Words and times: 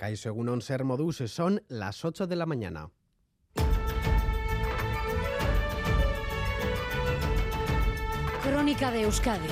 Caixo 0.00 0.30
Egunon 0.30 0.62
Ser 0.62 0.82
Modus 0.82 1.18
son 1.26 1.62
las 1.68 2.06
8 2.06 2.26
de 2.26 2.34
la 2.34 2.46
mañana. 2.46 2.90
Crónica 8.42 8.90
de 8.92 9.02
Euskadi 9.02 9.46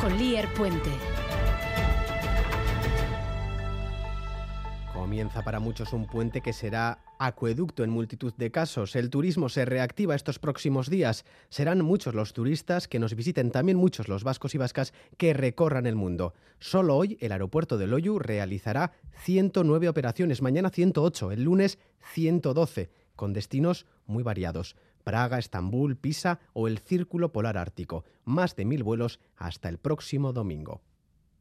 con 0.00 0.16
Lier 0.16 0.48
Puente. 0.54 1.13
Comienza 5.14 5.44
para 5.44 5.60
muchos 5.60 5.92
un 5.92 6.06
puente 6.06 6.40
que 6.40 6.52
será 6.52 6.98
acueducto 7.20 7.84
en 7.84 7.90
multitud 7.90 8.34
de 8.36 8.50
casos. 8.50 8.96
El 8.96 9.10
turismo 9.10 9.48
se 9.48 9.64
reactiva 9.64 10.16
estos 10.16 10.40
próximos 10.40 10.90
días. 10.90 11.24
Serán 11.50 11.82
muchos 11.82 12.16
los 12.16 12.32
turistas 12.32 12.88
que 12.88 12.98
nos 12.98 13.14
visiten, 13.14 13.52
también 13.52 13.78
muchos 13.78 14.08
los 14.08 14.24
vascos 14.24 14.56
y 14.56 14.58
vascas 14.58 14.92
que 15.16 15.32
recorran 15.32 15.86
el 15.86 15.94
mundo. 15.94 16.34
Solo 16.58 16.96
hoy 16.96 17.16
el 17.20 17.30
aeropuerto 17.30 17.78
de 17.78 17.86
Loyu 17.86 18.18
realizará 18.18 18.90
109 19.22 19.88
operaciones, 19.88 20.42
mañana 20.42 20.70
108, 20.70 21.30
el 21.30 21.44
lunes 21.44 21.78
112, 22.12 22.90
con 23.14 23.32
destinos 23.32 23.86
muy 24.06 24.24
variados. 24.24 24.74
Praga, 25.04 25.38
Estambul, 25.38 25.96
Pisa 25.96 26.40
o 26.54 26.66
el 26.66 26.78
Círculo 26.80 27.30
Polar 27.30 27.56
Ártico. 27.56 28.04
Más 28.24 28.56
de 28.56 28.64
mil 28.64 28.82
vuelos 28.82 29.20
hasta 29.36 29.68
el 29.68 29.78
próximo 29.78 30.32
domingo. 30.32 30.80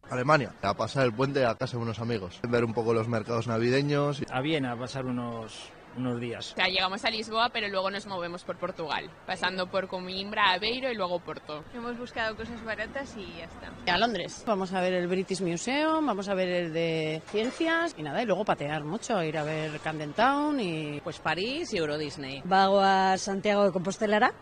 Alemania, 0.09 0.53
a 0.61 0.73
pasar 0.73 1.05
el 1.05 1.13
puente 1.13 1.45
a 1.45 1.55
casa 1.55 1.77
de 1.77 1.83
unos 1.83 1.99
amigos, 1.99 2.39
ver 2.47 2.63
un 2.63 2.73
poco 2.73 2.93
los 2.93 3.07
mercados 3.07 3.47
navideños. 3.47 4.21
A 4.31 4.41
Viena, 4.41 4.73
a 4.73 4.75
pasar 4.75 5.05
unos, 5.05 5.71
unos 5.97 6.19
días. 6.19 6.51
O 6.51 6.55
sea, 6.55 6.67
llegamos 6.67 7.03
a 7.03 7.09
Lisboa, 7.09 7.49
pero 7.49 7.67
luego 7.69 7.89
nos 7.89 8.05
movemos 8.05 8.43
por 8.43 8.57
Portugal, 8.57 9.09
pasando 9.25 9.67
por 9.67 9.87
Coimbra, 9.87 10.51
Aveiro 10.53 10.91
y 10.91 10.95
luego 10.95 11.19
Porto. 11.19 11.63
Hemos 11.73 11.97
buscado 11.97 12.35
cosas 12.35 12.63
baratas 12.63 13.15
y 13.17 13.25
ya 13.37 13.45
está. 13.45 13.93
A 13.93 13.97
Londres. 13.97 14.43
Vamos 14.45 14.73
a 14.73 14.81
ver 14.81 14.93
el 14.93 15.07
British 15.07 15.41
Museum, 15.41 16.05
vamos 16.05 16.29
a 16.29 16.33
ver 16.35 16.49
el 16.49 16.73
de 16.73 17.21
ciencias 17.27 17.95
y 17.97 18.03
nada, 18.03 18.21
y 18.21 18.25
luego 18.25 18.45
patear 18.45 18.83
mucho, 18.83 19.23
ir 19.23 19.37
a 19.37 19.43
ver 19.43 19.79
Camden 19.79 20.13
Town 20.13 20.59
y 20.59 20.99
pues 21.01 21.19
París 21.19 21.73
y 21.73 21.77
Euro 21.77 21.97
Disney. 21.97 22.41
Vago 22.45 22.79
a 22.81 23.17
Santiago 23.17 23.63
de 23.63 23.71
Compostelara. 23.71 24.33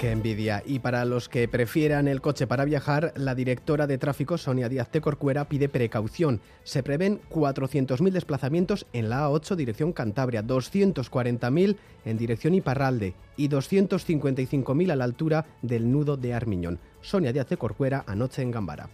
Qué 0.00 0.12
envidia. 0.12 0.62
Y 0.64 0.78
para 0.78 1.04
los 1.04 1.28
que 1.28 1.46
prefieran 1.46 2.08
el 2.08 2.22
coche 2.22 2.46
para 2.46 2.64
viajar, 2.64 3.12
la 3.16 3.34
directora 3.34 3.86
de 3.86 3.98
tráfico, 3.98 4.38
Sonia 4.38 4.70
Díaz 4.70 4.90
de 4.90 5.02
Corcuera, 5.02 5.44
pide 5.44 5.68
precaución. 5.68 6.40
Se 6.64 6.82
prevén 6.82 7.20
400.000 7.28 8.10
desplazamientos 8.10 8.86
en 8.94 9.10
la 9.10 9.28
A8 9.28 9.56
dirección 9.56 9.92
Cantabria, 9.92 10.42
240.000 10.42 11.76
en 12.06 12.16
dirección 12.16 12.54
Iparralde 12.54 13.12
y 13.36 13.50
255.000 13.50 14.90
a 14.90 14.96
la 14.96 15.04
altura 15.04 15.44
del 15.60 15.92
nudo 15.92 16.16
de 16.16 16.32
Armiñón. 16.32 16.78
Sonia 17.02 17.34
Díaz 17.34 17.50
de 17.50 17.58
Corcuera 17.58 18.02
anoche 18.06 18.40
en 18.40 18.52
Gambara. 18.52 18.88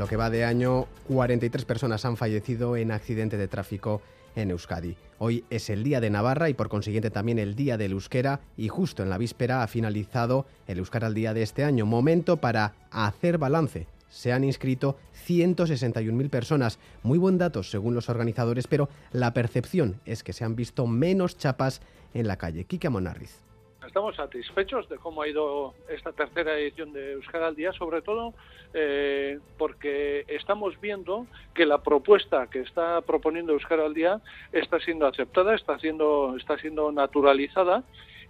Lo 0.00 0.06
que 0.06 0.16
va 0.16 0.30
de 0.30 0.46
año, 0.46 0.86
43 1.08 1.66
personas 1.66 2.06
han 2.06 2.16
fallecido 2.16 2.74
en 2.74 2.90
accidente 2.90 3.36
de 3.36 3.48
tráfico 3.48 4.00
en 4.34 4.50
Euskadi. 4.50 4.96
Hoy 5.18 5.44
es 5.50 5.68
el 5.68 5.84
Día 5.84 6.00
de 6.00 6.08
Navarra 6.08 6.48
y 6.48 6.54
por 6.54 6.70
consiguiente 6.70 7.10
también 7.10 7.38
el 7.38 7.54
Día 7.54 7.76
del 7.76 7.92
Euskera 7.92 8.40
y 8.56 8.68
justo 8.68 9.02
en 9.02 9.10
la 9.10 9.18
víspera 9.18 9.62
ha 9.62 9.66
finalizado 9.66 10.46
el 10.66 10.78
Euskara 10.78 11.08
al 11.08 11.12
Día 11.12 11.34
de 11.34 11.42
este 11.42 11.64
año. 11.64 11.84
Momento 11.84 12.38
para 12.38 12.72
hacer 12.90 13.36
balance. 13.36 13.88
Se 14.08 14.32
han 14.32 14.42
inscrito 14.42 14.96
161.000 15.28 16.30
personas. 16.30 16.78
Muy 17.02 17.18
buen 17.18 17.36
dato 17.36 17.62
según 17.62 17.94
los 17.94 18.08
organizadores, 18.08 18.66
pero 18.68 18.88
la 19.12 19.34
percepción 19.34 20.00
es 20.06 20.22
que 20.22 20.32
se 20.32 20.44
han 20.44 20.56
visto 20.56 20.86
menos 20.86 21.36
chapas 21.36 21.82
en 22.14 22.26
la 22.26 22.38
calle. 22.38 22.64
Kike 22.64 22.88
Monarriz. 22.88 23.49
Estamos 23.90 24.14
satisfechos 24.14 24.88
de 24.88 24.98
cómo 24.98 25.20
ha 25.20 25.26
ido 25.26 25.74
esta 25.88 26.12
tercera 26.12 26.56
edición 26.56 26.92
de 26.92 27.14
Euskara 27.14 27.48
al 27.48 27.56
Día, 27.56 27.72
sobre 27.72 28.02
todo 28.02 28.34
eh, 28.72 29.40
porque 29.58 30.24
estamos 30.28 30.80
viendo 30.80 31.26
que 31.54 31.66
la 31.66 31.82
propuesta 31.82 32.46
que 32.46 32.60
está 32.60 33.00
proponiendo 33.00 33.52
Euskara 33.52 33.86
al 33.86 33.92
Día 33.94 34.20
está 34.52 34.78
siendo 34.78 35.08
aceptada, 35.08 35.56
está 35.56 35.76
siendo, 35.80 36.36
está 36.36 36.56
siendo 36.58 36.92
naturalizada 36.92 37.82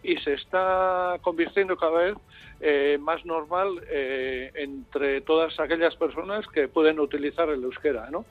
y 0.03 0.16
se 0.16 0.32
está 0.32 1.19
convirtiendo 1.21 1.77
cada 1.77 2.04
vez 2.04 2.15
eh, 2.62 2.97
más 2.98 3.27
normal 3.27 3.82
eh, 3.91 4.53
entre 4.54 5.21
todas 5.21 5.60
aquellas 5.60 5.94
personas 5.97 6.47
que 6.47 6.69
pueden 6.69 6.98
utilizar 6.98 7.50
el 7.50 7.62
euskera, 7.65 8.09
¿no? 8.10 8.25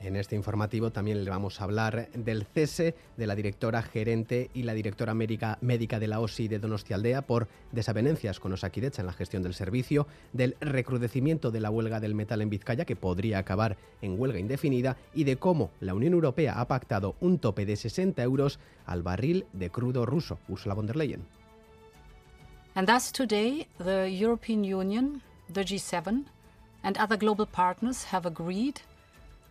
En 0.00 0.14
este 0.14 0.36
informativo 0.36 0.92
también 0.92 1.24
le 1.24 1.30
vamos 1.30 1.60
a 1.60 1.64
hablar 1.64 2.08
del 2.12 2.44
cese 2.44 2.94
de 3.16 3.26
la 3.26 3.34
directora 3.34 3.82
gerente 3.82 4.48
y 4.54 4.62
la 4.62 4.72
directora 4.72 5.12
médica, 5.12 5.58
médica 5.60 5.98
de 5.98 6.06
la 6.06 6.20
OSI 6.20 6.46
de 6.46 6.60
Donostialdea 6.60 7.22
por 7.22 7.48
desavenencias 7.72 8.38
con 8.38 8.52
Osakidecha 8.52 9.02
en 9.02 9.06
la 9.06 9.12
gestión 9.12 9.42
del 9.42 9.54
servicio, 9.54 10.06
del 10.32 10.56
recrudecimiento 10.60 11.50
de 11.50 11.60
la 11.60 11.70
huelga 11.70 11.98
del 11.98 12.14
metal 12.14 12.42
en 12.42 12.50
Vizcaya, 12.50 12.84
que 12.84 12.94
podría 12.94 13.38
acabar 13.38 13.76
en 14.00 14.18
huelga 14.20 14.38
indefinida, 14.38 14.96
y 15.14 15.24
de 15.24 15.36
cómo 15.36 15.70
la 15.80 15.94
Unión 15.94 16.12
Europea 16.12 16.60
ha 16.60 16.68
pactado 16.68 17.16
un 17.20 17.38
tope 17.38 17.66
de 17.66 17.74
60 17.74 18.22
euros 18.22 18.60
al 18.86 19.02
barril 19.02 19.46
de 19.52 19.70
crudo 19.70 20.06
ruso. 20.06 20.38
Ursula 20.48 20.74
von 20.74 20.86
der 20.86 20.96
Leyen. 20.96 21.26
And 22.76 22.86
thus 22.86 23.10
today, 23.10 23.66
the 23.78 24.08
European 24.08 24.62
Union, 24.62 25.22
the 25.52 25.64
G7, 25.64 26.26
and 26.84 26.96
other 26.96 27.16
global 27.18 27.46
partners 27.46 28.04
have 28.12 28.24
agreed 28.24 28.80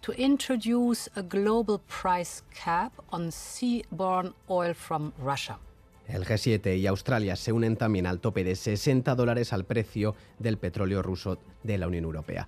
to 0.01 0.13
introduce 0.17 1.09
a 1.15 1.21
global 1.21 1.79
price 1.79 2.43
cap 2.63 2.91
on 3.11 3.31
seaborne 3.31 4.33
oil 4.47 4.73
from 4.73 5.11
Russia. 5.17 5.59
El 6.07 6.25
G7 6.25 6.77
y 6.77 6.87
Australia 6.87 7.35
se 7.35 7.51
unen 7.51 7.75
también 7.75 8.07
al 8.07 8.19
tope 8.19 8.43
de 8.43 8.55
60 8.55 9.13
dólares 9.15 9.51
al 9.51 9.65
precio 9.65 10.15
del 10.39 10.57
petróleo 10.57 11.01
ruso 11.01 11.37
de 11.63 11.77
la 11.77 11.87
Unión 11.87 12.05
Europea. 12.05 12.47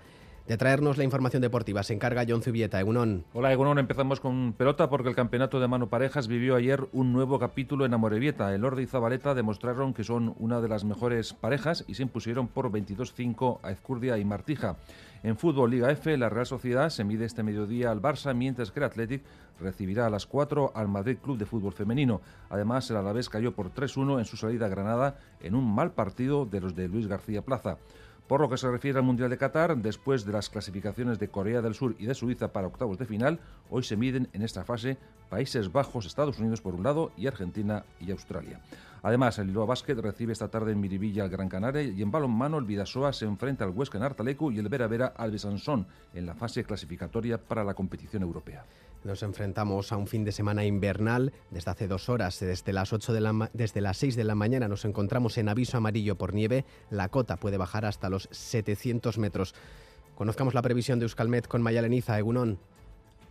De 0.49 0.57
traernos 0.57 0.97
la 0.97 1.03
información 1.03 1.43
deportiva 1.43 1.83
se 1.83 1.93
encarga 1.93 2.25
John 2.27 2.41
Zubieta, 2.41 2.79
Egunon. 2.79 3.23
Hola 3.33 3.53
Egunon, 3.53 3.77
empezamos 3.77 4.19
con 4.19 4.53
pelota 4.53 4.89
porque 4.89 5.09
el 5.09 5.13
campeonato 5.13 5.59
de 5.59 5.67
mano 5.67 5.89
parejas 5.89 6.27
vivió 6.27 6.55
ayer 6.55 6.87
un 6.91 7.13
nuevo 7.13 7.37
capítulo 7.37 7.85
en 7.85 7.93
Amorebieta. 7.93 8.55
El 8.55 8.65
Orde 8.65 8.81
y 8.81 8.87
Zabaleta 8.87 9.35
demostraron 9.35 9.93
que 9.93 10.03
son 10.03 10.33
una 10.39 10.59
de 10.59 10.67
las 10.67 10.85
mejores 10.85 11.33
parejas 11.35 11.85
y 11.87 11.93
se 11.93 12.01
impusieron 12.01 12.47
por 12.47 12.71
22-5 12.71 13.59
a 13.61 13.69
Ezcurdia 13.69 14.17
y 14.17 14.25
Martija. 14.25 14.77
En 15.21 15.35
fútbol 15.35 15.71
Liga 15.71 15.91
F, 15.91 16.15
la 16.17 16.29
Real 16.29 16.45
Sociedad 16.45 16.89
se 16.89 17.03
mide 17.03 17.25
este 17.25 17.43
mediodía 17.43 17.91
al 17.91 18.01
Barça, 18.01 18.33
mientras 18.33 18.71
que 18.71 18.79
el 18.79 18.85
Athletic 18.85 19.21
recibirá 19.59 20.05
a 20.05 20.09
las 20.09 20.25
4 20.25 20.71
al 20.73 20.87
Madrid 20.87 21.17
Club 21.21 21.37
de 21.37 21.45
Fútbol 21.45 21.73
Femenino. 21.73 22.21
Además, 22.49 22.89
el 22.89 22.95
Alavés 22.95 23.27
cayó 23.27 23.53
por 23.53 23.73
3-1 23.73 24.19
en 24.19 24.25
su 24.25 24.37
salida 24.37 24.67
a 24.67 24.69
Granada 24.69 25.17
en 25.41 25.55
un 25.55 25.75
mal 25.75 25.91
partido 25.91 26.45
de 26.45 26.61
los 26.61 26.73
de 26.73 26.87
Luis 26.87 27.07
García 27.07 27.41
Plaza. 27.41 27.77
Por 28.29 28.41
lo 28.41 28.47
que 28.47 28.57
se 28.57 28.69
refiere 28.69 28.99
al 28.99 29.05
Mundial 29.05 29.31
de 29.31 29.39
Qatar, 29.39 29.75
después 29.75 30.23
de 30.23 30.31
las 30.31 30.51
clasificaciones 30.51 31.17
de 31.17 31.29
Corea 31.29 31.63
del 31.63 31.73
Sur 31.73 31.95
y 31.97 32.05
de 32.05 32.13
Suiza 32.13 32.53
para 32.53 32.67
octavos 32.67 32.99
de 32.99 33.07
final, 33.07 33.39
hoy 33.71 33.81
se 33.81 33.97
miden 33.97 34.29
en 34.33 34.43
esta 34.43 34.63
fase 34.63 34.99
Países 35.31 35.71
Bajos, 35.71 36.05
Estados 36.05 36.37
Unidos 36.37 36.61
por 36.61 36.75
un 36.75 36.83
lado 36.83 37.11
y 37.17 37.25
Argentina 37.25 37.85
y 37.99 38.11
Australia. 38.11 38.61
Además, 39.01 39.39
el 39.39 39.47
Bilbao 39.47 39.65
Basket 39.65 39.95
recibe 39.95 40.33
esta 40.33 40.49
tarde 40.49 40.73
en 40.73 40.79
Miribilla 40.79 41.23
al 41.23 41.31
Gran 41.31 41.49
Canaria 41.49 41.81
y 41.81 42.03
en 42.03 42.11
balonmano 42.11 42.59
el 42.59 42.65
Vidasoa 42.65 43.13
se 43.13 43.25
enfrenta 43.25 43.65
al 43.65 43.71
Huesca 43.71 43.97
en 43.97 44.03
Artalecu 44.03 44.51
y 44.51 44.59
el 44.59 44.69
Vera 44.69 44.85
Vera 44.85 45.07
al 45.17 45.31
Besansón 45.31 45.87
en 46.13 46.27
la 46.27 46.35
fase 46.35 46.63
clasificatoria 46.63 47.39
para 47.39 47.63
la 47.63 47.73
competición 47.73 48.21
europea. 48.21 48.63
Nos 49.03 49.23
enfrentamos 49.23 49.91
a 49.91 49.97
un 49.97 50.07
fin 50.07 50.25
de 50.25 50.31
semana 50.31 50.65
invernal. 50.65 51.31
Desde 51.51 51.71
hace 51.71 51.87
dos 51.87 52.09
horas, 52.09 52.39
desde 52.39 52.73
las, 52.73 52.91
8 52.91 53.13
de 53.13 53.21
la 53.21 53.49
desde 53.53 53.79
las 53.79 53.97
6 53.97 54.15
de 54.15 54.25
la 54.25 54.35
mañana, 54.35 54.67
nos 54.67 54.83
encontramos 54.83 55.37
en 55.37 55.47
aviso 55.47 55.77
amarillo 55.77 56.17
por 56.17 56.33
nieve. 56.33 56.65
La 56.89 57.07
cota 57.09 57.37
puede 57.37 57.57
bajar 57.57 57.85
hasta 57.85 58.09
los 58.09 58.27
700 58.31 59.17
metros. 59.17 59.55
Conozcamos 60.15 60.53
la 60.53 60.61
previsión 60.61 60.99
de 60.99 61.05
Euskalmet 61.05 61.47
con 61.47 61.61
Mayaleniza, 61.61 62.19
Egunon. 62.19 62.59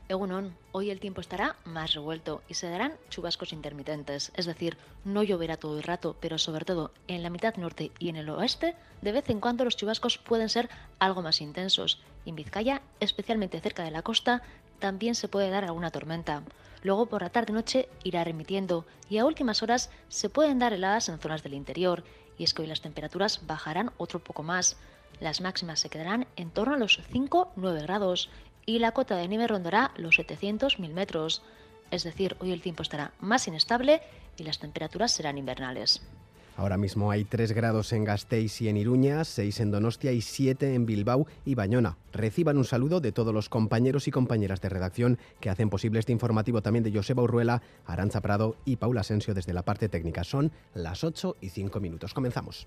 Egunon, 0.08 0.56
hoy 0.72 0.88
el 0.88 1.00
tiempo 1.00 1.20
estará 1.20 1.56
más 1.66 1.92
revuelto 1.92 2.42
y 2.48 2.54
se 2.54 2.70
darán 2.70 2.94
chubascos 3.10 3.52
intermitentes, 3.52 4.32
es 4.36 4.46
decir, 4.46 4.78
no 5.04 5.22
lloverá 5.22 5.58
todo 5.58 5.76
el 5.76 5.82
rato, 5.82 6.16
pero 6.18 6.38
sobre 6.38 6.64
todo 6.64 6.92
en 7.08 7.22
la 7.22 7.28
mitad 7.28 7.56
norte 7.56 7.92
y 7.98 8.08
en 8.08 8.16
el 8.16 8.30
oeste, 8.30 8.74
de 9.02 9.12
vez 9.12 9.28
en 9.28 9.40
cuando 9.40 9.64
los 9.64 9.76
chubascos 9.76 10.16
pueden 10.16 10.48
ser 10.48 10.70
algo 10.98 11.20
más 11.20 11.42
intensos. 11.42 12.00
En 12.24 12.36
Vizcaya, 12.36 12.80
especialmente 13.00 13.60
cerca 13.60 13.84
de 13.84 13.90
la 13.90 14.00
costa, 14.00 14.42
también 14.78 15.14
se 15.14 15.28
puede 15.28 15.50
dar 15.50 15.64
alguna 15.64 15.90
tormenta. 15.90 16.42
Luego 16.82 17.06
por 17.06 17.22
la 17.22 17.30
tarde-noche 17.30 17.88
irá 18.04 18.24
remitiendo 18.24 18.86
y 19.10 19.18
a 19.18 19.24
últimas 19.24 19.62
horas 19.62 19.90
se 20.08 20.28
pueden 20.28 20.58
dar 20.58 20.72
heladas 20.72 21.08
en 21.08 21.18
zonas 21.18 21.42
del 21.42 21.54
interior, 21.54 22.04
y 22.38 22.44
es 22.44 22.54
que 22.54 22.62
hoy 22.62 22.68
las 22.68 22.80
temperaturas 22.80 23.46
bajarán 23.46 23.90
otro 23.96 24.20
poco 24.20 24.42
más. 24.42 24.76
Las 25.20 25.40
máximas 25.40 25.80
se 25.80 25.88
quedarán 25.88 26.26
en 26.36 26.50
torno 26.50 26.74
a 26.74 26.78
los 26.78 27.00
5-9 27.10 27.82
grados 27.82 28.30
y 28.64 28.78
la 28.78 28.92
cota 28.92 29.16
de 29.16 29.26
nieve 29.26 29.48
rondará 29.48 29.92
los 29.96 30.18
700.000 30.18 30.92
metros. 30.92 31.42
Es 31.90 32.04
decir, 32.04 32.36
hoy 32.38 32.52
el 32.52 32.62
tiempo 32.62 32.82
estará 32.82 33.12
más 33.18 33.48
inestable 33.48 34.02
y 34.36 34.44
las 34.44 34.58
temperaturas 34.58 35.10
serán 35.10 35.38
invernales. 35.38 36.02
Ahora 36.58 36.76
mismo 36.76 37.12
hay 37.12 37.24
3 37.24 37.52
grados 37.52 37.92
en 37.92 38.02
Gasteiz 38.02 38.60
y 38.62 38.68
en 38.68 38.76
Iruña, 38.76 39.22
6 39.22 39.60
en 39.60 39.70
Donostia 39.70 40.10
y 40.10 40.20
7 40.20 40.74
en 40.74 40.86
Bilbao 40.86 41.28
y 41.44 41.54
Bañona. 41.54 41.98
Reciban 42.12 42.58
un 42.58 42.64
saludo 42.64 43.00
de 43.00 43.12
todos 43.12 43.32
los 43.32 43.48
compañeros 43.48 44.08
y 44.08 44.10
compañeras 44.10 44.60
de 44.60 44.68
redacción 44.68 45.18
que 45.38 45.50
hacen 45.50 45.70
posible 45.70 46.00
este 46.00 46.10
informativo 46.10 46.60
también 46.60 46.82
de 46.82 46.92
Joseba 46.92 47.22
Urruela, 47.22 47.62
Aranza 47.86 48.20
Prado 48.20 48.56
y 48.64 48.74
Paula 48.74 49.02
Asensio 49.02 49.34
desde 49.34 49.52
la 49.52 49.62
parte 49.62 49.88
técnica. 49.88 50.24
Son 50.24 50.50
las 50.74 51.04
8 51.04 51.36
y 51.40 51.50
5 51.50 51.78
minutos. 51.78 52.12
Comenzamos. 52.12 52.66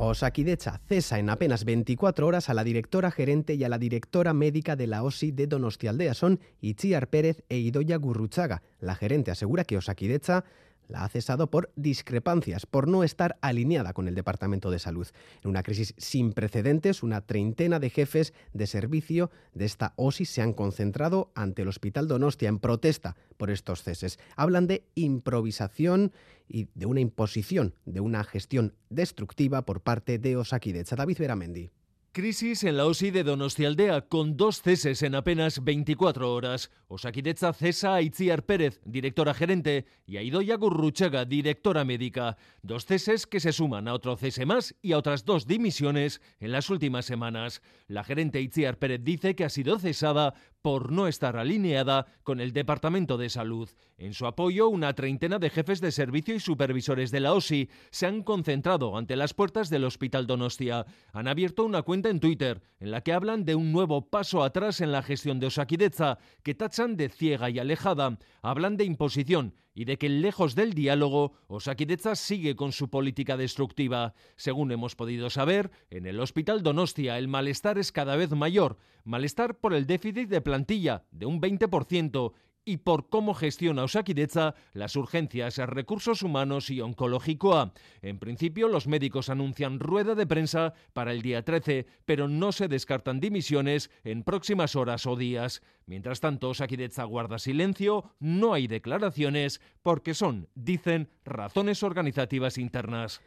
Osakidecha 0.00 0.80
cesa 0.86 1.18
en 1.18 1.28
apenas 1.28 1.64
24 1.64 2.24
horas 2.24 2.48
a 2.48 2.54
la 2.54 2.62
directora 2.62 3.10
gerente 3.10 3.54
y 3.54 3.64
a 3.64 3.68
la 3.68 3.78
directora 3.78 4.32
médica 4.32 4.76
de 4.76 4.86
la 4.86 5.02
OSI 5.02 5.32
de 5.32 5.48
Donostialdea. 5.48 6.14
Son 6.14 6.38
Itziar 6.60 7.08
Pérez 7.08 7.42
e 7.48 7.58
Idoya 7.58 7.96
Gurruchaga. 7.96 8.62
La 8.78 8.94
gerente 8.94 9.32
asegura 9.32 9.64
que 9.64 9.76
Osakidecha 9.76 10.44
la 10.88 11.04
ha 11.04 11.08
cesado 11.08 11.50
por 11.50 11.70
discrepancias, 11.76 12.66
por 12.66 12.88
no 12.88 13.04
estar 13.04 13.38
alineada 13.40 13.92
con 13.92 14.08
el 14.08 14.14
Departamento 14.14 14.70
de 14.70 14.78
Salud. 14.78 15.06
En 15.42 15.50
una 15.50 15.62
crisis 15.62 15.94
sin 15.98 16.32
precedentes, 16.32 17.02
una 17.02 17.20
treintena 17.20 17.78
de 17.78 17.90
jefes 17.90 18.32
de 18.52 18.66
servicio 18.66 19.30
de 19.54 19.66
esta 19.66 19.92
OSI 19.96 20.24
se 20.24 20.42
han 20.42 20.52
concentrado 20.52 21.30
ante 21.34 21.62
el 21.62 21.68
Hospital 21.68 22.08
Donostia 22.08 22.48
en 22.48 22.58
protesta 22.58 23.16
por 23.36 23.50
estos 23.50 23.82
ceses. 23.82 24.18
Hablan 24.36 24.66
de 24.66 24.84
improvisación 24.94 26.12
y 26.48 26.68
de 26.74 26.86
una 26.86 27.00
imposición, 27.00 27.74
de 27.84 28.00
una 28.00 28.24
gestión 28.24 28.74
destructiva 28.88 29.62
por 29.66 29.82
parte 29.82 30.18
de 30.18 30.36
Osakidecha. 30.36 30.96
David 30.96 31.18
Beramendi. 31.18 31.70
Crisis 32.18 32.64
en 32.64 32.76
la 32.76 32.86
OSI 32.86 33.12
de 33.12 33.22
Donostialdea, 33.22 34.00
con 34.00 34.36
dos 34.36 34.60
ceses 34.60 35.04
en 35.04 35.14
apenas 35.14 35.62
24 35.62 36.34
horas. 36.34 36.72
Osakidetza 36.88 37.52
cesa 37.52 37.94
a 37.94 38.02
Itziar 38.02 38.44
Pérez, 38.44 38.80
directora 38.84 39.34
gerente, 39.34 39.86
y 40.04 40.16
a 40.16 40.22
Idoya 40.22 40.56
Gurruchaga, 40.56 41.24
directora 41.24 41.84
médica. 41.84 42.36
Dos 42.60 42.86
ceses 42.86 43.28
que 43.28 43.38
se 43.38 43.52
suman 43.52 43.86
a 43.86 43.94
otro 43.94 44.16
cese 44.16 44.46
más 44.46 44.74
y 44.82 44.94
a 44.94 44.98
otras 44.98 45.24
dos 45.24 45.46
dimisiones 45.46 46.20
en 46.40 46.50
las 46.50 46.70
últimas 46.70 47.04
semanas. 47.04 47.62
La 47.86 48.02
gerente 48.02 48.40
Itziar 48.40 48.80
Pérez 48.80 49.04
dice 49.04 49.36
que 49.36 49.44
ha 49.44 49.48
sido 49.48 49.78
cesada 49.78 50.34
por 50.60 50.90
no 50.90 51.06
estar 51.06 51.36
alineada 51.36 52.06
con 52.24 52.40
el 52.40 52.52
Departamento 52.52 53.16
de 53.16 53.28
Salud. 53.28 53.68
En 53.96 54.12
su 54.12 54.26
apoyo, 54.26 54.68
una 54.68 54.92
treintena 54.94 55.38
de 55.38 55.50
jefes 55.50 55.80
de 55.80 55.92
servicio 55.92 56.34
y 56.34 56.40
supervisores 56.40 57.10
de 57.10 57.20
la 57.20 57.32
OSI 57.32 57.70
se 57.90 58.06
han 58.06 58.22
concentrado 58.22 58.96
ante 58.96 59.14
las 59.14 59.34
puertas 59.34 59.70
del 59.70 59.84
Hospital 59.84 60.26
Donostia. 60.26 60.84
Han 61.12 61.28
abierto 61.28 61.64
una 61.64 61.82
cuenta 61.82 62.07
en 62.08 62.20
Twitter 62.20 62.62
en 62.80 62.90
la 62.90 63.02
que 63.02 63.12
hablan 63.12 63.44
de 63.44 63.54
un 63.54 63.72
nuevo 63.72 64.08
paso 64.08 64.42
atrás 64.42 64.80
en 64.80 64.92
la 64.92 65.02
gestión 65.02 65.40
de 65.40 65.46
Osakideza, 65.46 66.18
que 66.42 66.54
tachan 66.54 66.96
de 66.96 67.08
ciega 67.08 67.50
y 67.50 67.58
alejada. 67.58 68.18
Hablan 68.42 68.76
de 68.76 68.84
imposición 68.84 69.54
y 69.74 69.84
de 69.84 69.96
que 69.96 70.08
lejos 70.08 70.54
del 70.54 70.74
diálogo, 70.74 71.32
Osakideza 71.46 72.16
sigue 72.16 72.56
con 72.56 72.72
su 72.72 72.90
política 72.90 73.36
destructiva. 73.36 74.14
Según 74.36 74.72
hemos 74.72 74.96
podido 74.96 75.30
saber, 75.30 75.70
en 75.90 76.06
el 76.06 76.20
Hospital 76.20 76.62
Donostia 76.62 77.18
el 77.18 77.28
malestar 77.28 77.78
es 77.78 77.92
cada 77.92 78.16
vez 78.16 78.30
mayor, 78.30 78.78
malestar 79.04 79.58
por 79.58 79.74
el 79.74 79.86
déficit 79.86 80.28
de 80.28 80.40
plantilla 80.40 81.04
de 81.10 81.26
un 81.26 81.40
20% 81.40 82.32
y 82.68 82.76
por 82.76 83.08
cómo 83.08 83.32
gestiona 83.32 83.82
Osakideza 83.82 84.54
las 84.74 84.94
urgencias, 84.94 85.56
recursos 85.56 86.22
humanos 86.22 86.68
y 86.68 86.82
oncológico 86.82 87.72
En 88.02 88.18
principio, 88.18 88.68
los 88.68 88.86
médicos 88.86 89.30
anuncian 89.30 89.80
rueda 89.80 90.14
de 90.14 90.26
prensa 90.26 90.74
para 90.92 91.12
el 91.12 91.22
día 91.22 91.42
13, 91.42 91.86
pero 92.04 92.28
no 92.28 92.52
se 92.52 92.68
descartan 92.68 93.20
dimisiones 93.20 93.90
en 94.04 94.22
próximas 94.22 94.76
horas 94.76 95.06
o 95.06 95.16
días. 95.16 95.62
Mientras 95.86 96.20
tanto, 96.20 96.50
Osakideza 96.50 97.04
guarda 97.04 97.38
silencio, 97.38 98.12
no 98.20 98.52
hay 98.52 98.66
declaraciones, 98.66 99.62
porque 99.82 100.12
son, 100.12 100.50
dicen, 100.54 101.08
razones 101.24 101.82
organizativas 101.82 102.58
internas. 102.58 103.22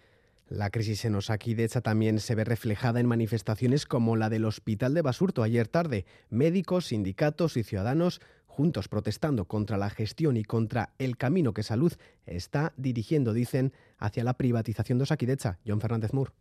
La 0.51 0.69
crisis 0.69 1.05
en 1.05 1.15
Osakidecha 1.15 1.79
también 1.79 2.19
se 2.19 2.35
ve 2.35 2.43
reflejada 2.43 2.99
en 2.99 3.07
manifestaciones 3.07 3.85
como 3.85 4.17
la 4.17 4.29
del 4.29 4.43
Hospital 4.43 4.93
de 4.93 5.01
Basurto 5.01 5.43
ayer 5.43 5.69
tarde. 5.69 6.05
Médicos, 6.29 6.87
sindicatos 6.87 7.55
y 7.55 7.63
ciudadanos 7.63 8.19
juntos 8.51 8.87
protestando 8.87 9.45
contra 9.45 9.77
la 9.77 9.89
gestión 9.89 10.37
y 10.37 10.43
contra 10.43 10.93
el 10.99 11.17
camino 11.17 11.53
que 11.53 11.63
Salud 11.63 11.93
está 12.25 12.73
dirigiendo, 12.77 13.33
dicen, 13.33 13.73
hacia 13.97 14.23
la 14.23 14.33
privatización 14.33 14.99
de 14.99 15.03
Osakidecha. 15.03 15.57
John 15.65 15.81
Fernández 15.81 16.13
Mur. 16.13 16.33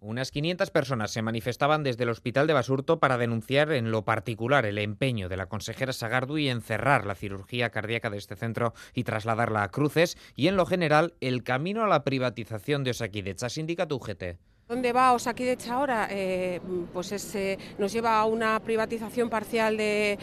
Unas 0.00 0.30
500 0.30 0.70
personas 0.70 1.10
se 1.12 1.22
manifestaban 1.22 1.82
desde 1.82 2.04
el 2.04 2.10
hospital 2.10 2.46
de 2.46 2.52
Basurto 2.52 3.00
para 3.00 3.16
denunciar 3.16 3.72
en 3.72 3.90
lo 3.90 4.04
particular 4.04 4.66
el 4.66 4.76
empeño 4.76 5.30
de 5.30 5.38
la 5.38 5.46
consejera 5.46 5.94
Sagardu 5.94 6.36
en 6.36 6.60
cerrar 6.60 7.06
la 7.06 7.14
cirugía 7.14 7.70
cardíaca 7.70 8.10
de 8.10 8.18
este 8.18 8.36
centro 8.36 8.74
y 8.92 9.04
trasladarla 9.04 9.62
a 9.62 9.70
Cruces 9.70 10.18
y 10.36 10.48
en 10.48 10.56
lo 10.56 10.66
general 10.66 11.14
el 11.22 11.42
camino 11.42 11.82
a 11.82 11.88
la 11.88 12.04
privatización 12.04 12.84
de 12.84 12.90
Osakidecha. 12.90 13.48
Sindicato 13.48 13.96
UGT. 13.96 14.36
¿Dónde 14.68 14.92
va 14.92 15.12
Osakidecha 15.12 15.74
ahora? 15.74 16.08
Eh, 16.10 16.60
pues 16.92 17.34
eh, 17.34 17.58
nos 17.78 17.92
lleva 17.92 18.18
a 18.18 18.26
una 18.26 18.60
privatización 18.60 19.30
parcial 19.30 19.76
de 19.76 20.18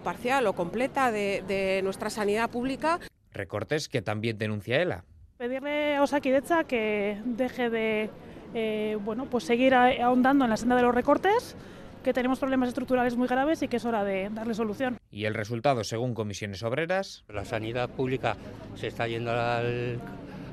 parcial 0.00 0.46
o 0.46 0.54
completa 0.54 1.12
de, 1.12 1.80
nuestra 1.82 2.10
sanidad 2.10 2.50
pública. 2.50 2.98
Recortes 3.32 3.88
que 3.88 4.02
también 4.02 4.38
denuncia 4.38 4.80
ELA. 4.80 5.04
Pedirle 5.36 5.96
a 5.96 6.02
Osakidecha 6.02 6.64
que 6.64 7.20
deje 7.24 7.70
de 7.70 8.10
eh, 8.54 8.98
bueno, 9.04 9.26
pues 9.26 9.44
seguir 9.44 9.74
ahondando 9.74 10.44
en 10.44 10.50
la 10.50 10.56
senda 10.56 10.76
de 10.76 10.82
los 10.82 10.94
recortes 10.94 11.56
que 12.02 12.12
tenemos 12.12 12.38
problemas 12.38 12.68
estructurales 12.68 13.16
muy 13.16 13.28
graves 13.28 13.62
y 13.62 13.68
que 13.68 13.76
es 13.76 13.84
hora 13.84 14.04
de 14.04 14.30
darle 14.30 14.54
solución. 14.54 14.98
Y 15.10 15.26
el 15.26 15.34
resultado, 15.34 15.84
según 15.84 16.14
comisiones 16.14 16.62
obreras. 16.62 17.24
La 17.28 17.44
sanidad 17.44 17.90
pública 17.90 18.36
se 18.74 18.86
está 18.86 19.06
yendo 19.06 19.30
al, 19.30 20.00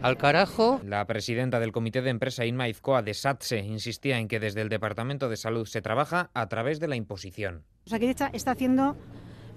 al 0.02 0.18
carajo. 0.18 0.82
La 0.84 1.06
presidenta 1.06 1.60
del 1.60 1.72
Comité 1.72 2.02
de 2.02 2.10
Empresa 2.10 2.46
Inma 2.46 2.68
Izcoa 2.68 3.02
de 3.02 3.14
SATSE 3.14 3.60
insistía 3.60 4.20
en 4.20 4.28
que 4.28 4.40
desde 4.40 4.62
el 4.62 4.70
Departamento 4.70 5.30
de 5.30 5.38
Salud 5.38 5.66
se 5.66 5.82
trabaja 5.82 6.30
a 6.34 6.48
través 6.48 6.80
de 6.80 6.88
la 6.88 6.96
imposición. 6.96 7.64
O 7.86 7.90
sea, 7.90 8.00
que 8.00 8.10
está 8.10 8.52
haciendo 8.52 8.98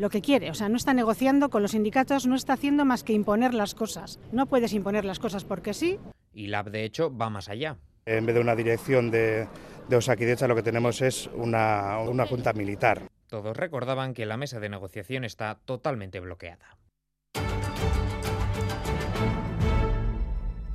lo 0.00 0.08
que 0.08 0.22
quiere, 0.22 0.50
o 0.50 0.54
sea, 0.54 0.70
no 0.70 0.78
está 0.78 0.94
negociando 0.94 1.50
con 1.50 1.60
los 1.60 1.72
sindicatos, 1.72 2.26
no 2.26 2.34
está 2.34 2.54
haciendo 2.54 2.86
más 2.86 3.04
que 3.04 3.12
imponer 3.12 3.52
las 3.52 3.74
cosas. 3.74 4.18
No 4.32 4.46
puedes 4.46 4.72
imponer 4.72 5.04
las 5.04 5.18
cosas 5.18 5.44
porque 5.44 5.74
sí. 5.74 5.98
Y 6.32 6.46
LAB, 6.46 6.70
de 6.70 6.84
hecho, 6.84 7.14
va 7.14 7.28
más 7.28 7.50
allá. 7.50 7.76
En 8.06 8.24
vez 8.24 8.34
de 8.34 8.40
una 8.40 8.56
dirección 8.56 9.10
de, 9.10 9.46
de 9.90 9.96
Osakidecha, 9.96 10.48
lo 10.48 10.56
que 10.56 10.62
tenemos 10.62 11.02
es 11.02 11.28
una, 11.34 11.98
una 11.98 12.24
junta 12.24 12.54
militar. 12.54 13.02
Todos 13.28 13.54
recordaban 13.54 14.14
que 14.14 14.24
la 14.24 14.38
mesa 14.38 14.58
de 14.58 14.70
negociación 14.70 15.22
está 15.22 15.58
totalmente 15.66 16.18
bloqueada. 16.18 16.78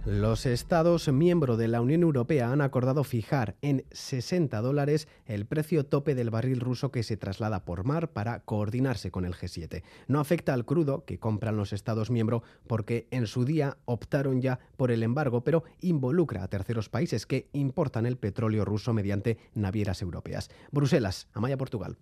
Los 0.05 0.45
Estados 0.45 1.11
miembros 1.11 1.57
de 1.57 1.67
la 1.67 1.81
Unión 1.81 2.03
Europea 2.03 2.51
han 2.51 2.61
acordado 2.61 3.03
fijar 3.03 3.55
en 3.63 3.85
60 3.89 4.61
dólares 4.61 5.07
el 5.25 5.47
precio 5.47 5.83
tope 5.87 6.13
del 6.13 6.29
barril 6.29 6.59
ruso 6.59 6.91
que 6.91 7.01
se 7.01 7.17
traslada 7.17 7.65
por 7.65 7.85
mar 7.85 8.13
para 8.13 8.41
coordinarse 8.41 9.09
con 9.09 9.25
el 9.25 9.33
G7. 9.33 9.81
No 10.07 10.19
afecta 10.19 10.53
al 10.53 10.63
crudo 10.63 11.05
que 11.05 11.17
compran 11.17 11.57
los 11.57 11.73
Estados 11.73 12.11
miembros 12.11 12.43
porque 12.67 13.07
en 13.09 13.25
su 13.25 13.45
día 13.45 13.79
optaron 13.85 14.41
ya 14.41 14.59
por 14.77 14.91
el 14.91 15.01
embargo, 15.01 15.43
pero 15.43 15.63
involucra 15.81 16.43
a 16.43 16.49
terceros 16.49 16.87
países 16.87 17.25
que 17.25 17.49
importan 17.53 18.05
el 18.05 18.17
petróleo 18.17 18.63
ruso 18.63 18.93
mediante 18.93 19.39
navieras 19.55 20.03
europeas. 20.03 20.51
Bruselas, 20.71 21.29
Amaya, 21.33 21.57
Portugal. 21.57 21.97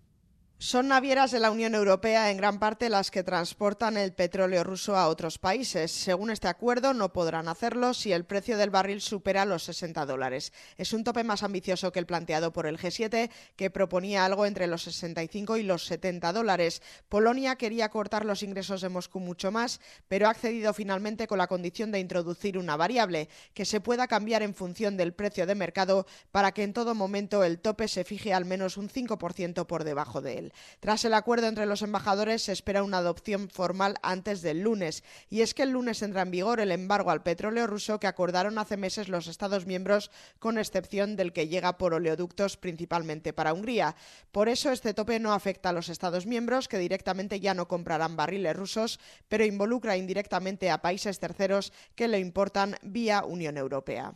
Son 0.64 0.88
navieras 0.88 1.32
de 1.32 1.42
la 1.42 1.52
Unión 1.52 1.76
Europea 1.76 2.32
en 2.32 2.38
gran 2.38 2.58
parte 2.58 2.88
las 2.88 3.12
que 3.12 3.22
transportan 3.22 3.98
el 3.98 4.14
petróleo 4.14 4.64
ruso 4.64 4.96
a 4.96 5.10
otros 5.10 5.38
países. 5.38 5.92
Según 5.92 6.32
este 6.32 6.48
acuerdo, 6.48 6.94
no 6.94 7.12
podrán 7.12 7.50
hacerlo 7.50 7.94
si 7.94 8.14
el 8.14 8.24
precio 8.24 8.58
del 8.58 8.70
barril 8.70 9.02
supera 9.02 9.44
los 9.44 9.64
60 9.64 10.06
dólares. 10.06 10.54
Es 10.78 10.94
un 10.94 11.04
tope 11.04 11.26
más 11.26 11.44
ambicioso 11.44 11.92
que 11.92 12.00
el 12.00 12.06
planteado 12.06 12.54
por 12.54 12.66
el 12.66 12.80
G7, 12.80 13.30
que 13.58 13.72
proponía 13.72 14.24
algo 14.24 14.46
entre 14.46 14.68
los 14.68 14.84
65 14.84 15.58
y 15.58 15.64
los 15.64 15.86
70 15.86 16.32
dólares. 16.32 16.82
Polonia 17.10 17.58
quería 17.58 17.90
cortar 17.90 18.24
los 18.24 18.42
ingresos 18.42 18.80
de 18.80 18.88
Moscú 18.88 19.20
mucho 19.20 19.52
más, 19.52 19.82
pero 20.08 20.28
ha 20.28 20.32
accedido 20.32 20.74
finalmente 20.74 21.28
con 21.28 21.40
la 21.40 21.48
condición 21.48 21.92
de 21.92 22.00
introducir 22.00 22.58
una 22.58 22.78
variable 22.78 23.28
que 23.54 23.66
se 23.66 23.82
pueda 23.82 24.08
cambiar 24.08 24.44
en 24.44 24.56
función 24.56 24.96
del 24.96 25.14
precio 25.14 25.46
de 25.46 25.56
mercado 25.56 26.08
para 26.32 26.54
que 26.54 26.64
en 26.64 26.72
todo 26.72 26.96
momento 26.96 27.44
el 27.44 27.60
tope 27.60 27.90
se 27.90 28.06
fije 28.06 28.34
al 28.34 28.46
menos 28.46 28.78
un 28.78 28.88
5% 28.88 29.66
por 29.66 29.84
debajo 29.84 30.22
de 30.22 30.38
él. 30.38 30.53
Tras 30.80 31.06
el 31.06 31.14
acuerdo 31.14 31.48
entre 31.48 31.66
los 31.66 31.82
embajadores, 31.82 32.44
se 32.44 32.52
espera 32.52 32.84
una 32.84 32.98
adopción 33.00 33.50
formal 33.50 33.96
antes 34.02 34.42
del 34.42 34.62
lunes. 34.62 35.04
Y 35.30 35.42
es 35.42 35.54
que 35.54 35.64
el 35.64 35.72
lunes 35.72 36.02
entra 36.02 36.22
en 36.22 36.32
vigor 36.32 36.60
el 36.60 36.72
embargo 36.72 37.12
al 37.12 37.24
petróleo 37.24 37.68
ruso 37.68 38.00
que 38.00 38.08
acordaron 38.08 38.58
hace 38.58 38.78
meses 38.78 39.10
los 39.10 39.28
Estados 39.28 39.66
miembros, 39.66 40.12
con 40.40 40.58
excepción 40.58 41.16
del 41.16 41.34
que 41.34 41.48
llega 41.48 41.78
por 41.78 41.94
oleoductos 41.94 42.58
principalmente 42.58 43.34
para 43.34 43.54
Hungría. 43.54 43.96
Por 44.32 44.50
eso 44.50 44.72
este 44.72 44.94
tope 44.94 45.20
no 45.20 45.34
afecta 45.34 45.70
a 45.70 45.74
los 45.74 45.90
Estados 45.90 46.26
miembros, 46.26 46.68
que 46.68 46.78
directamente 46.78 47.40
ya 47.40 47.54
no 47.54 47.68
comprarán 47.68 48.16
barriles 48.16 48.56
rusos, 48.56 49.00
pero 49.28 49.46
involucra 49.46 49.98
indirectamente 49.98 50.70
a 50.72 50.82
países 50.82 51.20
terceros 51.20 51.74
que 51.96 52.08
lo 52.08 52.18
importan 52.18 52.78
vía 52.82 53.24
Unión 53.26 53.58
Europea. 53.58 54.14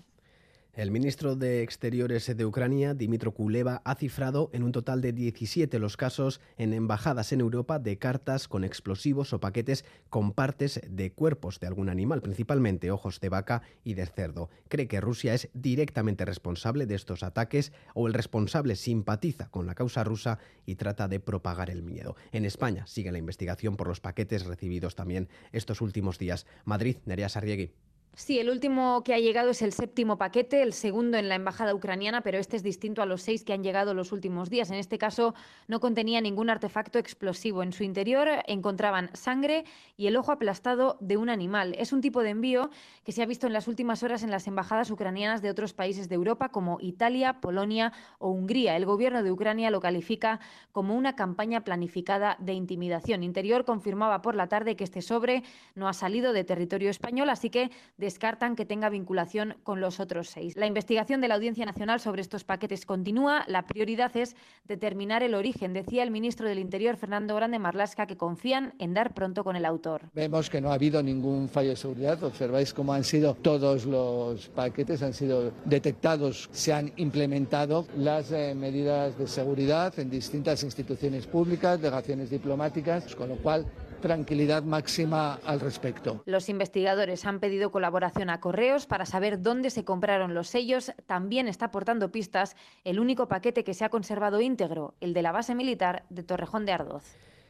El 0.77 0.91
ministro 0.91 1.35
de 1.35 1.63
Exteriores 1.63 2.37
de 2.37 2.45
Ucrania, 2.45 2.93
Dimitro 2.93 3.33
Kuleva, 3.33 3.81
ha 3.83 3.95
cifrado 3.95 4.51
en 4.53 4.61
un 4.61 4.71
total 4.71 5.01
de 5.01 5.11
17 5.11 5.79
los 5.79 5.97
casos 5.97 6.39
en 6.55 6.71
embajadas 6.71 7.31
en 7.31 7.41
Europa 7.41 7.79
de 7.79 7.97
cartas 7.97 8.47
con 8.47 8.63
explosivos 8.63 9.33
o 9.33 9.39
paquetes 9.39 9.85
con 10.11 10.33
partes 10.33 10.79
de 10.87 11.11
cuerpos 11.11 11.59
de 11.59 11.65
algún 11.65 11.89
animal, 11.89 12.21
principalmente 12.21 12.91
ojos 12.91 13.19
de 13.19 13.29
vaca 13.29 13.63
y 13.83 13.95
de 13.95 14.05
cerdo. 14.05 14.51
Cree 14.69 14.87
que 14.87 15.01
Rusia 15.01 15.33
es 15.33 15.49
directamente 15.55 16.25
responsable 16.25 16.85
de 16.85 16.93
estos 16.93 17.23
ataques 17.23 17.73
o 17.95 18.05
el 18.05 18.13
responsable 18.13 18.75
simpatiza 18.75 19.49
con 19.49 19.65
la 19.65 19.73
causa 19.73 20.03
rusa 20.03 20.37
y 20.67 20.75
trata 20.75 21.07
de 21.07 21.19
propagar 21.19 21.71
el 21.71 21.81
miedo. 21.81 22.15
En 22.31 22.45
España 22.45 22.85
sigue 22.85 23.11
la 23.11 23.17
investigación 23.17 23.77
por 23.77 23.87
los 23.87 23.99
paquetes 23.99 24.45
recibidos 24.45 24.93
también 24.93 25.27
estos 25.53 25.81
últimos 25.81 26.19
días. 26.19 26.45
Madrid, 26.65 26.97
Nerea 27.07 27.29
Sarriegui. 27.29 27.71
Sí, 28.19 28.39
el 28.39 28.49
último 28.49 29.03
que 29.03 29.13
ha 29.13 29.19
llegado 29.19 29.51
es 29.51 29.61
el 29.61 29.73
séptimo 29.73 30.17
paquete, 30.17 30.63
el 30.63 30.73
segundo 30.73 31.19
en 31.19 31.29
la 31.29 31.35
embajada 31.35 31.75
ucraniana, 31.75 32.21
pero 32.21 32.39
este 32.39 32.55
es 32.55 32.63
distinto 32.63 33.03
a 33.03 33.05
los 33.05 33.21
seis 33.21 33.43
que 33.43 33.53
han 33.53 33.63
llegado 33.63 33.93
los 33.93 34.11
últimos 34.11 34.49
días. 34.49 34.71
En 34.71 34.77
este 34.77 34.97
caso 34.97 35.35
no 35.67 35.79
contenía 35.79 36.19
ningún 36.19 36.49
artefacto 36.49 36.97
explosivo. 36.97 37.61
En 37.61 37.73
su 37.73 37.83
interior 37.83 38.27
encontraban 38.47 39.11
sangre 39.13 39.65
y 39.97 40.07
el 40.07 40.17
ojo 40.17 40.31
aplastado 40.31 40.97
de 40.99 41.15
un 41.15 41.29
animal. 41.29 41.75
Es 41.77 41.93
un 41.93 42.01
tipo 42.01 42.23
de 42.23 42.31
envío 42.31 42.71
que 43.03 43.11
se 43.11 43.21
ha 43.21 43.27
visto 43.27 43.45
en 43.45 43.53
las 43.53 43.67
últimas 43.67 44.01
horas 44.01 44.23
en 44.23 44.31
las 44.31 44.47
embajadas 44.47 44.89
ucranianas 44.89 45.43
de 45.43 45.51
otros 45.51 45.73
países 45.73 46.09
de 46.09 46.15
Europa 46.15 46.49
como 46.49 46.79
Italia, 46.81 47.39
Polonia 47.39 47.93
o 48.17 48.31
Hungría. 48.31 48.75
El 48.77 48.87
gobierno 48.87 49.21
de 49.21 49.31
Ucrania 49.31 49.69
lo 49.69 49.79
califica 49.79 50.39
como 50.71 50.95
una 50.95 51.15
campaña 51.15 51.63
planificada 51.63 52.35
de 52.39 52.53
intimidación. 52.53 53.21
Interior 53.21 53.63
confirmaba 53.63 54.23
por 54.23 54.33
la 54.33 54.47
tarde 54.47 54.75
que 54.75 54.85
este 54.85 55.03
sobre 55.03 55.43
no 55.75 55.87
ha 55.87 55.93
salido 55.93 56.33
de 56.33 56.43
territorio 56.43 56.89
español, 56.89 57.29
así 57.29 57.51
que 57.51 57.69
descartan 58.07 58.55
que 58.55 58.65
tenga 58.65 58.87
vinculación 58.89 59.57
con 59.63 59.81
los 59.81 59.99
otros 59.99 60.29
seis. 60.29 60.55
La 60.55 60.65
investigación 60.65 61.19
de 61.19 61.27
la 61.27 61.35
Audiencia 61.35 61.65
Nacional 61.65 61.99
sobre 61.99 62.21
estos 62.21 62.45
paquetes 62.45 62.85
continúa. 62.85 63.43
La 63.47 63.63
prioridad 63.67 64.15
es 64.15 64.37
determinar 64.63 65.23
el 65.23 65.35
origen, 65.35 65.73
decía 65.73 66.03
el 66.03 66.11
ministro 66.11 66.47
del 66.47 66.57
Interior, 66.57 66.95
Fernando 66.95 67.35
Grande 67.35 67.59
Marlasca, 67.59 68.07
que 68.07 68.15
confían 68.15 68.73
en 68.79 68.93
dar 68.93 69.13
pronto 69.13 69.43
con 69.43 69.57
el 69.57 69.65
autor. 69.65 70.03
Vemos 70.13 70.49
que 70.49 70.61
no 70.61 70.71
ha 70.71 70.75
habido 70.75 71.03
ningún 71.03 71.49
fallo 71.49 71.71
de 71.71 71.75
seguridad. 71.75 72.23
Observáis 72.23 72.73
cómo 72.73 72.93
han 72.93 73.03
sido 73.03 73.33
todos 73.33 73.85
los 73.85 74.47
paquetes, 74.47 75.03
han 75.03 75.13
sido 75.13 75.51
detectados, 75.65 76.47
se 76.53 76.71
han 76.71 76.93
implementado 76.95 77.87
las 77.97 78.31
eh, 78.31 78.55
medidas 78.55 79.17
de 79.17 79.27
seguridad 79.27 79.99
en 79.99 80.09
distintas 80.09 80.63
instituciones 80.63 81.27
públicas, 81.27 81.81
delegaciones 81.81 82.29
diplomáticas, 82.29 83.13
con 83.15 83.27
lo 83.27 83.35
cual 83.35 83.65
tranquilidad 84.07 84.63
máxima 84.63 85.33
al 85.45 85.59
respecto. 85.59 86.23
Los 86.25 86.47
investigadores 86.47 87.25
han 87.25 87.41
pedido 87.41 87.71
colaboración 87.71 88.29
a 88.29 88.39
Correos 88.39 88.85
para 88.85 89.05
saber 89.05 89.41
dónde 89.41 89.69
se 89.69 89.83
compraron 89.83 90.33
los 90.33 90.47
sellos. 90.47 90.93
También 91.07 91.49
está 91.49 91.65
aportando 91.65 92.09
pistas 92.09 92.55
el 92.85 93.01
único 93.01 93.27
paquete 93.27 93.65
que 93.65 93.73
se 93.73 93.83
ha 93.83 93.89
conservado 93.89 94.39
íntegro, 94.39 94.95
el 95.01 95.13
de 95.13 95.21
la 95.21 95.33
base 95.33 95.55
militar 95.55 96.05
de 96.09 96.23
Torrejón 96.23 96.65
de 96.65 96.71
Ardoz. 96.71 97.03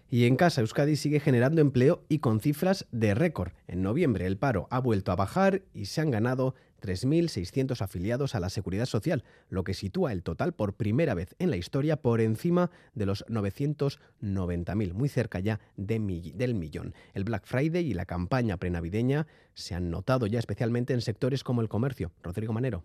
Y 0.10 0.26
en 0.26 0.36
casa, 0.36 0.62
Euskadi 0.62 0.96
sigue 0.96 1.20
generando 1.20 1.62
empleo 1.62 2.02
y 2.10 2.20
con 2.20 2.40
cifras 2.40 2.88
de 2.92 3.14
récord. 3.14 3.52
En 3.68 3.84
noviembre 3.84 4.26
el 4.26 4.38
paro 4.38 4.68
ha 4.72 4.80
vuelto 4.80 5.12
a 5.12 5.16
bajar 5.16 5.62
y 5.76 5.86
se 5.86 6.02
han 6.02 6.10
ganado 6.10 6.56
3.600 6.82 7.82
afiliados 7.82 8.36
a 8.36 8.40
la 8.40 8.50
Seguridad 8.50 8.86
Social, 8.86 9.24
lo 9.50 9.64
que 9.64 9.74
sitúa 9.74 10.12
el 10.12 10.24
total 10.24 10.54
por 10.54 10.74
primera 10.74 11.14
vez 11.14 11.36
en 11.40 11.50
la 11.50 11.58
historia 11.58 11.98
por 11.98 12.22
encima 12.22 12.72
de 12.94 13.06
los 13.06 13.26
990.000, 13.28 14.94
muy 14.94 15.10
cerca 15.10 15.40
ya 15.40 15.60
de 15.76 15.98
del 16.36 16.56
millón. 16.56 16.94
El 17.14 17.24
Black 17.24 17.46
Friday 17.46 17.86
y 17.86 17.94
la 17.94 18.06
campaña 18.06 18.58
prenavideña 18.58 19.28
se 19.54 19.76
han 19.76 19.90
notado 19.90 20.28
ya 20.28 20.40
especialmente 20.40 20.94
en 20.94 21.02
sectores 21.02 21.44
como 21.44 21.62
el 21.62 21.70
comercio. 21.70 22.12
Rodrigo 22.22 22.54
Manero. 22.54 22.84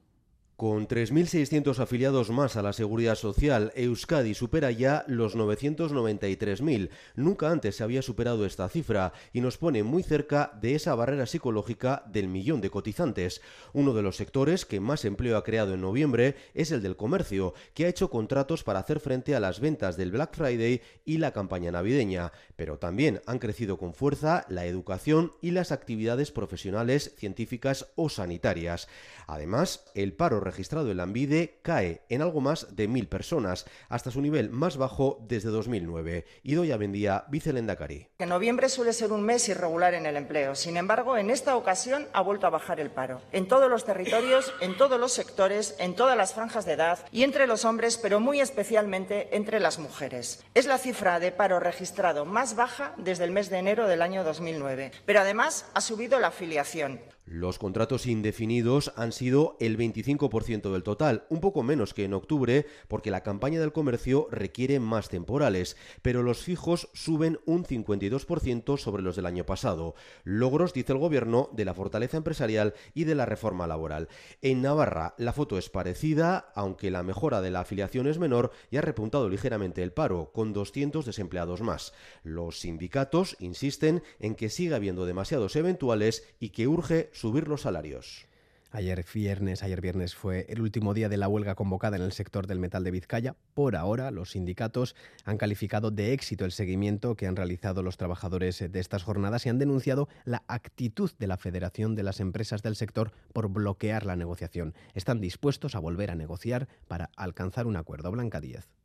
Con 0.56 0.86
3.600 0.86 1.80
afiliados 1.80 2.30
más 2.30 2.56
a 2.56 2.62
la 2.62 2.72
Seguridad 2.72 3.16
Social, 3.16 3.72
Euskadi 3.74 4.34
supera 4.34 4.70
ya 4.70 5.04
los 5.08 5.34
993.000. 5.34 6.90
Nunca 7.16 7.50
antes 7.50 7.76
se 7.76 7.82
había 7.82 8.00
superado 8.00 8.46
esta 8.46 8.68
cifra 8.68 9.12
y 9.32 9.40
nos 9.40 9.58
pone 9.58 9.82
muy 9.82 10.04
cerca 10.04 10.52
de 10.60 10.76
esa 10.76 10.94
barrera 10.94 11.26
psicológica 11.26 12.04
del 12.06 12.28
millón 12.28 12.60
de 12.60 12.70
cotizantes. 12.70 13.40
Uno 13.72 13.92
de 13.92 14.02
los 14.02 14.16
sectores 14.16 14.64
que 14.64 14.78
más 14.78 15.04
empleo 15.04 15.36
ha 15.36 15.42
creado 15.42 15.74
en 15.74 15.80
noviembre 15.80 16.36
es 16.54 16.70
el 16.70 16.80
del 16.80 16.96
comercio, 16.96 17.54
que 17.74 17.86
ha 17.86 17.88
hecho 17.88 18.10
contratos 18.10 18.62
para 18.62 18.78
hacer 18.78 19.00
frente 19.00 19.34
a 19.34 19.40
las 19.40 19.58
ventas 19.58 19.96
del 19.96 20.12
Black 20.12 20.36
Friday 20.36 20.80
y 21.04 21.18
la 21.18 21.32
campaña 21.32 21.72
navideña. 21.72 22.30
Pero 22.54 22.78
también 22.78 23.20
han 23.26 23.40
crecido 23.40 23.78
con 23.78 23.94
fuerza 23.94 24.44
la 24.48 24.66
educación 24.66 25.32
y 25.40 25.50
las 25.50 25.72
actividades 25.72 26.30
profesionales, 26.30 27.14
científicas 27.16 27.88
o 27.96 28.08
sanitarias. 28.08 28.86
Además, 29.26 29.86
el 29.94 30.12
paro 30.12 30.41
registrado 30.44 30.90
en 30.90 30.96
la 30.96 31.02
Ambide 31.04 31.60
cae 31.62 32.02
en 32.08 32.22
algo 32.22 32.40
más 32.40 32.74
de 32.76 32.88
mil 32.88 33.08
personas, 33.08 33.66
hasta 33.88 34.10
su 34.10 34.20
nivel 34.20 34.50
más 34.50 34.76
bajo 34.76 35.18
desde 35.28 35.50
2009. 35.50 36.24
Idoya 36.42 36.76
Bendía, 36.76 37.24
vicelendacari. 37.28 38.08
Que 38.18 38.26
noviembre 38.26 38.68
suele 38.68 38.92
ser 38.92 39.12
un 39.12 39.22
mes 39.22 39.48
irregular 39.48 39.94
en 39.94 40.06
el 40.06 40.16
empleo. 40.16 40.54
Sin 40.54 40.76
embargo, 40.76 41.16
en 41.16 41.30
esta 41.30 41.56
ocasión 41.56 42.06
ha 42.12 42.20
vuelto 42.20 42.46
a 42.46 42.50
bajar 42.50 42.80
el 42.80 42.90
paro. 42.90 43.20
En 43.32 43.48
todos 43.48 43.70
los 43.70 43.84
territorios, 43.84 44.52
en 44.60 44.76
todos 44.76 44.98
los 44.98 45.12
sectores, 45.12 45.76
en 45.78 45.94
todas 45.94 46.16
las 46.16 46.34
franjas 46.34 46.64
de 46.64 46.72
edad 46.72 46.98
y 47.12 47.22
entre 47.22 47.46
los 47.46 47.64
hombres, 47.64 47.98
pero 47.98 48.20
muy 48.20 48.40
especialmente 48.40 49.36
entre 49.36 49.60
las 49.60 49.78
mujeres. 49.78 50.44
Es 50.54 50.66
la 50.66 50.78
cifra 50.78 51.20
de 51.20 51.32
paro 51.32 51.60
registrado 51.60 52.24
más 52.24 52.56
baja 52.56 52.94
desde 52.96 53.24
el 53.24 53.30
mes 53.30 53.50
de 53.50 53.58
enero 53.58 53.86
del 53.86 54.02
año 54.02 54.24
2009. 54.24 54.92
Pero 55.06 55.20
además 55.20 55.66
ha 55.74 55.80
subido 55.80 56.20
la 56.20 56.28
afiliación. 56.28 57.00
Los 57.24 57.60
contratos 57.60 58.06
indefinidos 58.06 58.92
han 58.96 59.12
sido 59.12 59.56
el 59.60 59.78
25% 59.78 60.72
del 60.72 60.82
total, 60.82 61.24
un 61.30 61.40
poco 61.40 61.62
menos 61.62 61.94
que 61.94 62.04
en 62.04 62.14
octubre, 62.14 62.66
porque 62.88 63.12
la 63.12 63.22
campaña 63.22 63.60
del 63.60 63.72
comercio 63.72 64.26
requiere 64.30 64.80
más 64.80 65.08
temporales, 65.08 65.76
pero 66.02 66.24
los 66.24 66.42
fijos 66.42 66.90
suben 66.94 67.38
un 67.46 67.64
52% 67.64 68.76
sobre 68.76 69.04
los 69.04 69.14
del 69.14 69.26
año 69.26 69.46
pasado. 69.46 69.94
Logros, 70.24 70.72
dice 70.72 70.92
el 70.92 70.98
gobierno, 70.98 71.48
de 71.52 71.64
la 71.64 71.74
fortaleza 71.74 72.16
empresarial 72.16 72.74
y 72.92 73.04
de 73.04 73.14
la 73.14 73.24
reforma 73.24 73.68
laboral. 73.68 74.08
En 74.40 74.60
Navarra 74.60 75.14
la 75.16 75.32
foto 75.32 75.58
es 75.58 75.70
parecida, 75.70 76.50
aunque 76.56 76.90
la 76.90 77.04
mejora 77.04 77.40
de 77.40 77.52
la 77.52 77.60
afiliación 77.60 78.08
es 78.08 78.18
menor 78.18 78.50
y 78.70 78.78
ha 78.78 78.82
repuntado 78.82 79.28
ligeramente 79.28 79.84
el 79.84 79.92
paro, 79.92 80.32
con 80.32 80.52
200 80.52 81.06
desempleados 81.06 81.60
más. 81.60 81.92
Los 82.24 82.60
sindicatos 82.60 83.36
insisten 83.38 84.02
en 84.18 84.34
que 84.34 84.48
sigue 84.48 84.74
habiendo 84.74 85.06
demasiados 85.06 85.54
eventuales 85.54 86.26
y 86.40 86.50
que 86.50 86.66
urge 86.66 87.10
subir 87.22 87.46
los 87.46 87.60
salarios. 87.60 88.26
Ayer 88.72 89.04
viernes, 89.14 89.62
ayer 89.62 89.80
viernes 89.80 90.16
fue 90.16 90.44
el 90.48 90.60
último 90.60 90.92
día 90.92 91.08
de 91.08 91.16
la 91.16 91.28
huelga 91.28 91.54
convocada 91.54 91.96
en 91.96 92.02
el 92.02 92.10
sector 92.10 92.48
del 92.48 92.58
metal 92.58 92.82
de 92.82 92.90
Vizcaya. 92.90 93.36
Por 93.54 93.76
ahora, 93.76 94.10
los 94.10 94.32
sindicatos 94.32 94.96
han 95.24 95.38
calificado 95.38 95.92
de 95.92 96.14
éxito 96.14 96.44
el 96.44 96.50
seguimiento 96.50 97.14
que 97.14 97.28
han 97.28 97.36
realizado 97.36 97.84
los 97.84 97.96
trabajadores 97.96 98.58
de 98.58 98.80
estas 98.80 99.04
jornadas 99.04 99.46
y 99.46 99.50
han 99.50 99.60
denunciado 99.60 100.08
la 100.24 100.42
actitud 100.48 101.12
de 101.16 101.28
la 101.28 101.36
Federación 101.36 101.94
de 101.94 102.02
las 102.02 102.18
Empresas 102.18 102.64
del 102.64 102.74
sector 102.74 103.12
por 103.32 103.50
bloquear 103.50 104.04
la 104.04 104.16
negociación. 104.16 104.74
Están 104.94 105.20
dispuestos 105.20 105.76
a 105.76 105.78
volver 105.78 106.10
a 106.10 106.16
negociar 106.16 106.66
para 106.88 107.10
alcanzar 107.14 107.68
un 107.68 107.76
acuerdo. 107.76 108.10
Blanca 108.10 108.40
Díez. 108.40 108.81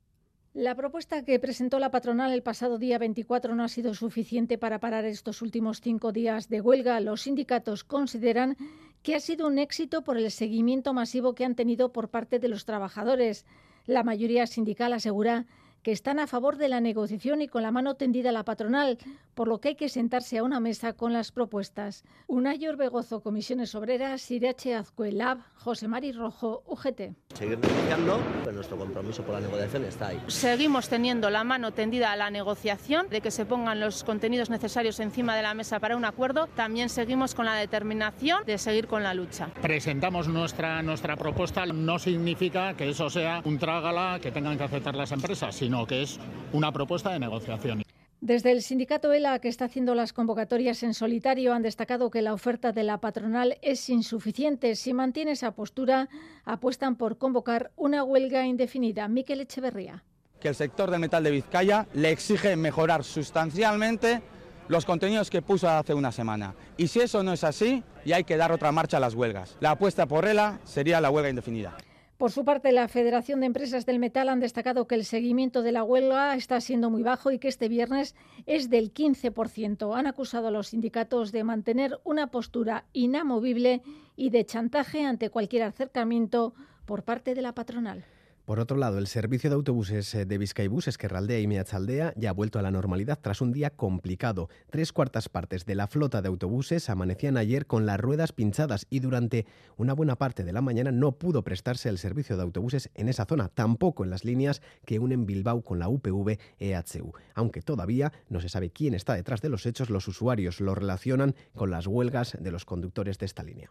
La 0.58 0.74
propuesta 0.74 1.24
que 1.24 1.38
presentó 1.38 1.78
la 1.78 1.92
patronal 1.92 2.32
el 2.32 2.42
pasado 2.42 2.80
día 2.80 2.98
24 2.98 3.54
no 3.54 3.64
ha 3.64 3.68
sido 3.68 3.94
suficiente 3.94 4.58
para 4.58 4.80
parar 4.80 5.06
estos 5.06 5.44
últimos 5.44 5.82
cinco 5.82 6.12
días 6.12 6.50
de 6.50 6.62
huelga. 6.62 7.00
Los 7.00 7.22
sindicatos 7.22 7.84
consideran 7.84 8.58
que 9.04 9.14
ha 9.14 9.20
sido 9.20 9.46
un 9.46 9.60
éxito 9.60 10.04
por 10.04 10.18
el 10.18 10.32
seguimiento 10.32 10.96
masivo 10.96 11.36
que 11.36 11.46
han 11.46 11.54
tenido 11.54 11.94
por 11.94 12.10
parte 12.10 12.40
de 12.40 12.48
los 12.48 12.66
trabajadores. 12.66 13.46
La 13.86 14.02
mayoría 14.02 14.48
sindical 14.48 14.94
asegura 14.94 15.46
que 15.84 15.92
están 15.92 16.20
a 16.20 16.28
favor 16.28 16.58
de 16.58 16.70
la 16.70 16.82
negociación 16.82 17.42
y 17.42 17.48
con 17.48 17.64
la 17.64 17.72
mano 17.72 17.96
tendida 17.96 18.30
a 18.30 18.34
la 18.34 18.44
patronal, 18.44 18.98
por 19.34 19.48
lo 19.48 19.60
que 19.60 19.70
hay 19.70 19.76
que 19.76 19.90
sentarse 19.90 20.38
a 20.38 20.44
una 20.44 20.60
mesa 20.60 20.94
con 20.94 21.14
las 21.14 21.32
propuestas. 21.32 22.04
Unayor 22.28 22.76
Begozo, 22.76 23.22
Comisiones 23.22 23.76
Obreras, 23.76 24.30
Irache 24.32 24.76
Azcuelab, 24.76 25.40
José 25.56 25.88
Mari 25.88 26.12
Rojo, 26.12 26.64
UGT. 26.66 27.14
Seguir 27.36 27.60
negociando, 27.60 28.20
pero 28.44 28.52
nuestro 28.54 28.78
compromiso 28.78 29.24
por 29.24 29.36
la 29.36 29.42
negociación 29.42 29.86
está 29.86 30.08
ahí. 30.08 30.22
Seguimos 30.28 30.90
teniendo 30.90 31.30
la 31.30 31.44
mano 31.44 31.72
tendida 31.72 32.12
a 32.12 32.16
la 32.16 32.30
negociación, 32.30 33.10
de 33.10 33.22
que 33.22 33.32
se 33.32 33.46
pongan 33.46 33.80
los 33.80 34.04
contenidos 34.04 34.50
necesarios 34.50 35.00
encima 35.00 35.36
de 35.36 35.44
la 35.44 35.54
mesa 35.54 35.80
para 35.80 35.96
un 35.96 36.06
acuerdo. 36.06 36.48
También 36.48 36.90
seguimos 36.90 37.36
con 37.36 37.46
la 37.46 37.56
determinación 37.56 38.44
de 38.46 38.58
seguir 38.58 38.88
con 38.88 39.04
la 39.04 39.14
lucha. 39.14 39.50
Presentamos 39.62 40.28
nuestra, 40.28 40.82
nuestra 40.82 41.16
propuesta, 41.16 41.66
no 41.66 42.00
significa 42.00 42.74
que 42.76 42.90
eso 42.90 43.10
sea 43.10 43.42
un 43.46 43.60
trágala 43.60 44.20
que 44.22 44.32
tengan 44.32 44.58
que 44.58 44.64
aceptar 44.64 44.96
las 44.96 45.12
empresas, 45.12 45.56
sino 45.68 45.86
que 45.86 46.02
es 46.02 46.18
una 46.54 46.72
propuesta 46.72 47.12
de 47.12 47.20
negociación. 47.20 47.84
Desde 48.22 48.54
el 48.54 48.62
sindicato 48.62 49.12
ELA, 49.12 49.40
que 49.40 49.50
está 49.50 49.66
haciendo 49.66 49.96
las 49.96 50.14
convocatorias 50.14 50.82
en 50.82 50.94
solitario, 50.94 51.54
han 51.54 51.62
destacado 51.62 52.10
que 52.10 52.22
la 52.22 52.34
oferta 52.34 52.72
de 52.72 52.84
la 52.84 53.00
patronal 53.00 53.58
es 53.62 53.90
insuficiente. 53.90 54.78
Si 54.78 54.94
mantiene 54.94 55.32
esa 55.32 55.52
postura, 55.52 56.08
apuestan 56.46 56.96
por 56.96 57.18
convocar 57.18 57.72
una 57.76 58.06
huelga 58.06 58.46
indefinida. 58.46 59.10
Miquel 59.10 59.42
Echeverría. 59.42 60.06
Que 60.40 60.48
el 60.48 60.56
sector 60.56 60.90
del 60.90 61.02
metal 61.02 61.26
de 61.26 61.32
Vizcaya 61.32 61.86
le 61.94 62.12
exige 62.12 62.56
mejorar 62.56 63.04
sustancialmente 63.04 64.22
los 64.70 64.86
contenidos 64.86 65.30
que 65.30 65.42
puso 65.42 65.68
hace 65.70 65.94
una 65.94 66.14
semana. 66.14 66.56
Y 66.78 66.88
si 66.88 67.02
eso 67.02 67.24
no 67.24 67.34
es 67.34 67.44
así, 67.44 67.84
y 68.06 68.14
hay 68.14 68.24
que 68.24 68.38
dar 68.38 68.54
otra 68.54 68.72
marcha 68.72 68.98
a 68.98 69.02
las 69.02 69.16
huelgas. 69.16 69.58
La 69.60 69.72
apuesta 69.72 70.06
por 70.06 70.26
ELA 70.26 70.62
sería 70.64 71.02
la 71.02 71.10
huelga 71.10 71.30
indefinida. 71.30 71.76
Por 72.18 72.32
su 72.32 72.44
parte, 72.44 72.72
la 72.72 72.88
Federación 72.88 73.42
de 73.42 73.46
Empresas 73.46 73.86
del 73.86 74.00
Metal 74.00 74.30
han 74.30 74.40
destacado 74.40 74.88
que 74.88 74.96
el 74.96 75.06
seguimiento 75.06 75.62
de 75.62 75.72
la 75.72 75.84
huelga 75.84 76.36
está 76.36 76.60
siendo 76.62 76.90
muy 76.90 77.04
bajo 77.04 77.30
y 77.30 77.38
que 77.38 77.48
este 77.48 77.70
viernes 77.70 78.16
es 78.48 78.72
del 78.72 78.92
15%. 78.92 79.96
Han 79.96 80.08
acusado 80.08 80.48
a 80.48 80.52
los 80.52 80.70
sindicatos 80.70 81.32
de 81.32 81.44
mantener 81.44 82.00
una 82.04 82.26
postura 82.28 82.86
inamovible 82.92 83.84
y 84.16 84.32
de 84.32 84.46
chantaje 84.46 85.06
ante 85.06 85.30
cualquier 85.30 85.62
acercamiento 85.62 86.56
por 86.86 87.04
parte 87.04 87.36
de 87.36 87.44
la 87.44 87.54
patronal. 87.54 88.04
Por 88.48 88.62
otro 88.62 88.78
lado, 88.78 88.98
el 88.98 89.08
servicio 89.08 89.50
de 89.50 89.58
autobuses 89.58 90.16
eh, 90.16 90.26
de 90.26 90.38
Vizcaibus, 90.38 90.88
Esquerraldea 90.88 91.42
y 91.42 91.48
Meachaldea 91.48 92.14
ya 92.16 92.30
ha 92.30 92.34
vuelto 92.34 92.60
a 92.60 92.62
la 92.62 92.72
normalidad 92.72 93.20
tras 93.22 93.42
un 93.42 93.52
día 93.52 93.72
complicado. 93.72 94.48
Tres 94.70 94.94
cuartas 94.94 95.28
partes 95.28 95.66
de 95.66 95.76
la 95.76 95.88
flota 95.88 96.22
de 96.22 96.30
autobuses 96.30 96.90
amanecían 96.90 97.36
ayer 97.36 97.66
con 97.66 97.86
las 97.86 98.00
ruedas 98.00 98.32
pinchadas 98.32 98.88
y 98.90 99.02
durante 99.02 99.46
una 99.76 99.92
buena 99.92 100.16
parte 100.16 100.46
de 100.46 100.54
la 100.54 100.62
mañana 100.62 100.94
no 100.94 101.12
pudo 101.12 101.44
prestarse 101.44 101.90
el 101.90 101.98
servicio 101.98 102.38
de 102.38 102.44
autobuses 102.44 102.90
en 102.96 103.10
esa 103.10 103.26
zona, 103.26 103.50
tampoco 103.50 104.06
en 104.06 104.12
las 104.12 104.24
líneas 104.24 104.62
que 104.86 105.00
unen 105.00 105.26
Bilbao 105.26 105.62
con 105.62 105.78
la 105.78 105.90
UPV 105.90 106.40
EHU. 106.58 107.12
Aunque 107.34 107.62
todavía 107.62 108.14
no 108.30 108.40
se 108.40 108.48
sabe 108.48 108.70
quién 108.70 108.94
está 108.94 109.16
detrás 109.16 109.42
de 109.42 109.50
los 109.50 109.66
hechos, 109.66 109.90
los 109.90 110.08
usuarios 110.08 110.62
lo 110.62 110.74
relacionan 110.74 111.36
con 111.54 111.70
las 111.70 111.86
huelgas 111.86 112.38
de 112.40 112.52
los 112.52 112.64
conductores 112.64 113.18
de 113.18 113.26
esta 113.26 113.44
línea. 113.44 113.70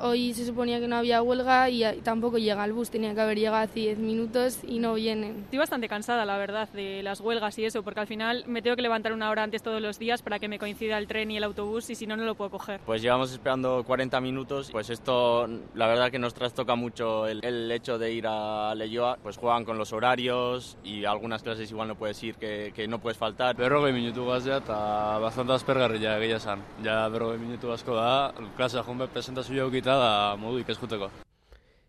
Hoy 0.00 0.32
se 0.34 0.44
suponía 0.44 0.80
que 0.80 0.88
no 0.88 0.96
había 0.96 1.22
huelga 1.22 1.70
y 1.70 1.84
tampoco 2.02 2.38
llega 2.38 2.64
el 2.64 2.72
bus, 2.72 2.90
tenía 2.90 3.14
que 3.14 3.20
haber 3.20 3.38
llegado 3.38 3.62
hace 3.64 3.80
10 3.80 3.98
minutos 3.98 4.58
y 4.66 4.78
no 4.80 4.94
vienen. 4.94 5.42
Estoy 5.44 5.58
bastante 5.58 5.88
cansada, 5.88 6.24
la 6.24 6.36
verdad, 6.36 6.68
de 6.70 7.02
las 7.02 7.20
huelgas 7.20 7.58
y 7.58 7.64
eso, 7.64 7.82
porque 7.82 8.00
al 8.00 8.06
final 8.06 8.44
me 8.46 8.60
tengo 8.60 8.76
que 8.76 8.82
levantar 8.82 9.12
una 9.12 9.30
hora 9.30 9.42
antes 9.44 9.62
todos 9.62 9.80
los 9.80 9.98
días 9.98 10.22
para 10.22 10.38
que 10.38 10.48
me 10.48 10.58
coincida 10.58 10.98
el 10.98 11.06
tren 11.06 11.30
y 11.30 11.36
el 11.36 11.44
autobús 11.44 11.90
y 11.90 11.94
si 11.94 12.06
no, 12.06 12.16
no 12.16 12.24
lo 12.24 12.34
puedo 12.34 12.50
coger. 12.50 12.80
Pues 12.84 13.02
llevamos 13.02 13.30
esperando 13.30 13.84
40 13.84 14.20
minutos, 14.20 14.70
pues 14.72 14.90
esto 14.90 15.46
la 15.74 15.86
verdad 15.86 16.10
que 16.10 16.18
nos 16.18 16.34
trastoca 16.34 16.74
mucho 16.74 17.26
el, 17.28 17.44
el 17.44 17.70
hecho 17.70 17.98
de 17.98 18.12
ir 18.12 18.26
a 18.26 18.74
Leyoa, 18.74 19.18
pues 19.22 19.36
juegan 19.36 19.64
con 19.64 19.78
los 19.78 19.92
horarios 19.92 20.76
y 20.82 21.04
algunas 21.04 21.42
clases 21.42 21.70
igual 21.70 21.88
no 21.88 21.94
puedes 21.94 22.20
ir, 22.22 22.34
que, 22.34 22.72
que 22.74 22.88
no 22.88 22.98
puedes 22.98 23.18
faltar. 23.18 23.54
Berrogei 23.56 23.92
minutu 23.92 24.26
gazia 24.26 24.56
eta 24.56 25.18
bastante 25.18 25.52
aspergarria 25.52 26.18
egia 26.18 26.36
esan. 26.36 26.64
Ja 26.82 27.08
berrogei 27.08 27.38
minutu 27.38 27.70
asko 27.70 27.94
da, 27.94 28.34
klase 28.56 28.78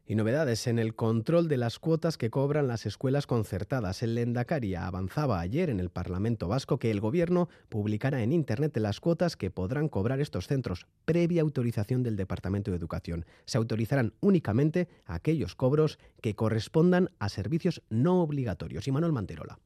y 0.07 0.15
novedades 0.15 0.67
en 0.67 0.77
el 0.77 0.95
control 0.95 1.47
de 1.47 1.57
las 1.57 1.79
cuotas 1.79 2.17
que 2.17 2.29
cobran 2.29 2.67
las 2.67 2.85
escuelas 2.85 3.25
concertadas. 3.25 4.03
El 4.03 4.15
Lendacaria 4.15 4.85
avanzaba 4.85 5.39
ayer 5.39 5.69
en 5.69 5.79
el 5.79 5.89
Parlamento 5.89 6.47
Vasco 6.47 6.77
que 6.77 6.91
el 6.91 6.99
Gobierno 6.99 7.49
publicará 7.69 8.21
en 8.21 8.31
Internet 8.31 8.77
las 8.77 8.99
cuotas 8.99 9.35
que 9.35 9.49
podrán 9.49 9.89
cobrar 9.89 10.19
estos 10.21 10.47
centros, 10.47 10.85
previa 11.05 11.41
autorización 11.41 12.03
del 12.03 12.15
Departamento 12.15 12.71
de 12.71 12.77
Educación. 12.77 13.25
Se 13.45 13.57
autorizarán 13.57 14.13
únicamente 14.19 14.87
aquellos 15.05 15.55
cobros 15.55 15.97
que 16.21 16.35
correspondan 16.35 17.09
a 17.19 17.29
servicios 17.29 17.81
no 17.89 18.21
obligatorios. 18.21 18.87
Y 18.87 18.91
Manuel 18.91 19.13
Manterola. 19.13 19.59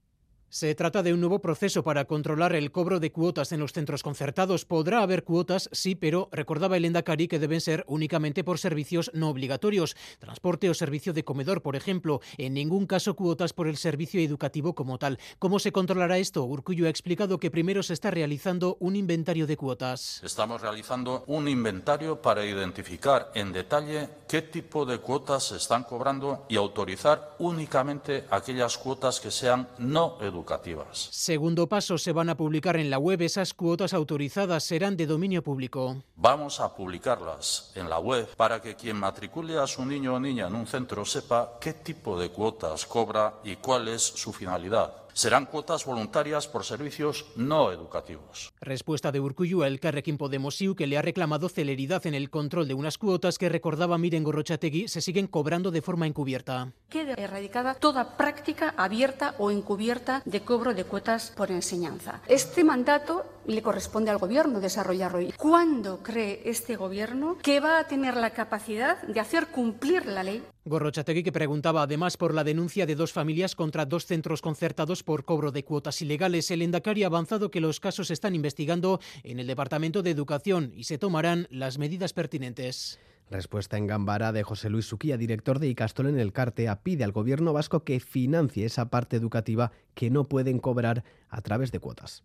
Se 0.52 0.74
trata 0.74 1.04
de 1.04 1.14
un 1.14 1.20
nuevo 1.20 1.42
proceso 1.44 1.84
para 1.84 2.06
controlar 2.06 2.56
el 2.56 2.72
cobro 2.72 3.00
de 3.00 3.12
cuotas 3.12 3.52
en 3.52 3.60
los 3.60 3.72
centros 3.72 4.02
concertados. 4.02 4.66
Podrá 4.66 5.04
haber 5.04 5.24
cuotas, 5.24 5.70
sí, 5.72 5.94
pero 5.94 6.28
recordaba 6.32 6.76
el 6.76 6.86
Endacari 6.86 7.28
que 7.28 7.38
deben 7.38 7.62
ser 7.62 7.86
únicamente 7.88 8.44
por 8.44 8.58
servicios 8.58 9.12
no 9.14 9.30
obligatorios, 9.30 9.96
transporte 10.18 10.68
o 10.68 10.74
servicio 10.74 11.14
de 11.14 11.24
comedor, 11.24 11.62
por 11.62 11.76
ejemplo. 11.76 12.22
En 12.40 12.56
ningún 12.56 12.88
caso 12.88 13.16
cuotas 13.16 13.54
por 13.54 13.68
el 13.68 13.78
servicio 13.78 14.20
educativo 14.22 14.74
como 14.74 14.98
tal. 14.98 15.20
¿Cómo 15.38 15.60
se 15.60 15.72
controlará 15.72 16.18
esto? 16.18 16.44
Urcullo 16.46 16.88
ha 16.88 16.90
explicado 16.90 17.40
que 17.40 17.52
primero 17.52 17.84
se 17.84 17.94
está 17.94 18.10
realizando 18.10 18.76
un 18.80 18.96
inventario 18.96 19.46
de 19.46 19.56
cuotas. 19.56 20.20
Estamos 20.24 20.62
realizando 20.62 21.26
un 21.28 21.48
inventario 21.48 22.24
para 22.24 22.44
identificar 22.44 23.32
en 23.36 23.54
detalle 23.54 24.10
qué 24.28 24.42
tipo 24.42 24.88
de 24.88 24.98
cuotas 24.98 25.44
se 25.44 25.58
están 25.58 25.84
cobrando 25.84 26.48
y 26.50 26.56
autorizar 26.56 27.36
únicamente 27.38 28.26
aquellas 28.32 28.80
cuotas 28.80 29.20
que 29.20 29.30
sean 29.30 29.68
no 29.78 30.18
educativas 30.22 30.39
educativas. 30.40 31.10
Segundo 31.12 31.68
paso, 31.68 31.98
se 31.98 32.12
van 32.12 32.30
a 32.30 32.38
publicar 32.38 32.78
en 32.78 32.90
la 32.90 32.98
web. 32.98 33.22
Esas 33.22 33.54
cuotas 33.54 33.94
autorizadas 33.94 34.64
serán 34.64 34.96
de 34.96 35.06
dominio 35.06 35.44
público. 35.44 36.04
Vamos 36.16 36.60
a 36.60 36.74
publicarlas 36.76 37.72
en 37.76 37.90
la 37.90 38.00
web 38.00 38.28
para 38.36 38.62
que 38.62 38.76
quien 38.76 38.98
matricule 38.98 39.58
a 39.58 39.68
su 39.68 39.86
niño 39.86 40.16
o 40.16 40.20
niña 40.20 40.48
en 40.48 40.56
un 40.56 40.68
centro 40.68 41.06
sepa 41.06 41.58
qué 41.60 41.74
tipo 41.74 42.20
de 42.20 42.30
cuotas 42.30 42.86
cobra 42.86 43.36
y 43.44 43.58
cuál 43.58 43.88
es 43.88 44.02
su 44.02 44.32
finalidad 44.34 44.99
serán 45.20 45.46
cuotas 45.46 45.86
voluntarias 45.86 46.48
por 46.48 46.64
servicios 46.64 47.26
no 47.36 47.74
educativos. 47.74 48.54
Respuesta 48.62 49.12
de 49.12 49.20
Urcuyu 49.20 49.64
al 49.64 49.82
Carrequín 49.82 50.18
Podemosiu, 50.18 50.76
que 50.76 50.88
le 50.88 50.98
ha 50.98 51.02
reclamado 51.02 51.50
celeridad 51.50 52.08
en 52.08 52.14
el 52.14 52.30
control 52.30 52.70
de 52.70 52.74
unas 52.74 52.98
cuotas 52.98 53.38
que 53.38 53.50
recordaba 53.50 53.98
Miren 53.98 54.24
Gorrochategui 54.24 54.88
se 54.88 55.02
siguen 55.02 55.28
cobrando 55.28 55.72
de 55.72 55.82
forma 55.82 56.08
encubierta. 56.08 56.72
Queda 56.90 57.16
erradicada 57.16 57.74
toda 57.74 58.16
práctica 58.16 58.74
abierta 58.78 59.36
o 59.40 59.52
encubierta 59.52 60.22
de 60.24 60.40
cobro 60.42 60.74
de 60.74 60.86
cuotas 60.86 61.34
por 61.36 61.52
enseñanza. 61.52 62.22
Este 62.28 62.64
mandato 62.64 63.26
le 63.46 63.62
corresponde 63.62 64.12
al 64.12 64.20
Gobierno 64.20 64.62
desarrollarlo. 64.62 65.20
¿Cuándo 65.36 66.02
cree 66.02 66.44
este 66.46 66.78
Gobierno 66.78 67.38
que 67.42 67.60
va 67.60 67.80
a 67.80 67.88
tener 67.88 68.16
la 68.16 68.30
capacidad 68.30 69.02
de 69.02 69.20
hacer 69.20 69.48
cumplir 69.48 70.06
la 70.06 70.24
ley? 70.24 70.44
Gorrochategui 70.66 71.24
que 71.24 71.32
preguntaba 71.32 71.82
además 71.82 72.18
por 72.18 72.34
la 72.34 72.44
denuncia 72.44 72.86
de 72.86 72.96
dos 72.96 73.14
familias 73.14 73.56
contra 73.56 73.86
dos 73.86 74.06
centros 74.06 74.42
concertados 74.42 75.04
por 75.04 75.24
cobro 75.24 75.52
de 75.52 75.64
cuotas 75.64 76.02
ilegales. 76.02 76.52
El 76.52 76.62
Endacari 76.62 77.04
ha 77.04 77.08
avanzado 77.08 77.50
que 77.50 77.62
los 77.62 77.80
casos 77.80 78.08
se 78.08 78.14
están 78.14 78.36
investigando 78.36 79.00
en 79.24 79.40
el 79.40 79.48
Departamento 79.48 80.04
de 80.04 80.12
Educación 80.12 80.74
y 80.76 80.84
se 80.84 80.98
tomarán 80.98 81.48
las 81.50 81.78
medidas 81.78 82.14
pertinentes. 82.14 83.00
Respuesta 83.30 83.78
en 83.78 83.88
Gambara 83.88 84.32
de 84.32 84.44
José 84.44 84.70
Luis 84.70 84.86
Suquía, 84.86 85.16
director 85.16 85.60
de 85.60 85.68
Icastol 85.68 86.08
en 86.08 86.20
el 86.20 86.34
Cartea, 86.34 86.82
pide 86.82 87.04
al 87.04 87.12
gobierno 87.12 87.54
vasco 87.54 87.84
que 87.84 88.00
financie 88.00 88.66
esa 88.66 88.90
parte 88.90 89.18
educativa 89.18 89.72
que 89.94 90.10
no 90.10 90.24
pueden 90.24 90.60
cobrar 90.60 91.04
a 91.30 91.42
través 91.42 91.72
de 91.72 91.80
cuotas 91.80 92.24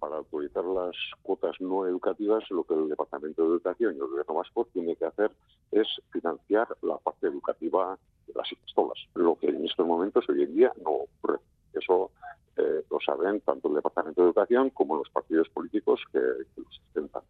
para 0.00 0.16
autorizar 0.16 0.64
las 0.64 0.96
cuotas 1.22 1.54
no 1.60 1.86
educativas, 1.86 2.42
lo 2.50 2.64
que 2.64 2.74
el 2.74 2.88
Departamento 2.88 3.42
de 3.42 3.48
Educación 3.48 3.94
y 3.94 3.98
el 3.98 4.08
Gobierno 4.08 4.34
Vasco 4.34 4.66
tiene 4.72 4.96
que 4.96 5.04
hacer 5.04 5.30
es 5.70 5.86
financiar 6.10 6.66
la 6.82 6.96
parte 6.96 7.28
educativa 7.28 7.96
de 8.26 8.32
las 8.34 8.50
escuelas, 8.66 8.98
lo 9.14 9.36
que 9.36 9.48
en 9.48 9.64
estos 9.64 9.86
momentos 9.86 10.28
hoy 10.28 10.42
en 10.42 10.54
día 10.54 10.72
no 10.82 10.90
ocurre. 10.90 11.38
Eso 11.74 12.10
eh, 12.56 12.82
lo 12.90 12.98
saben 13.00 13.40
tanto 13.42 13.68
el 13.68 13.74
Departamento 13.74 14.22
de 14.22 14.28
Educación 14.28 14.70
como 14.70 14.96
los 14.96 15.08
partidos 15.10 15.48
políticos 15.50 16.00
que, 16.12 16.18
que 16.18 16.60
lo 16.62 16.70
sustentan. 16.70 17.22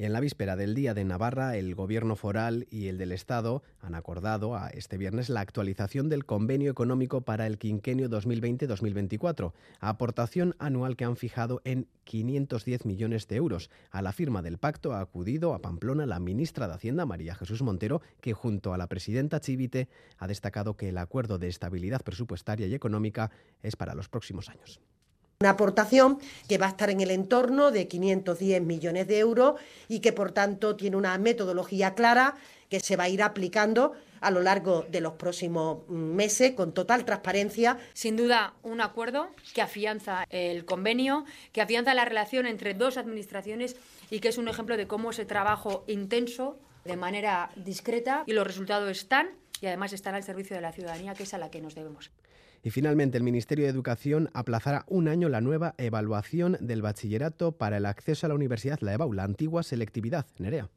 Y 0.00 0.04
en 0.04 0.12
la 0.12 0.20
víspera 0.20 0.54
del 0.54 0.76
Día 0.76 0.94
de 0.94 1.04
Navarra, 1.04 1.56
el 1.56 1.74
Gobierno 1.74 2.14
foral 2.14 2.68
y 2.70 2.86
el 2.86 2.98
del 2.98 3.10
Estado 3.10 3.64
han 3.80 3.96
acordado 3.96 4.54
a 4.54 4.68
este 4.68 4.96
viernes 4.96 5.28
la 5.28 5.40
actualización 5.40 6.08
del 6.08 6.24
convenio 6.24 6.70
económico 6.70 7.22
para 7.22 7.48
el 7.48 7.58
quinquenio 7.58 8.08
2020-2024, 8.08 9.54
aportación 9.80 10.54
anual 10.60 10.94
que 10.94 11.04
han 11.04 11.16
fijado 11.16 11.60
en 11.64 11.88
510 12.04 12.86
millones 12.86 13.26
de 13.26 13.34
euros. 13.34 13.70
A 13.90 14.00
la 14.00 14.12
firma 14.12 14.40
del 14.40 14.58
pacto 14.58 14.92
ha 14.92 15.00
acudido 15.00 15.52
a 15.52 15.58
Pamplona 15.58 16.06
la 16.06 16.20
ministra 16.20 16.68
de 16.68 16.74
Hacienda, 16.74 17.04
María 17.04 17.34
Jesús 17.34 17.62
Montero, 17.62 18.00
que 18.20 18.34
junto 18.34 18.72
a 18.72 18.78
la 18.78 18.86
presidenta 18.86 19.40
Chivite 19.40 19.88
ha 20.16 20.28
destacado 20.28 20.76
que 20.76 20.90
el 20.90 20.98
acuerdo 20.98 21.38
de 21.38 21.48
estabilidad 21.48 22.02
presupuestaria 22.02 22.68
y 22.68 22.74
económica 22.74 23.32
es 23.64 23.74
para 23.74 23.96
los 23.96 24.08
próximos 24.08 24.48
años. 24.48 24.80
Una 25.40 25.50
aportación 25.50 26.18
que 26.48 26.58
va 26.58 26.66
a 26.66 26.70
estar 26.70 26.90
en 26.90 27.00
el 27.00 27.12
entorno 27.12 27.70
de 27.70 27.86
510 27.86 28.60
millones 28.60 29.06
de 29.06 29.20
euros 29.20 29.54
y 29.86 30.00
que, 30.00 30.12
por 30.12 30.32
tanto, 30.32 30.74
tiene 30.74 30.96
una 30.96 31.16
metodología 31.16 31.94
clara 31.94 32.34
que 32.68 32.80
se 32.80 32.96
va 32.96 33.04
a 33.04 33.08
ir 33.08 33.22
aplicando 33.22 33.92
a 34.20 34.32
lo 34.32 34.42
largo 34.42 34.84
de 34.90 35.00
los 35.00 35.12
próximos 35.12 35.88
meses 35.88 36.54
con 36.56 36.72
total 36.72 37.04
transparencia. 37.04 37.78
Sin 37.94 38.16
duda, 38.16 38.54
un 38.64 38.80
acuerdo 38.80 39.28
que 39.54 39.62
afianza 39.62 40.24
el 40.28 40.64
convenio, 40.64 41.24
que 41.52 41.62
afianza 41.62 41.94
la 41.94 42.04
relación 42.04 42.44
entre 42.46 42.74
dos 42.74 42.96
administraciones 42.96 43.76
y 44.10 44.18
que 44.18 44.30
es 44.30 44.38
un 44.38 44.48
ejemplo 44.48 44.76
de 44.76 44.88
cómo 44.88 45.12
ese 45.12 45.24
trabajo 45.24 45.84
intenso, 45.86 46.58
de 46.84 46.96
manera 46.96 47.52
discreta, 47.54 48.24
y 48.26 48.32
los 48.32 48.44
resultados 48.44 48.90
están 48.90 49.30
y 49.60 49.66
además 49.66 49.92
están 49.92 50.16
al 50.16 50.24
servicio 50.24 50.56
de 50.56 50.62
la 50.62 50.72
ciudadanía, 50.72 51.14
que 51.14 51.22
es 51.22 51.32
a 51.32 51.38
la 51.38 51.48
que 51.48 51.60
nos 51.60 51.76
debemos. 51.76 52.10
Y 52.62 52.70
finalmente, 52.70 53.16
el 53.18 53.24
Ministerio 53.24 53.64
de 53.64 53.70
Educación 53.70 54.30
aplazará 54.34 54.84
un 54.88 55.08
año 55.08 55.28
la 55.28 55.40
nueva 55.40 55.74
evaluación 55.78 56.56
del 56.60 56.82
bachillerato 56.82 57.52
para 57.52 57.76
el 57.76 57.86
acceso 57.86 58.26
a 58.26 58.28
la 58.28 58.34
universidad, 58.34 58.78
la 58.80 58.94
EBAU, 58.94 59.12
la 59.12 59.24
antigua 59.24 59.62
selectividad. 59.62 60.26
Nerea. 60.38 60.68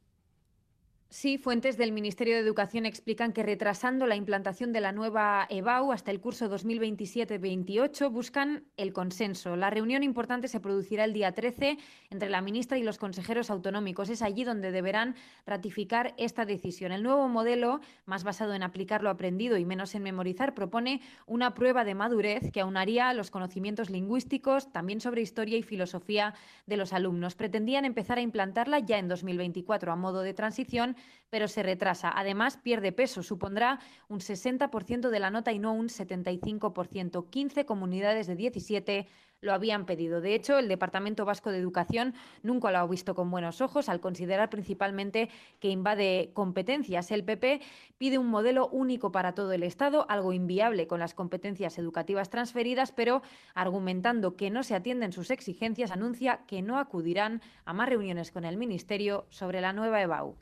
Sí, 1.13 1.37
fuentes 1.37 1.75
del 1.75 1.91
Ministerio 1.91 2.35
de 2.35 2.39
Educación 2.39 2.85
explican 2.85 3.33
que 3.33 3.43
retrasando 3.43 4.07
la 4.07 4.15
implantación 4.15 4.71
de 4.71 4.79
la 4.79 4.93
nueva 4.93 5.45
EBAU 5.49 5.91
hasta 5.91 6.09
el 6.09 6.21
curso 6.21 6.49
2027-28 6.49 8.09
buscan 8.09 8.63
el 8.77 8.93
consenso. 8.93 9.57
La 9.57 9.69
reunión 9.69 10.03
importante 10.03 10.47
se 10.47 10.61
producirá 10.61 11.03
el 11.03 11.11
día 11.11 11.33
13 11.33 11.77
entre 12.11 12.29
la 12.29 12.39
ministra 12.39 12.77
y 12.77 12.83
los 12.83 12.97
consejeros 12.97 13.49
autonómicos. 13.49 14.07
Es 14.07 14.21
allí 14.21 14.45
donde 14.45 14.71
deberán 14.71 15.15
ratificar 15.45 16.13
esta 16.15 16.45
decisión. 16.45 16.93
El 16.93 17.03
nuevo 17.03 17.27
modelo, 17.27 17.81
más 18.05 18.23
basado 18.23 18.53
en 18.53 18.63
aplicar 18.63 19.03
lo 19.03 19.09
aprendido 19.09 19.57
y 19.57 19.65
menos 19.65 19.93
en 19.95 20.03
memorizar, 20.03 20.53
propone 20.53 21.01
una 21.25 21.53
prueba 21.53 21.83
de 21.83 21.93
madurez 21.93 22.53
que 22.53 22.61
aunaría 22.61 23.13
los 23.13 23.31
conocimientos 23.31 23.89
lingüísticos, 23.89 24.71
también 24.71 25.01
sobre 25.01 25.21
historia 25.21 25.57
y 25.57 25.63
filosofía 25.63 26.35
de 26.67 26.77
los 26.77 26.93
alumnos. 26.93 27.35
Pretendían 27.35 27.83
empezar 27.83 28.17
a 28.17 28.21
implantarla 28.21 28.79
ya 28.79 28.97
en 28.97 29.09
2024 29.09 29.91
a 29.91 29.97
modo 29.97 30.21
de 30.21 30.33
transición 30.33 30.95
pero 31.29 31.47
se 31.47 31.63
retrasa. 31.63 32.11
Además, 32.13 32.57
pierde 32.57 32.91
peso, 32.91 33.23
supondrá 33.23 33.79
un 34.09 34.19
60% 34.19 35.09
de 35.09 35.19
la 35.19 35.31
nota 35.31 35.51
y 35.51 35.59
no 35.59 35.73
un 35.73 35.87
75%. 35.87 37.29
15 37.29 37.65
comunidades 37.65 38.27
de 38.27 38.35
17 38.35 39.07
lo 39.41 39.53
habían 39.53 39.85
pedido. 39.85 40.21
De 40.21 40.35
hecho, 40.35 40.59
el 40.59 40.67
Departamento 40.67 41.25
Vasco 41.25 41.51
de 41.51 41.57
Educación 41.57 42.13
nunca 42.43 42.71
lo 42.71 42.77
ha 42.77 42.87
visto 42.87 43.15
con 43.15 43.31
buenos 43.31 43.59
ojos 43.59 43.89
al 43.89 43.99
considerar 43.99 44.49
principalmente 44.49 45.29
que 45.59 45.69
invade 45.69 46.31
competencias. 46.33 47.11
El 47.11 47.23
PP 47.23 47.61
pide 47.97 48.17
un 48.19 48.27
modelo 48.27 48.67
único 48.67 49.11
para 49.11 49.33
todo 49.33 49.51
el 49.51 49.63
Estado, 49.63 50.05
algo 50.09 50.33
inviable 50.33 50.85
con 50.85 50.99
las 50.99 51.13
competencias 51.13 51.79
educativas 51.79 52.29
transferidas, 52.29 52.91
pero 52.91 53.23
argumentando 53.55 54.35
que 54.35 54.51
no 54.51 54.63
se 54.63 54.75
atienden 54.75 55.11
sus 55.11 55.31
exigencias, 55.31 55.91
anuncia 55.91 56.41
que 56.45 56.61
no 56.61 56.77
acudirán 56.77 57.41
a 57.65 57.73
más 57.73 57.89
reuniones 57.89 58.31
con 58.31 58.45
el 58.45 58.57
Ministerio 58.57 59.25
sobre 59.29 59.61
la 59.61 59.73
nueva 59.73 60.01
EBAU. 60.01 60.35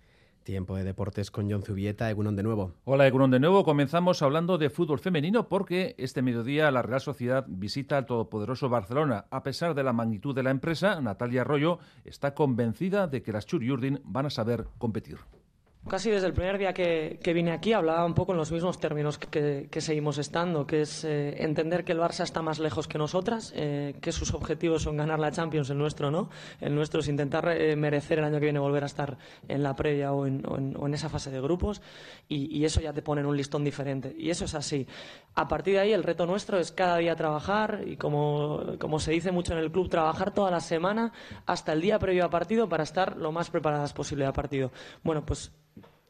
Tiempo 0.50 0.76
de 0.76 0.84
deportes 0.84 1.30
con 1.30 1.48
John 1.48 1.62
Zubieta, 1.62 2.10
Egunon 2.10 2.36
de 2.36 2.42
nuevo. 2.42 2.74
Hola 2.84 3.06
Egunon 3.06 3.30
de 3.30 3.40
nuevo, 3.40 3.64
comenzamos 3.64 4.24
hablando 4.24 4.58
de 4.58 4.72
fútbol 4.72 4.98
femenino 4.98 5.48
porque 5.48 5.94
este 6.00 6.24
mediodía 6.24 6.72
la 6.72 6.82
Real 6.82 7.02
Sociedad 7.02 7.46
visita 7.48 7.98
al 7.98 8.08
todopoderoso 8.08 8.68
Barcelona. 8.68 9.26
A 9.30 9.44
pesar 9.44 9.76
de 9.76 9.84
la 9.84 9.94
magnitud 9.94 10.34
de 10.34 10.42
la 10.42 10.50
empresa, 10.50 11.00
Natalia 11.02 11.42
Arroyo 11.42 11.78
está 12.04 12.34
convencida 12.34 13.06
de 13.06 13.22
que 13.22 13.32
las 13.32 13.46
Churiurdin 13.46 14.02
van 14.04 14.26
a 14.26 14.32
saber 14.32 14.66
competir. 14.80 15.20
Casi 15.88 16.12
desde 16.12 16.28
el 16.28 16.34
primer 16.34 16.58
día 16.60 16.74
que, 16.74 17.20
vine 17.34 17.52
aquí 17.52 17.74
hablaba 17.74 18.06
un 18.06 18.14
poco 18.14 18.34
en 18.34 18.38
los 18.38 18.52
mismos 18.52 18.80
términos 18.80 19.18
que, 19.18 19.70
seguimos 19.82 20.18
estando, 20.20 20.68
que 20.68 20.82
es 20.82 21.04
eh, 21.04 21.42
entender 21.42 21.84
que 21.84 21.94
el 21.94 22.00
Barça 22.00 22.24
está 22.24 22.42
más 22.42 22.60
lejos 22.60 22.88
que 22.88 22.98
nosotras, 22.98 23.54
eh, 23.56 23.96
que 24.02 24.12
sus 24.12 24.34
objetivos 24.34 24.84
son 24.84 24.98
ganar 24.98 25.20
la 25.20 25.32
Champions, 25.32 25.70
el 25.70 25.78
nuestro 25.80 26.12
no, 26.12 26.30
el 26.60 26.76
nuestro 26.76 27.00
es 27.00 27.08
intentar 27.08 27.48
eh, 27.50 27.76
merecer 27.76 28.20
el 28.20 28.26
año 28.26 28.40
que 28.40 28.46
viene 28.46 28.60
volver 28.60 28.84
a 28.84 28.86
estar 28.86 29.18
en 29.48 29.64
la 29.64 29.76
previa 29.76 30.12
o 30.12 30.28
en, 30.28 30.94
esa 30.94 31.10
fase 31.10 31.32
de 31.32 31.42
grupos 31.42 31.82
y, 32.28 32.64
eso 32.66 32.82
ya 32.82 32.94
te 32.94 33.02
pone 33.02 33.22
en 33.22 33.28
un 33.28 33.38
listón 33.38 33.64
diferente 33.64 34.14
y 34.16 34.30
eso 34.30 34.46
es 34.46 34.54
así. 34.54 34.86
A 35.34 35.48
partir 35.48 35.76
de 35.76 35.80
ahí 35.80 35.94
el 35.94 36.04
reto 36.04 36.26
nuestro 36.26 36.60
es 36.60 36.72
cada 36.72 36.98
día 36.98 37.16
trabajar 37.16 37.84
y 37.88 37.96
como, 37.96 38.76
como 38.80 39.00
se 39.00 39.12
dice 39.12 39.32
mucho 39.32 39.54
en 39.54 39.60
el 39.60 39.72
club, 39.72 39.90
trabajar 39.90 40.34
toda 40.34 40.52
la 40.52 40.60
semana 40.60 41.14
hasta 41.46 41.74
el 41.74 41.82
día 41.82 41.98
previo 41.98 42.26
a 42.26 42.30
partido 42.30 42.70
para 42.70 42.84
estar 42.84 43.18
lo 43.18 43.32
más 43.32 43.50
preparadas 43.50 43.94
posible 43.94 44.26
a 44.26 44.34
partido. 44.34 44.72
Bueno, 45.04 45.26
pues 45.26 45.52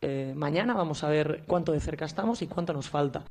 eh, 0.01 0.33
mañana 0.35 0.73
vamos 0.73 1.03
a 1.03 1.09
ver 1.09 1.43
cuánto 1.47 1.71
de 1.71 1.79
cerca 1.79 2.05
estamos 2.05 2.41
y 2.41 2.47
cuánto 2.47 2.73
nos 2.73 2.89
falta. 2.89 3.23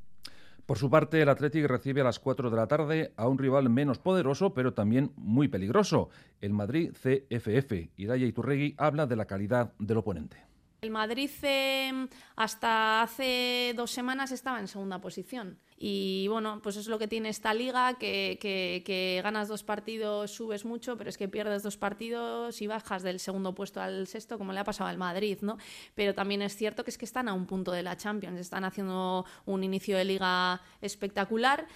Por 0.66 0.76
su 0.76 0.90
parte, 0.90 1.22
el 1.22 1.28
Athletic 1.30 1.64
recibe 1.64 2.02
a 2.02 2.04
las 2.04 2.18
4 2.18 2.50
de 2.50 2.56
la 2.56 2.66
tarde 2.66 3.12
a 3.16 3.26
un 3.26 3.38
rival 3.38 3.70
menos 3.70 3.98
poderoso, 3.98 4.52
pero 4.52 4.74
también 4.74 5.12
muy 5.16 5.48
peligroso, 5.48 6.10
el 6.42 6.52
Madrid 6.52 6.92
CFF. 6.92 7.72
Iraya 7.96 8.26
Iturregui 8.26 8.74
habla 8.76 9.06
de 9.06 9.16
la 9.16 9.24
calidad 9.24 9.72
del 9.78 9.96
oponente. 9.96 10.47
El 10.80 10.90
Madrid 10.90 11.30
eh, 11.42 12.08
hasta 12.36 13.02
hace 13.02 13.72
dos 13.76 13.90
semanas 13.90 14.30
estaba 14.30 14.60
en 14.60 14.68
segunda 14.68 15.00
posición. 15.00 15.58
Y 15.76 16.26
bueno, 16.28 16.60
pues 16.62 16.76
es 16.76 16.88
lo 16.88 16.98
que 16.98 17.06
tiene 17.06 17.28
esta 17.28 17.54
liga, 17.54 17.94
que, 17.98 18.38
que, 18.40 19.20
ganas 19.22 19.46
dos 19.46 19.62
partidos, 19.62 20.32
subes 20.32 20.64
mucho, 20.64 20.96
pero 20.96 21.08
es 21.08 21.16
que 21.16 21.28
pierdes 21.28 21.62
dos 21.62 21.76
partidos 21.76 22.60
y 22.62 22.66
bajas 22.66 23.04
del 23.04 23.20
segundo 23.20 23.54
puesto 23.54 23.80
al 23.80 24.08
sexto, 24.08 24.38
como 24.38 24.52
le 24.52 24.58
ha 24.58 24.64
pasado 24.64 24.90
al 24.90 24.98
Madrid, 24.98 25.38
¿no? 25.40 25.56
Pero 25.94 26.14
también 26.14 26.42
es 26.42 26.56
cierto 26.56 26.82
que 26.82 26.90
es 26.90 26.98
que 26.98 27.04
están 27.04 27.28
a 27.28 27.32
un 27.32 27.46
punto 27.46 27.70
de 27.70 27.84
la 27.84 27.96
Champions, 27.96 28.40
están 28.40 28.64
haciendo 28.64 29.24
un 29.46 29.62
inicio 29.62 29.96
de 29.96 30.04
liga 30.04 30.60
espectacular 30.80 31.66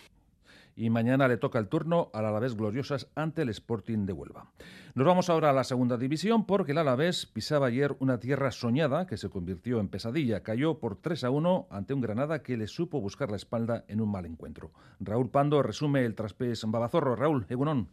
y 0.76 0.90
mañana 0.90 1.28
le 1.28 1.37
toca 1.37 1.58
el 1.58 1.68
turno 1.68 2.11
al 2.12 2.26
Alavés 2.26 2.56
Gloriosas 2.56 3.08
ante 3.14 3.42
el 3.42 3.48
Sporting 3.48 4.06
de 4.06 4.12
Huelva. 4.12 4.50
Nos 4.94 5.06
vamos 5.06 5.30
ahora 5.30 5.50
a 5.50 5.52
la 5.52 5.64
segunda 5.64 5.96
división 5.96 6.44
porque 6.46 6.72
el 6.72 6.78
Alavés 6.78 7.26
pisaba 7.26 7.68
ayer 7.68 7.96
una 7.98 8.20
tierra 8.20 8.50
soñada 8.50 9.06
que 9.06 9.16
se 9.16 9.30
convirtió 9.30 9.80
en 9.80 9.88
pesadilla. 9.88 10.42
Cayó 10.42 10.78
por 10.78 10.96
3 10.96 11.24
a 11.24 11.30
1 11.30 11.68
ante 11.70 11.94
un 11.94 12.00
Granada 12.00 12.42
que 12.42 12.56
le 12.56 12.66
supo 12.66 13.00
buscar 13.00 13.30
la 13.30 13.37
espalda 13.37 13.85
en 13.88 14.00
un 14.00 14.11
mal 14.11 14.26
encuentro. 14.26 14.70
Raúl 15.00 15.30
Pando 15.30 15.62
resume 15.62 16.04
el 16.04 16.14
traspés 16.14 16.64
Babazorro. 16.66 17.16
Raúl, 17.16 17.46
Egunon. 17.48 17.88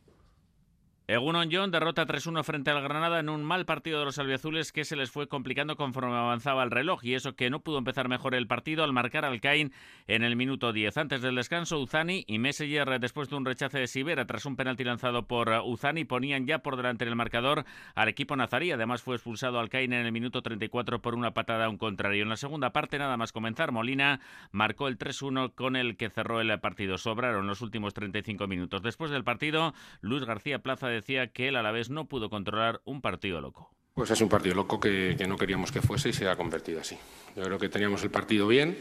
Egunon 1.10 1.50
John 1.52 1.72
derrota 1.72 2.06
3-1 2.06 2.44
frente 2.44 2.70
al 2.70 2.84
Granada 2.84 3.20
en 3.20 3.30
un 3.30 3.44
mal 3.44 3.66
partido 3.66 3.98
de 3.98 4.06
los 4.06 4.20
albiazules 4.20 4.72
que 4.72 4.86
se 4.86 4.96
les 4.96 5.10
fue 5.10 5.28
complicando 5.28 5.76
conforme 5.76 6.16
avanzaba 6.16 6.62
el 6.62 6.70
reloj 6.70 7.04
y 7.04 7.16
eso 7.16 7.36
que 7.36 7.50
no 7.50 7.62
pudo 7.62 7.80
empezar 7.80 8.08
mejor 8.08 8.36
el 8.36 8.46
partido 8.46 8.84
al 8.84 8.94
marcar 8.94 9.26
al 9.26 9.42
Cain 9.42 9.74
en 10.06 10.24
el 10.24 10.36
minuto 10.36 10.72
10. 10.72 10.96
Antes 10.98 11.24
del 11.24 11.34
descanso, 11.34 11.80
Uzani 11.80 12.26
y 12.28 12.38
Messenger, 12.38 13.00
después 13.00 13.28
de 13.28 13.38
un 13.38 13.46
rechace 13.46 13.80
de 13.80 13.88
Sibera 13.88 14.28
tras 14.28 14.46
un 14.46 14.56
penalti 14.56 14.84
lanzado 14.84 15.26
por 15.26 15.50
Uzani, 15.66 16.06
ponían 16.06 16.46
ya 16.46 16.60
por 16.60 16.78
delante 16.78 17.06
en 17.06 17.10
el 17.10 17.16
marcador 17.16 17.66
al 17.96 18.08
equipo 18.08 18.36
nazarí. 18.36 18.72
Además 18.72 19.02
fue 19.02 19.16
expulsado 19.16 19.60
al 19.60 19.70
Cain 19.70 19.92
en 19.94 20.06
el 20.06 20.12
minuto 20.12 20.44
34 20.44 21.02
por 21.02 21.16
una 21.16 21.34
patada 21.34 21.66
a 21.66 21.70
un 21.70 21.80
contrario. 21.80 22.22
En 22.22 22.30
la 22.30 22.38
segunda 22.38 22.72
parte, 22.72 23.00
nada 23.00 23.18
más 23.18 23.32
comenzar, 23.32 23.72
Molina 23.72 24.20
marcó 24.52 24.88
el 24.88 25.00
3-1 25.00 25.56
con 25.56 25.76
el 25.76 25.98
que 25.98 26.12
cerró 26.12 26.40
el 26.40 26.60
partido. 26.60 27.00
Sobraron 27.00 27.48
los 27.48 27.62
últimos 27.62 27.96
35 27.96 28.46
minutos. 28.46 28.84
Después 28.84 29.10
del 29.10 29.24
partido, 29.24 29.74
Luis 30.02 30.24
García 30.24 30.60
Plaza 30.60 30.88
de 30.88 30.99
decía 31.00 31.28
que 31.28 31.48
él 31.48 31.56
a 31.56 31.64
la 31.64 31.72
vez 31.72 31.90
no 31.90 32.06
pudo 32.06 32.30
controlar 32.30 32.82
un 32.86 33.02
partido 33.02 33.42
loco. 33.42 33.72
Pues 33.94 34.12
es 34.12 34.22
un 34.22 34.30
partido 34.30 34.56
loco 34.56 34.80
que, 34.80 35.16
no 35.28 35.38
queríamos 35.38 35.72
que 35.72 35.82
fuese 35.82 36.10
y 36.10 36.14
se 36.14 36.28
ha 36.28 36.36
convertido 36.36 36.80
así. 36.80 36.98
Yo 37.36 37.44
creo 37.44 37.60
que 37.60 37.70
teníamos 37.70 38.04
el 38.04 38.12
partido 38.12 38.48
bien. 38.48 38.78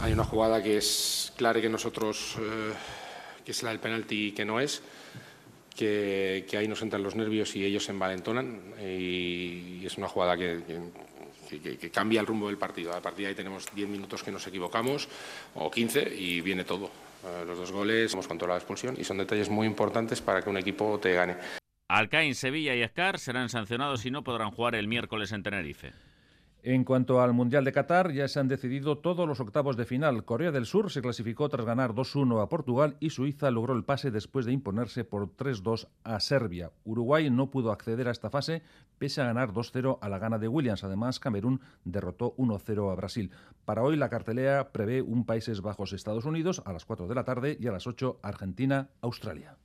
Hay 0.00 0.12
una 0.12 0.24
jugada 0.24 0.62
que 0.62 0.76
es 0.76 1.32
clara 1.36 1.60
que 1.60 1.68
nosotros, 1.68 2.36
eh, 2.40 2.72
que 3.44 3.52
es 3.52 3.62
la 3.62 3.70
del 3.70 3.78
penalti 3.78 4.32
que 4.32 4.44
no 4.44 4.60
es, 4.60 4.82
que, 5.74 6.44
ahí 6.58 6.66
nos 6.66 6.82
entran 6.82 7.02
los 7.02 7.14
nervios 7.14 7.54
y 7.54 7.64
ellos 7.64 7.84
se 7.84 7.92
envalentonan 7.92 8.74
y, 8.82 9.86
es 9.86 9.96
una 9.96 10.08
jugada 10.08 10.36
que, 10.36 10.60
que, 11.48 11.90
cambia 11.90 12.20
el 12.20 12.26
rumbo 12.26 12.48
del 12.48 12.58
partido. 12.58 12.92
A 12.92 13.00
partir 13.00 13.24
de 13.24 13.28
ahí 13.28 13.34
tenemos 13.34 13.66
10 13.74 13.88
minutos 13.88 14.22
que 14.22 14.32
nos 14.32 14.46
equivocamos 14.46 15.08
o 15.54 15.70
15 15.70 16.14
y 16.14 16.40
viene 16.40 16.64
todo. 16.64 16.90
Eh, 17.28 17.44
los 17.44 17.58
dos 17.58 17.72
goles, 17.72 18.12
hemos 18.12 18.28
controlado 18.28 18.56
la 18.56 18.62
expulsión 18.62 18.96
y 18.98 19.04
son 19.04 19.18
detalles 19.18 19.48
muy 19.48 19.66
importantes 19.66 20.20
para 20.20 20.42
que 20.42 20.50
un 20.50 20.56
equipo 20.56 20.98
te 20.98 21.12
gane. 21.12 21.36
Alcaín, 21.88 22.34
Sevilla 22.34 22.74
y 22.74 22.82
Escar 22.82 23.18
serán 23.18 23.48
sancionados 23.48 24.04
y 24.04 24.10
no 24.10 24.22
podrán 24.22 24.50
jugar 24.50 24.74
el 24.74 24.88
miércoles 24.88 25.32
en 25.32 25.42
Tenerife. 25.42 25.92
En 26.64 26.82
cuanto 26.82 27.20
al 27.20 27.34
Mundial 27.34 27.64
de 27.64 27.72
Qatar, 27.72 28.10
ya 28.12 28.26
se 28.26 28.40
han 28.40 28.48
decidido 28.48 28.98
todos 28.98 29.28
los 29.28 29.38
octavos 29.38 29.76
de 29.76 29.84
final. 29.84 30.24
Corea 30.24 30.50
del 30.50 30.66
Sur 30.66 30.90
se 30.90 31.00
clasificó 31.00 31.48
tras 31.48 31.64
ganar 31.64 31.92
2-1 31.94 32.42
a 32.42 32.48
Portugal 32.48 32.96
y 32.98 33.10
Suiza 33.10 33.52
logró 33.52 33.74
el 33.74 33.84
pase 33.84 34.10
después 34.10 34.44
de 34.44 34.52
imponerse 34.52 35.04
por 35.04 35.36
3-2 35.36 35.86
a 36.02 36.18
Serbia. 36.18 36.72
Uruguay 36.84 37.30
no 37.30 37.52
pudo 37.52 37.70
acceder 37.70 38.08
a 38.08 38.10
esta 38.10 38.28
fase 38.28 38.62
pese 38.98 39.20
a 39.20 39.26
ganar 39.26 39.52
2-0 39.52 39.98
a 40.00 40.08
la 40.08 40.18
gana 40.18 40.38
de 40.38 40.48
Williams. 40.48 40.82
Además, 40.82 41.20
Camerún 41.20 41.60
derrotó 41.84 42.34
1-0 42.36 42.90
a 42.90 42.94
Brasil. 42.96 43.30
Para 43.64 43.84
hoy 43.84 43.96
la 43.96 44.08
cartelera 44.08 44.72
prevé 44.72 45.00
un 45.00 45.24
Países 45.26 45.62
Bajos-Estados 45.62 46.24
Unidos 46.24 46.60
a 46.64 46.72
las 46.72 46.84
4 46.84 47.06
de 47.06 47.14
la 47.14 47.24
tarde 47.24 47.56
y 47.60 47.68
a 47.68 47.72
las 47.72 47.86
8 47.86 48.18
Argentina-Australia. 48.20 49.56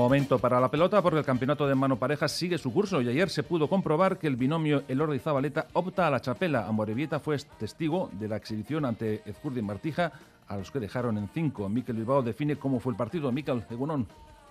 Momento 0.00 0.38
para 0.38 0.58
la 0.58 0.70
pelota 0.70 1.02
porque 1.02 1.18
el 1.18 1.26
campeonato 1.26 1.66
de 1.66 1.74
mano 1.74 1.98
parejas 1.98 2.32
sigue 2.32 2.56
su 2.56 2.72
curso 2.72 3.02
y 3.02 3.08
ayer 3.10 3.28
se 3.28 3.42
pudo 3.42 3.68
comprobar 3.68 4.16
que 4.16 4.28
el 4.28 4.36
binomio 4.36 4.82
Elordi 4.88 5.18
Zabaleta 5.18 5.66
opta 5.74 6.06
a 6.06 6.10
la 6.10 6.20
chapela. 6.20 6.66
Amorebieta 6.66 7.20
fue 7.20 7.36
testigo 7.58 8.08
de 8.14 8.26
la 8.26 8.38
exhibición 8.38 8.86
ante 8.86 9.20
Ezcurdi 9.26 9.60
Martija, 9.60 10.10
a 10.48 10.56
los 10.56 10.70
que 10.70 10.80
dejaron 10.80 11.18
en 11.18 11.28
cinco. 11.28 11.68
Miquel 11.68 11.96
Bilbao 11.96 12.22
define 12.22 12.56
cómo 12.56 12.80
fue 12.80 12.92
el 12.92 12.96
partido. 12.96 13.30
Miquel, 13.30 13.62
Egunon. 13.68 14.06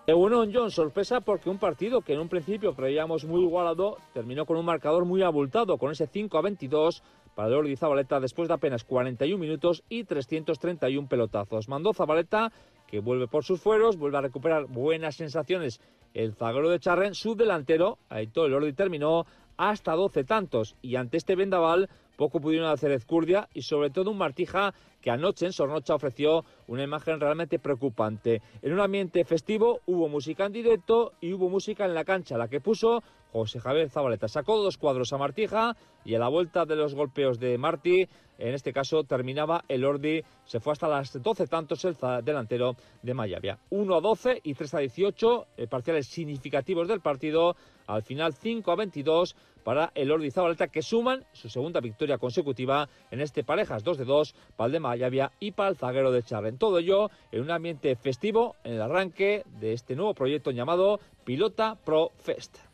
Egunon 0.05 0.51
John, 0.53 0.69
sorpresa 0.69 1.19
porque 1.21 1.49
un 1.49 1.57
partido 1.57 2.01
que 2.01 2.13
en 2.13 2.19
un 2.19 2.29
principio 2.29 2.75
creíamos 2.75 3.25
muy 3.25 3.41
igualado 3.41 3.97
terminó 4.13 4.45
con 4.45 4.55
un 4.55 4.65
marcador 4.65 5.05
muy 5.05 5.23
abultado, 5.23 5.79
con 5.79 5.91
ese 5.91 6.05
5 6.05 6.37
a 6.37 6.41
22 6.41 7.01
para 7.33 7.47
Elordi 7.47 7.75
Zabaleta 7.75 8.19
después 8.19 8.49
de 8.49 8.53
apenas 8.53 8.83
41 8.83 9.39
minutos 9.39 9.83
y 9.89 10.03
331 10.03 11.07
pelotazos. 11.07 11.67
Mandó 11.67 11.91
Zabaleta 11.91 12.51
que 12.89 12.99
vuelve 12.99 13.27
por 13.27 13.43
sus 13.43 13.61
fueros, 13.61 13.97
vuelve 13.97 14.17
a 14.17 14.21
recuperar 14.21 14.65
buenas 14.65 15.15
sensaciones 15.15 15.79
el 16.13 16.33
zaguero 16.33 16.69
de 16.69 16.79
Charren, 16.79 17.13
su 17.13 17.35
delantero, 17.35 17.99
Aitor 18.09 18.47
Elordi 18.47 18.73
terminó 18.73 19.25
hasta 19.57 19.93
12 19.93 20.23
tantos 20.23 20.75
y 20.81 20.95
ante 20.95 21.17
este 21.17 21.35
vendaval 21.35 21.89
poco 22.15 22.41
pudieron 22.41 22.69
hacer 22.69 22.91
Ezcurdia 22.91 23.47
y 23.53 23.61
sobre 23.61 23.89
todo 23.89 24.11
un 24.11 24.17
Martija 24.17 24.73
que 25.01 25.11
anoche 25.11 25.45
en 25.45 25.53
Sornocha 25.53 25.95
ofreció 25.95 26.43
una 26.67 26.83
imagen 26.83 27.19
realmente 27.19 27.59
preocupante. 27.59 28.41
En 28.61 28.73
un 28.73 28.79
ambiente 28.79 29.23
festivo 29.23 29.81
hubo 29.85 30.09
música 30.09 30.45
en 30.45 30.51
directo 30.51 31.13
y 31.21 31.31
hubo 31.33 31.49
música 31.49 31.85
en 31.85 31.93
la 31.93 32.03
cancha, 32.03 32.37
la 32.37 32.47
que 32.47 32.59
puso 32.59 33.03
José 33.31 33.59
Javier 33.59 33.89
Zabaleta. 33.89 34.27
Sacó 34.27 34.57
dos 34.57 34.77
cuadros 34.77 35.13
a 35.13 35.17
Martija 35.17 35.75
y 36.05 36.15
a 36.15 36.19
la 36.19 36.27
vuelta 36.27 36.65
de 36.65 36.75
los 36.75 36.95
golpeos 36.95 37.39
de 37.39 37.57
Martí, 37.57 38.07
en 38.39 38.53
este 38.53 38.71
caso 38.71 39.03
terminaba 39.03 39.65
el 39.67 39.83
Ordi, 39.83 40.23
se 40.45 40.61
fue 40.61 40.71
hasta 40.71 40.87
las 40.87 41.21
12 41.21 41.47
tantos 41.47 41.83
el 41.83 41.97
delantero 42.23 42.75
de 43.01 43.13
Mayavia. 43.13 43.59
1 43.69 43.95
a 43.95 43.99
12 43.99 44.39
y 44.43 44.53
3 44.53 44.73
a 44.75 44.79
18, 44.79 45.47
eh, 45.57 45.67
parciales 45.67 46.07
significativos 46.07 46.87
del 46.87 47.01
partido. 47.01 47.57
Al 47.85 48.01
final 48.01 48.33
5 48.33 48.71
a 48.71 48.75
22 48.75 49.35
para 49.63 49.91
el 49.93 50.09
Ordi 50.09 50.31
Zabaleta 50.31 50.67
que 50.67 50.81
suman 50.81 51.25
su 51.33 51.49
segunda 51.49 51.81
victoria 51.81 52.17
consecutiva 52.17 52.87
en 53.11 53.19
este 53.19 53.43
parejas 53.43 53.83
2 53.83 53.97
de 53.97 54.05
2 54.05 54.33
para 54.55 54.67
el 54.67 54.71
de 54.71 54.79
Mayavia 54.79 55.31
y 55.39 55.51
para 55.51 55.69
el 55.69 55.75
zaguero 55.75 56.11
de 56.11 56.23
Charren. 56.23 56.57
Todo 56.57 56.79
ello 56.79 57.09
en 57.31 57.41
un 57.41 57.51
ambiente 57.51 57.95
festivo 57.95 58.55
en 58.63 58.73
el 58.73 58.81
arranque 58.81 59.43
de 59.59 59.73
este 59.73 59.95
nuevo 59.95 60.13
proyecto 60.13 60.51
llamado 60.51 60.99
Pilota 61.25 61.75
Pro 61.83 62.11
Fest. 62.19 62.68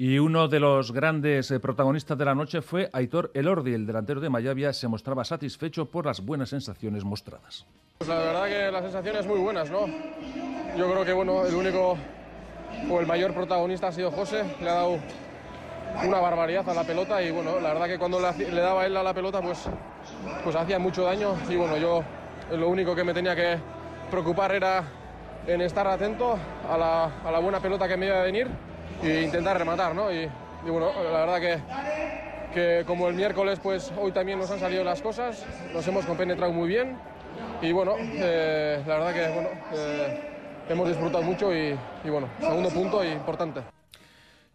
Y 0.00 0.20
uno 0.20 0.46
de 0.46 0.60
los 0.60 0.92
grandes 0.92 1.50
eh, 1.50 1.58
protagonistas 1.58 2.16
de 2.16 2.24
la 2.24 2.32
noche 2.32 2.62
fue 2.62 2.88
Aitor 2.92 3.32
Elordi, 3.34 3.74
el 3.74 3.84
delantero 3.84 4.20
de 4.20 4.30
Mayavia, 4.30 4.72
se 4.72 4.86
mostraba 4.86 5.24
satisfecho 5.24 5.86
por 5.86 6.06
las 6.06 6.24
buenas 6.24 6.50
sensaciones 6.50 7.02
mostradas. 7.02 7.66
Pues 7.98 8.08
la 8.08 8.16
verdad 8.18 8.46
que 8.46 8.70
las 8.70 8.82
sensaciones 8.84 9.26
muy 9.26 9.40
buenas, 9.40 9.68
¿no? 9.72 9.88
Yo 10.76 10.88
creo 10.88 11.04
que 11.04 11.12
bueno, 11.12 11.44
el 11.44 11.52
único 11.52 11.98
o 12.88 13.00
el 13.00 13.08
mayor 13.08 13.34
protagonista 13.34 13.88
ha 13.88 13.92
sido 13.92 14.12
José, 14.12 14.44
le 14.60 14.70
ha 14.70 14.74
dado 14.74 15.00
una 16.06 16.20
barbaridad 16.20 16.68
a 16.68 16.74
la 16.74 16.84
pelota 16.84 17.20
y 17.20 17.32
bueno, 17.32 17.58
la 17.58 17.72
verdad 17.72 17.88
que 17.88 17.98
cuando 17.98 18.20
le, 18.20 18.60
daba 18.60 18.86
él 18.86 18.96
a 18.96 19.02
la 19.02 19.12
pelota 19.12 19.42
pues, 19.42 19.64
pues 20.44 20.54
hacía 20.54 20.78
mucho 20.78 21.02
daño 21.02 21.34
y 21.48 21.56
bueno, 21.56 21.76
yo 21.76 22.04
lo 22.52 22.68
único 22.68 22.94
que 22.94 23.02
me 23.02 23.12
tenía 23.12 23.34
que 23.34 23.58
preocupar 24.12 24.54
era 24.54 24.84
en 25.44 25.60
estar 25.60 25.88
atento 25.88 26.38
a 26.70 26.78
la, 26.78 27.04
a 27.24 27.32
la 27.32 27.40
buena 27.40 27.58
pelota 27.58 27.88
que 27.88 27.96
me 27.96 28.06
iba 28.06 28.20
a 28.20 28.22
venir 28.22 28.46
e 29.02 29.22
intentar 29.22 29.58
rematar, 29.58 29.94
¿no? 29.94 30.12
Y, 30.12 30.28
bueno, 30.66 30.90
la 31.02 31.24
verdad 31.24 31.40
que, 31.40 31.58
que 32.52 32.84
como 32.86 33.08
el 33.08 33.14
miércoles, 33.14 33.60
pues 33.62 33.92
hoy 33.98 34.12
también 34.12 34.38
nos 34.38 34.50
han 34.50 34.58
salido 34.58 34.84
las 34.84 35.00
cosas, 35.00 35.46
nos 35.72 35.86
hemos 35.86 36.04
compenetrado 36.04 36.52
muy 36.52 36.68
bien 36.68 36.98
y 37.62 37.72
bueno, 37.72 37.94
eh, 37.98 38.82
la 38.86 38.98
verdad 38.98 39.14
que 39.14 39.34
bueno, 39.34 39.48
eh, 39.72 40.20
hemos 40.68 40.88
disfrutado 40.88 41.22
mucho 41.22 41.54
y, 41.54 41.76
y 42.04 42.10
bueno, 42.10 42.28
segundo 42.40 42.68
punto 42.70 43.04
importante. 43.04 43.62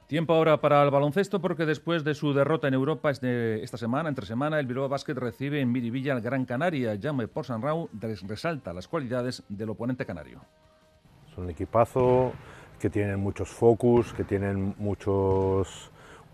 Tiempo 0.08 0.36
ahora 0.36 0.60
para 0.60 0.84
el 0.84 0.92
baloncesto 0.92 1.42
porque 1.42 1.66
después 1.66 2.04
de 2.04 2.14
su 2.14 2.34
derrota 2.34 2.68
en 2.68 2.74
Europa 2.74 3.10
esta 3.10 3.78
semana, 3.78 4.10
entre 4.10 4.26
semana, 4.26 4.60
el 4.60 4.68
Bilbao 4.68 4.90
Basket 4.90 5.16
recibe 5.16 5.60
en 5.60 5.72
Miribilla 5.72 6.14
al 6.14 6.22
Gran 6.22 6.46
Canaria. 6.46 6.94
Llame 6.96 7.28
por 7.28 7.46
San 7.46 7.62
Raúl 7.62 7.90
resalta 8.28 8.74
las 8.74 8.88
cualidades 8.88 9.44
del 9.50 9.70
oponente 9.70 10.06
canario. 10.06 10.42
Es 11.32 11.38
un 11.38 11.50
equipazo, 11.50 12.34
que 12.84 12.90
tienen 12.90 13.18
muchos 13.18 13.48
focus, 13.48 14.12
que 14.12 14.26
tienen 14.26 14.76
muchos, 14.78 15.90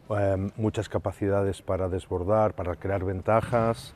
em, 0.10 0.50
muchas 0.58 0.90
capacidades 0.90 1.62
para 1.62 1.90
desbordar, 1.90 2.56
para 2.56 2.76
crear 2.76 3.04
ventajas, 3.04 3.94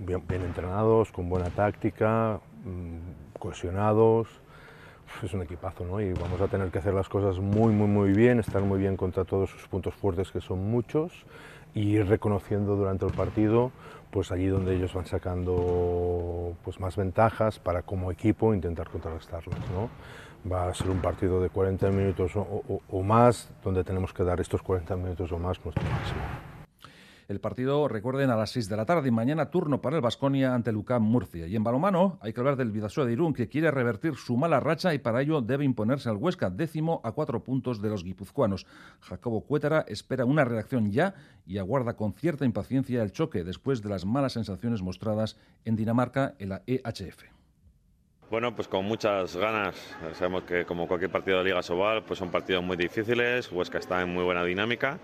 bien, 0.00 0.24
entrenados, 0.28 1.12
con 1.12 1.28
buena 1.28 1.50
táctica, 1.50 2.40
mm, 2.64 3.38
cohesionados. 3.38 4.26
Es 5.22 5.32
un 5.32 5.42
equipazo, 5.42 5.84
¿no? 5.84 6.00
Y 6.00 6.12
vamos 6.12 6.40
a 6.40 6.48
tener 6.48 6.72
que 6.72 6.80
hacer 6.80 6.92
las 6.92 7.08
cosas 7.08 7.38
muy, 7.38 7.72
muy, 7.72 7.86
muy 7.86 8.10
bien, 8.10 8.40
estar 8.40 8.62
muy 8.62 8.80
bien 8.80 8.96
contra 8.96 9.24
todos 9.24 9.50
sus 9.50 9.68
puntos 9.68 9.94
fuertes, 9.94 10.32
que 10.32 10.40
son 10.40 10.58
muchos, 10.58 11.12
y 11.72 11.82
ir 11.82 12.08
reconociendo 12.08 12.74
durante 12.74 13.06
el 13.06 13.12
partido, 13.12 13.70
pues 14.10 14.32
allí 14.32 14.48
donde 14.48 14.74
ellos 14.74 14.92
van 14.92 15.06
sacando 15.06 16.56
pues, 16.64 16.80
más 16.80 16.96
ventajas 16.96 17.60
para 17.60 17.82
como 17.82 18.10
equipo 18.10 18.54
intentar 18.54 18.90
contrarrestarlas, 18.90 19.60
¿no? 19.70 19.88
Va 20.50 20.68
a 20.68 20.74
ser 20.74 20.90
un 20.90 21.00
partido 21.00 21.40
de 21.40 21.48
40 21.48 21.90
minutos 21.90 22.32
o, 22.34 23.02
más, 23.02 23.50
donde 23.62 23.84
tenemos 23.84 24.12
que 24.12 24.24
dar 24.24 24.40
estos 24.40 24.62
40 24.62 24.96
minutos 24.96 25.30
o 25.32 25.38
más 25.38 25.62
nuestro 25.64 25.84
máximo. 25.84 26.20
El 27.28 27.40
partido, 27.40 27.88
recuerden, 27.88 28.30
a 28.30 28.36
las 28.36 28.50
6 28.50 28.68
de 28.68 28.76
la 28.76 28.84
tarde 28.84 29.08
y 29.08 29.10
mañana 29.12 29.50
turno 29.50 29.80
para 29.80 29.96
el 29.96 30.02
Vasconia 30.02 30.54
ante 30.54 30.72
Lucán 30.72 31.02
Murcia. 31.02 31.46
Y 31.46 31.56
en 31.56 31.64
balomano 31.64 32.18
hay 32.20 32.32
que 32.32 32.40
hablar 32.40 32.56
del 32.56 32.72
Vidasoa 32.72 33.06
de 33.06 33.12
Irún, 33.12 33.32
que 33.32 33.48
quiere 33.48 33.70
revertir 33.70 34.16
su 34.16 34.36
mala 34.36 34.60
racha 34.60 34.92
y 34.92 34.98
para 34.98 35.22
ello 35.22 35.40
debe 35.40 35.64
imponerse 35.64 36.10
al 36.10 36.16
Huesca, 36.16 36.50
décimo 36.50 37.00
a 37.04 37.12
cuatro 37.12 37.42
puntos 37.42 37.80
de 37.80 37.88
los 37.88 38.04
guipuzcoanos. 38.04 38.66
Jacobo 39.00 39.42
Cuétara 39.42 39.84
espera 39.88 40.26
una 40.26 40.44
reacción 40.44 40.90
ya 40.90 41.14
y 41.46 41.58
aguarda 41.58 41.94
con 41.94 42.12
cierta 42.12 42.44
impaciencia 42.44 43.02
el 43.02 43.12
choque 43.12 43.44
después 43.44 43.80
de 43.82 43.88
las 43.88 44.04
malas 44.04 44.34
sensaciones 44.34 44.82
mostradas 44.82 45.38
en 45.64 45.76
Dinamarca 45.76 46.34
en 46.38 46.50
la 46.50 46.62
EHF. 46.66 47.41
Bueno, 48.32 48.56
pues 48.56 48.66
con 48.66 48.86
muchas 48.86 49.36
ganas. 49.36 49.76
Sabemos 50.14 50.44
que 50.44 50.64
como 50.64 50.88
cualquier 50.88 51.10
partido 51.10 51.36
de 51.36 51.44
Liga 51.44 51.62
Sobal, 51.62 52.02
pues 52.02 52.18
son 52.18 52.30
partidos 52.30 52.64
muy 52.64 52.78
difíciles. 52.78 53.52
Huesca 53.52 53.76
está 53.76 54.00
en 54.00 54.08
muy 54.08 54.24
buena 54.24 54.42
dinámica. 54.42 54.98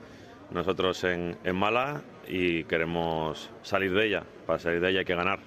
Nosotros 0.50 1.04
en, 1.04 1.36
mala 1.52 2.00
y 2.26 2.64
queremos 2.64 3.50
salir 3.60 3.92
de 3.92 4.06
ella. 4.06 4.22
Para 4.46 4.58
salir 4.58 4.80
de 4.80 4.88
ella 4.88 5.00
hay 5.00 5.04
que 5.04 5.14
ganar. 5.14 5.40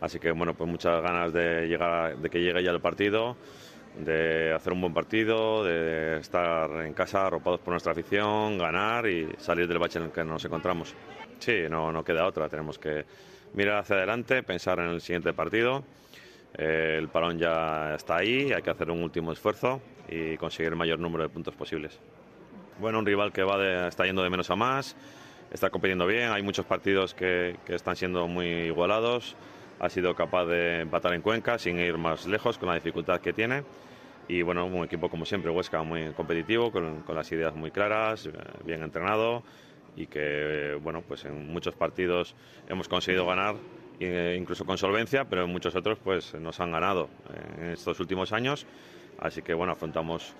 Así 0.00 0.18
que 0.18 0.30
bueno, 0.30 0.54
pues 0.54 0.70
muchas 0.70 1.02
ganas 1.02 1.30
de 1.34 1.68
llegar, 1.68 2.16
de 2.16 2.30
que 2.30 2.40
llegue 2.40 2.62
ya 2.62 2.70
el 2.70 2.80
partido, 2.80 3.36
de 3.98 4.54
hacer 4.54 4.72
un 4.72 4.80
buen 4.80 4.94
partido, 4.94 5.62
de 5.62 6.20
estar 6.20 6.70
en 6.86 6.94
casa 6.94 7.26
arropados 7.26 7.60
por 7.60 7.72
nuestra 7.72 7.92
afición, 7.92 8.56
ganar 8.56 9.06
y 9.06 9.28
salir 9.36 9.68
del 9.68 9.78
bache 9.78 9.98
en 9.98 10.06
el 10.06 10.10
que 10.10 10.24
nos 10.24 10.42
encontramos. 10.46 10.94
Sí, 11.38 11.64
no, 11.68 12.02
queda 12.02 12.24
otra. 12.24 12.48
Tenemos 12.48 12.78
que 12.78 13.04
mirar 13.52 13.80
hacia 13.80 13.96
adelante, 13.96 14.42
pensar 14.42 14.78
en 14.78 14.86
el 14.86 15.02
siguiente 15.02 15.34
partido 15.34 15.84
el 16.54 17.08
parón 17.08 17.38
ya 17.38 17.94
está 17.94 18.16
ahí, 18.16 18.52
hay 18.52 18.62
que 18.62 18.70
hacer 18.70 18.90
un 18.90 19.02
último 19.02 19.32
esfuerzo 19.32 19.80
y 20.08 20.36
conseguir 20.36 20.72
el 20.72 20.78
mayor 20.78 20.98
número 20.98 21.24
de 21.24 21.28
puntos 21.28 21.54
posibles. 21.54 21.98
Bueno, 22.78 22.98
un 22.98 23.06
rival 23.06 23.32
que 23.32 23.42
va 23.42 23.88
está 23.88 24.04
yendo 24.04 24.22
de 24.22 24.30
menos 24.30 24.50
a 24.50 24.56
más, 24.56 24.96
está 25.52 25.70
compitiendo 25.70 26.06
bien, 26.06 26.30
hay 26.30 26.42
muchos 26.42 26.64
partidos 26.64 27.14
que, 27.14 27.56
están 27.68 27.96
siendo 27.96 28.26
muy 28.28 28.46
igualados, 28.46 29.36
ha 29.80 29.88
sido 29.88 30.14
capaz 30.14 30.46
de 30.46 30.80
empatar 30.80 31.14
en 31.14 31.22
Cuenca 31.22 31.58
sin 31.58 31.78
ir 31.78 31.98
más 31.98 32.26
lejos 32.26 32.58
con 32.58 32.68
la 32.68 32.74
dificultad 32.74 33.20
que 33.20 33.32
tiene. 33.32 33.64
Y 34.26 34.40
bueno, 34.40 34.64
un 34.64 34.84
equipo 34.84 35.10
como 35.10 35.26
siempre, 35.26 35.50
Huesca, 35.50 35.82
muy 35.82 36.12
competitivo, 36.12 36.72
con, 36.72 37.02
con 37.02 37.14
las 37.14 37.30
ideas 37.30 37.54
muy 37.54 37.70
claras, 37.70 38.28
bien 38.64 38.82
entrenado 38.82 39.42
y 39.96 40.06
que, 40.06 40.78
bueno, 40.82 41.02
pues 41.06 41.24
en 41.24 41.48
muchos 41.48 41.74
partidos 41.74 42.34
hemos 42.68 42.88
conseguido 42.88 43.26
ganar 43.26 43.54
eh, 43.54 43.83
incluso 44.00 44.64
con 44.64 44.78
solvencia, 44.78 45.24
pero 45.24 45.46
muchos 45.46 45.74
otros 45.76 45.98
pues 46.02 46.34
nos 46.34 46.60
han 46.60 46.72
ganado 46.72 47.08
en 47.58 47.70
estos 47.70 48.00
últimos 48.00 48.32
años. 48.32 48.66
Así 49.18 49.42
que 49.42 49.54
bueno, 49.54 49.72
afrontamos 49.72 50.34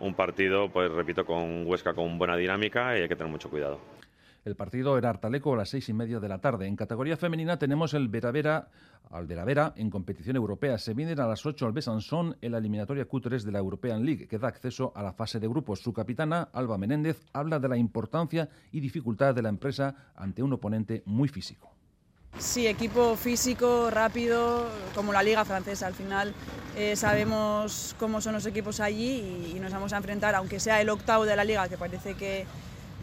un 0.00 0.14
partido, 0.14 0.68
pues 0.70 0.90
repito, 0.90 1.24
con 1.24 1.66
Huesca 1.66 1.94
con 1.94 2.18
buena 2.18 2.36
dinámica 2.36 2.96
y 2.98 3.02
hay 3.02 3.08
que 3.08 3.16
tener 3.16 3.30
mucho 3.30 3.50
cuidado. 3.50 3.80
El 4.44 4.56
partido 4.56 4.98
era 4.98 5.10
Artaleco 5.10 5.54
a 5.54 5.56
las 5.56 5.70
seis 5.70 5.88
y 5.88 5.92
media 5.92 6.18
de 6.18 6.28
la 6.28 6.40
tarde. 6.40 6.66
En 6.66 6.74
categoría 6.74 7.16
femenina 7.16 7.60
tenemos 7.60 7.94
el 7.94 8.08
Veravera, 8.08 8.68
al 9.10 9.28
Veravera 9.28 9.72
en 9.76 9.88
competición 9.88 10.34
europea. 10.34 10.78
Se 10.78 10.94
vienen 10.94 11.20
a 11.20 11.28
las 11.28 11.46
8 11.46 11.64
al 11.64 11.72
Besançon 11.72 12.36
en 12.40 12.50
la 12.50 12.58
eliminatoria 12.58 13.06
Q3 13.06 13.42
de 13.42 13.52
la 13.52 13.60
European 13.60 14.04
League, 14.04 14.26
que 14.26 14.38
da 14.38 14.48
acceso 14.48 14.92
a 14.96 15.02
la 15.04 15.12
fase 15.12 15.38
de 15.38 15.46
grupos. 15.46 15.80
Su 15.80 15.92
capitana, 15.92 16.48
Alba 16.52 16.76
Menéndez, 16.76 17.20
habla 17.32 17.60
de 17.60 17.68
la 17.68 17.76
importancia 17.76 18.48
y 18.72 18.80
dificultad 18.80 19.32
de 19.32 19.42
la 19.42 19.48
empresa 19.48 20.10
ante 20.16 20.42
un 20.42 20.52
oponente 20.52 21.04
muy 21.06 21.28
físico. 21.28 21.72
Sí, 22.38 22.66
equipo 22.66 23.16
físico, 23.16 23.88
rápido, 23.90 24.66
como 24.94 25.12
la 25.12 25.22
liga 25.22 25.44
francesa. 25.44 25.86
Al 25.86 25.94
final 25.94 26.34
eh, 26.76 26.96
sabemos 26.96 27.94
cómo 27.98 28.20
son 28.20 28.34
los 28.34 28.44
equipos 28.46 28.80
allí 28.80 29.52
y, 29.54 29.60
nos 29.60 29.72
vamos 29.72 29.92
a 29.92 29.96
enfrentar, 29.96 30.34
aunque 30.34 30.58
sea 30.58 30.80
el 30.80 30.90
octavo 30.90 31.24
de 31.24 31.36
la 31.36 31.44
liga, 31.44 31.68
que 31.68 31.78
parece 31.78 32.14
que, 32.14 32.46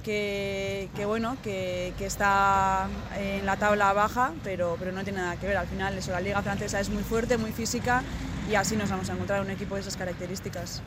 que, 0.04 1.06
bueno, 1.06 1.38
que, 1.42 1.94
está 2.00 2.90
en 3.18 3.46
la 3.46 3.56
tabla 3.58 3.94
baja, 3.94 4.34
pero, 4.44 4.76
pero 4.78 4.92
no 4.92 5.04
tiene 5.04 5.20
nada 5.20 5.38
que 5.38 5.48
ver. 5.48 5.58
Al 5.58 5.68
final 5.68 5.98
eso, 5.98 6.12
la 6.12 6.22
liga 6.22 6.42
francesa 6.42 6.80
es 6.80 6.90
muy 6.90 7.04
fuerte, 7.04 7.38
muy 7.38 7.52
física 7.52 8.04
y 8.52 8.56
así 8.56 8.76
nos 8.76 8.90
vamos 8.90 9.10
a 9.10 9.14
encontrar 9.14 9.42
un 9.42 9.52
equipo 9.52 9.76
de 9.76 9.82
esas 9.82 9.96
características. 9.96 10.82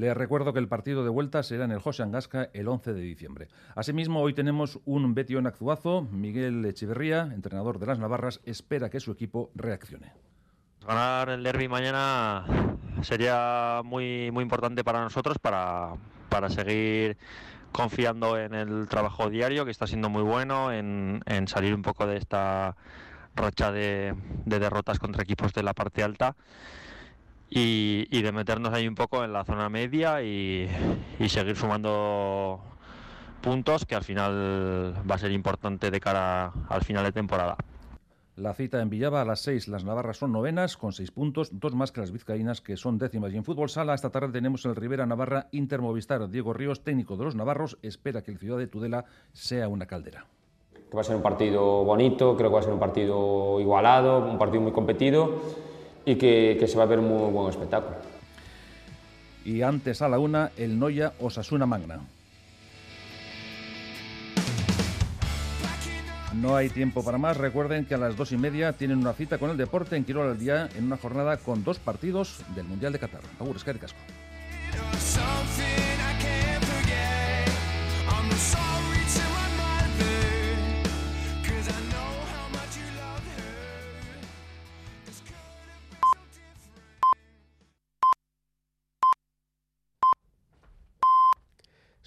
Les 0.00 0.16
recuerdo 0.16 0.54
que 0.54 0.58
el 0.58 0.66
partido 0.66 1.04
de 1.04 1.10
vuelta 1.10 1.42
será 1.42 1.66
en 1.66 1.72
el 1.72 1.78
José 1.78 2.02
Angasca 2.02 2.48
el 2.54 2.68
11 2.68 2.94
de 2.94 3.02
diciembre. 3.02 3.48
Asimismo, 3.74 4.22
hoy 4.22 4.32
tenemos 4.32 4.80
un 4.86 5.14
Betion 5.14 5.46
Actuazo. 5.46 6.08
Miguel 6.10 6.64
Echeverría, 6.64 7.28
entrenador 7.34 7.78
de 7.78 7.84
las 7.84 7.98
Navarras, 7.98 8.40
espera 8.46 8.88
que 8.88 8.98
su 8.98 9.12
equipo 9.12 9.50
reaccione. 9.54 10.14
Ganar 10.88 11.28
el 11.28 11.42
derby 11.42 11.68
mañana 11.68 12.46
sería 13.02 13.82
muy, 13.84 14.30
muy 14.30 14.40
importante 14.40 14.84
para 14.84 15.02
nosotros 15.02 15.36
para, 15.38 15.96
para 16.30 16.48
seguir 16.48 17.18
confiando 17.70 18.38
en 18.38 18.54
el 18.54 18.88
trabajo 18.88 19.28
diario, 19.28 19.66
que 19.66 19.70
está 19.70 19.86
siendo 19.86 20.08
muy 20.08 20.22
bueno, 20.22 20.72
en, 20.72 21.20
salir 21.46 21.74
un 21.74 21.82
poco 21.82 22.06
de 22.06 22.16
esta 22.16 22.74
racha 23.36 23.70
de 23.70 24.14
derrotas 24.46 24.98
contra 24.98 25.24
equipos 25.24 25.52
de 25.52 25.62
la 25.62 25.74
parte 25.74 26.02
alta 26.02 26.36
y, 27.50 28.22
de 28.22 28.32
meternos 28.32 28.72
ahí 28.72 28.86
un 28.86 28.94
poco 28.94 29.24
en 29.24 29.32
la 29.32 29.44
zona 29.44 29.68
media 29.68 30.22
y, 30.22 30.68
seguir 31.28 31.56
sumando 31.56 32.60
puntos 33.42 33.84
que 33.84 33.94
al 33.94 34.04
final 34.04 34.94
va 35.10 35.16
a 35.16 35.18
ser 35.18 35.32
importante 35.32 35.90
de 35.90 36.00
cara 36.00 36.52
al 36.68 36.82
final 36.82 37.04
de 37.04 37.12
temporada. 37.12 37.56
La 38.36 38.54
cita 38.54 38.80
en 38.80 38.88
Villaba 38.88 39.20
a 39.20 39.24
las 39.24 39.40
6. 39.40 39.68
Las 39.68 39.84
navarras 39.84 40.16
son 40.16 40.32
novenas 40.32 40.78
con 40.78 40.92
seis 40.92 41.10
puntos, 41.10 41.60
dos 41.60 41.74
más 41.74 41.92
que 41.92 42.00
las 42.00 42.10
vizcaínas 42.10 42.62
que 42.62 42.76
son 42.78 42.96
décimas. 42.96 43.32
Y 43.34 43.36
en 43.36 43.44
fútbol 43.44 43.68
sala 43.68 43.92
esta 43.92 44.10
tarde 44.10 44.32
tenemos 44.32 44.64
el 44.64 44.76
Rivera 44.76 45.04
Navarra 45.04 45.48
Intermovistar. 45.50 46.26
Diego 46.30 46.54
Ríos, 46.54 46.82
técnico 46.82 47.18
de 47.18 47.24
los 47.24 47.34
navarros, 47.34 47.76
espera 47.82 48.22
que 48.22 48.30
el 48.30 48.38
Ciudad 48.38 48.56
de 48.56 48.66
Tudela 48.66 49.04
sea 49.32 49.68
una 49.68 49.84
caldera. 49.86 50.26
Que 50.72 50.96
va 50.96 51.02
a 51.02 51.04
ser 51.04 51.16
un 51.16 51.22
partido 51.22 51.84
bonito, 51.84 52.34
creo 52.36 52.48
que 52.48 52.54
va 52.54 52.60
a 52.60 52.64
ser 52.64 52.72
un 52.72 52.80
partido 52.80 53.60
igualado, 53.60 54.24
un 54.24 54.38
partido 54.38 54.62
muy 54.62 54.72
competido 54.72 55.69
y 56.10 56.16
que, 56.16 56.56
que 56.58 56.66
se 56.66 56.76
va 56.76 56.82
a 56.82 56.86
ver 56.86 56.98
un 56.98 57.08
muy 57.08 57.30
buen 57.30 57.50
espectáculo. 57.50 57.96
Y 59.44 59.62
antes 59.62 60.02
a 60.02 60.08
la 60.08 60.18
una, 60.18 60.50
el 60.56 60.78
Noya 60.78 61.12
Osasuna 61.20 61.66
Magna. 61.66 62.00
No 66.34 66.56
hay 66.56 66.68
tiempo 66.68 67.04
para 67.04 67.18
más. 67.18 67.36
Recuerden 67.36 67.84
que 67.84 67.94
a 67.94 67.98
las 67.98 68.16
dos 68.16 68.32
y 68.32 68.36
media 68.36 68.72
tienen 68.72 68.98
una 68.98 69.12
cita 69.12 69.38
con 69.38 69.50
el 69.50 69.56
deporte 69.56 69.96
en 69.96 70.04
Quirol 70.04 70.30
al 70.30 70.38
día 70.38 70.68
en 70.76 70.84
una 70.84 70.96
jornada 70.96 71.36
con 71.36 71.64
dos 71.64 71.78
partidos 71.78 72.42
del 72.54 72.66
Mundial 72.66 72.92
de 72.92 72.98
Qatar. 72.98 73.22
Agur, 73.38 73.56
es 73.56 73.64
Casco. 73.64 73.98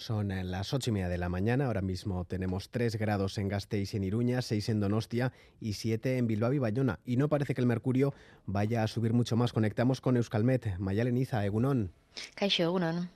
Son 0.04 0.34
las 0.52 0.74
ocho 0.74 0.90
y 0.90 0.94
media 0.94 1.08
de 1.08 1.18
la 1.18 1.30
mañana. 1.30 1.68
Ahora 1.68 1.82
mismo 1.82 2.26
tenemos 2.26 2.70
tres 2.70 2.98
grados 2.98 3.38
en 3.38 3.48
Gasteiz 3.48 3.94
y 3.94 3.98
en 3.98 4.04
Iruña, 4.04 4.42
seis 4.42 4.68
en 4.68 4.82
Donostia 4.82 5.32
y 5.62 5.76
siete 5.76 6.18
en 6.18 6.28
Bilbao 6.28 6.52
y 6.52 6.60
Bayona. 6.60 7.00
Y 7.06 7.16
no 7.16 7.30
parece 7.30 7.56
que 7.56 7.62
el 7.62 7.68
mercurio 7.68 8.14
vaya 8.46 8.84
a 8.84 8.88
subir 8.88 9.14
mucho 9.14 9.38
más. 9.38 9.54
Conectamos 9.54 10.02
con 10.02 10.18
Euskalmet. 10.18 10.78
Mayaleniza, 10.78 11.46
Egunon. 11.46 11.94
Caixo, 12.36 12.64
Egunon. 12.64 13.12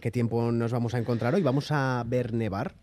¿Qué 0.00 0.10
tiempo 0.10 0.50
nos 0.50 0.72
vamos 0.72 0.92
a 0.94 0.98
encontrar 0.98 1.36
hoy? 1.36 1.44
¿Vamos 1.44 1.70
a 1.70 2.02
ver 2.04 2.34
nevar? 2.34 2.74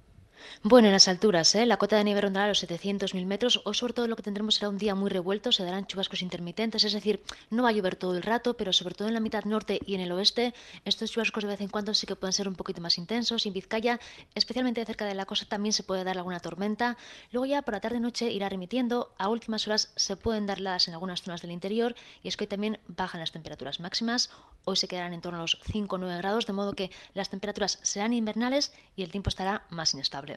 Bueno, 0.63 0.88
en 0.88 0.93
las 0.93 1.08
alturas, 1.08 1.53
¿eh? 1.56 1.65
la 1.65 1.77
cota 1.77 1.97
de 1.97 2.03
nieve 2.03 2.21
rondará 2.21 2.47
los 2.47 2.63
700.000 2.63 3.25
metros. 3.25 3.62
Hoy, 3.65 3.73
sobre 3.73 3.93
todo, 3.93 4.08
lo 4.08 4.15
que 4.15 4.23
tendremos 4.23 4.56
será 4.56 4.69
un 4.69 4.77
día 4.77 4.95
muy 4.95 5.10
revuelto. 5.10 5.51
Se 5.51 5.63
darán 5.63 5.88
chubascos 5.88 6.21
intermitentes, 6.21 6.84
es 6.84 6.93
decir, 6.93 7.21
no 7.49 7.63
va 7.63 7.69
a 7.69 7.71
llover 7.71 7.95
todo 7.95 8.15
el 8.15 8.23
rato, 8.23 8.56
pero 8.56 8.73
sobre 8.73 8.95
todo 8.95 9.08
en 9.08 9.13
la 9.13 9.19
mitad 9.19 9.43
norte 9.45 9.79
y 9.86 9.95
en 9.95 10.01
el 10.01 10.12
oeste, 10.12 10.53
estos 10.86 11.12
chubascos 11.12 11.43
de 11.43 11.49
vez 11.49 11.62
en 11.62 11.69
cuando 11.69 11.93
sí 11.93 12.08
que 12.08 12.15
pueden 12.15 12.34
ser 12.34 12.47
un 12.47 12.56
poquito 12.56 12.82
más 12.82 12.97
intensos. 12.97 13.45
En 13.45 13.53
Vizcaya, 13.53 13.99
especialmente 14.36 14.86
cerca 14.86 15.06
de 15.06 15.15
la 15.15 15.25
costa, 15.25 15.45
también 15.45 15.73
se 15.73 15.84
puede 15.84 16.03
dar 16.03 16.17
alguna 16.17 16.39
tormenta. 16.39 16.97
Luego, 17.32 17.45
ya 17.45 17.62
por 17.62 17.73
la 17.73 17.79
tarde-noche 17.79 18.32
irá 18.32 18.49
remitiendo. 18.49 19.13
A 19.17 19.29
últimas 19.29 19.67
horas 19.67 19.91
se 19.95 20.15
pueden 20.15 20.45
dar 20.45 20.60
heladas 20.60 20.88
en 20.88 20.93
algunas 20.93 21.21
zonas 21.21 21.41
del 21.41 21.51
interior 21.51 21.95
y 22.21 22.27
es 22.27 22.38
que 22.38 22.45
hoy 22.45 22.47
también 22.47 22.79
bajan 22.88 23.19
las 23.19 23.32
temperaturas 23.32 23.79
máximas. 23.79 24.29
Hoy 24.65 24.77
se 24.77 24.88
quedarán 24.88 25.13
en 25.13 25.21
torno 25.21 25.39
a 25.39 25.41
los 25.41 25.60
5 25.65 25.95
o 25.95 25.99
9 25.99 26.17
grados, 26.17 26.45
de 26.45 26.53
modo 26.53 26.73
que 26.73 26.91
las 27.13 27.29
temperaturas 27.29 27.79
serán 27.82 28.13
invernales 28.13 28.73
y 28.95 29.03
el 29.03 29.12
tiempo 29.12 29.29
estará 29.29 29.65
más 29.69 29.93
inestable. 29.93 30.33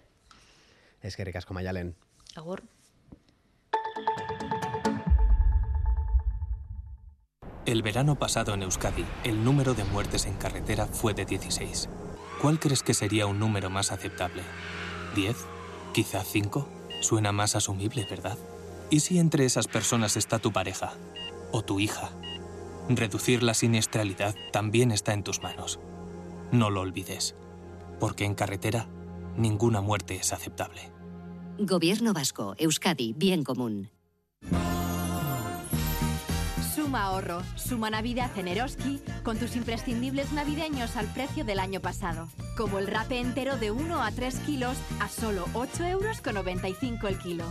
Es 1.03 1.17
que 1.17 1.25
ricasco. 1.25 1.55
Agur. 2.35 2.63
El 7.65 7.83
verano 7.83 8.17
pasado 8.17 8.55
en 8.55 8.63
Euskadi, 8.63 9.05
el 9.25 9.43
número 9.43 9.75
de 9.75 9.85
muertes 9.85 10.27
en 10.27 10.35
carretera 10.35 10.87
fue 10.87 11.15
de 11.15 11.25
16. 11.25 11.89
¿Cuál 12.41 12.61
crees 12.61 12.83
que 12.83 12.95
sería 12.95 13.27
un 13.27 13.41
número 13.41 13.71
más 13.71 13.91
aceptable? 13.91 14.43
¿10? 15.17 15.35
¿Quizá 15.93 16.23
5? 16.23 16.69
Suena 17.01 17.33
más 17.33 17.57
asumible, 17.57 18.07
¿verdad? 18.09 18.39
¿Y 18.89 19.01
si 19.01 19.19
entre 19.19 19.45
esas 19.45 19.67
personas 19.67 20.17
está 20.17 20.39
tu 20.39 20.53
pareja? 20.53 20.93
¿O 21.51 21.63
tu 21.63 21.81
hija? 21.81 22.11
Reducir 22.89 23.43
la 23.43 23.55
siniestralidad 23.55 24.37
también 24.53 24.93
está 24.93 25.13
en 25.13 25.25
tus 25.25 25.43
manos. 25.43 25.81
No 26.53 26.71
lo 26.71 26.83
olvides, 26.83 27.35
porque 27.99 28.25
en 28.25 28.37
carretera 28.37 28.87
ninguna 29.37 29.81
muerte 29.81 30.17
es 30.17 30.33
aceptable. 30.33 30.93
Gobierno 31.59 32.13
Vasco, 32.13 32.55
Euskadi, 32.59 33.15
Bien 33.15 33.43
Común. 33.43 33.91
Suma 36.75 37.05
ahorro, 37.05 37.43
suma 37.57 37.91
Navidad 37.91 38.31
en 38.39 38.47
Eroski 38.49 39.01
con 39.25 39.39
tus 39.39 39.57
imprescindibles 39.57 40.33
navideños 40.33 40.97
al 40.97 41.07
precio 41.13 41.45
del 41.45 41.59
año 41.59 41.81
pasado. 41.81 42.29
Como 42.57 42.79
el 42.79 42.87
rape 42.87 43.19
entero 43.19 43.57
de 43.57 43.71
1 43.71 44.03
a 44.03 44.11
3 44.13 44.39
kilos 44.41 44.77
a 45.01 45.09
solo 45.09 45.47
8 45.55 45.85
euros 45.85 46.21
con 46.21 46.35
95 46.35 47.09
el 47.09 47.19
kilo. 47.19 47.45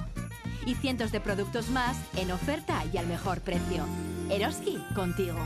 Y 0.65 0.75
cientos 0.75 1.11
de 1.11 1.19
productos 1.19 1.69
más 1.69 1.97
en 2.15 2.31
oferta 2.31 2.83
y 2.93 2.97
al 2.97 3.07
mejor 3.07 3.41
precio. 3.41 3.85
Eroski, 4.29 4.77
contigo. 4.95 5.37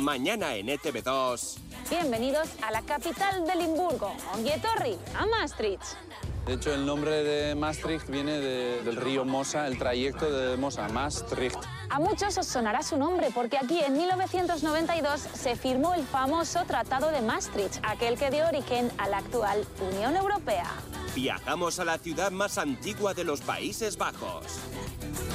Mañana 0.00 0.56
en 0.56 0.68
ETV2. 0.68 1.65
Bienvenidos 1.88 2.48
a 2.62 2.72
la 2.72 2.82
capital 2.82 3.46
de 3.46 3.54
Limburgo, 3.54 4.12
Onguietorri, 4.34 4.98
a 5.16 5.24
Maastricht. 5.26 5.84
De 6.44 6.54
hecho, 6.54 6.74
el 6.74 6.84
nombre 6.84 7.22
de 7.22 7.54
Maastricht 7.54 8.08
viene 8.08 8.40
del 8.40 8.96
río 8.96 9.24
Mosa, 9.24 9.68
el 9.68 9.78
trayecto 9.78 10.28
de 10.28 10.56
Mosa, 10.56 10.88
Maastricht. 10.88 11.58
A 11.88 12.00
muchos 12.00 12.36
os 12.38 12.46
sonará 12.46 12.82
su 12.82 12.96
nombre 12.96 13.28
porque 13.32 13.56
aquí 13.56 13.78
en 13.78 13.96
1992 13.96 15.20
se 15.32 15.54
firmó 15.54 15.94
el 15.94 16.04
famoso 16.04 16.64
Tratado 16.66 17.12
de 17.12 17.22
Maastricht, 17.22 17.78
aquel 17.84 18.18
que 18.18 18.30
dio 18.30 18.48
origen 18.48 18.90
a 18.98 19.08
la 19.08 19.18
actual 19.18 19.64
Unión 19.92 20.16
Europea. 20.16 20.66
Viajamos 21.14 21.78
a 21.78 21.84
la 21.84 21.98
ciudad 21.98 22.32
más 22.32 22.58
antigua 22.58 23.14
de 23.14 23.22
los 23.22 23.42
Países 23.42 23.96
Bajos. 23.96 24.44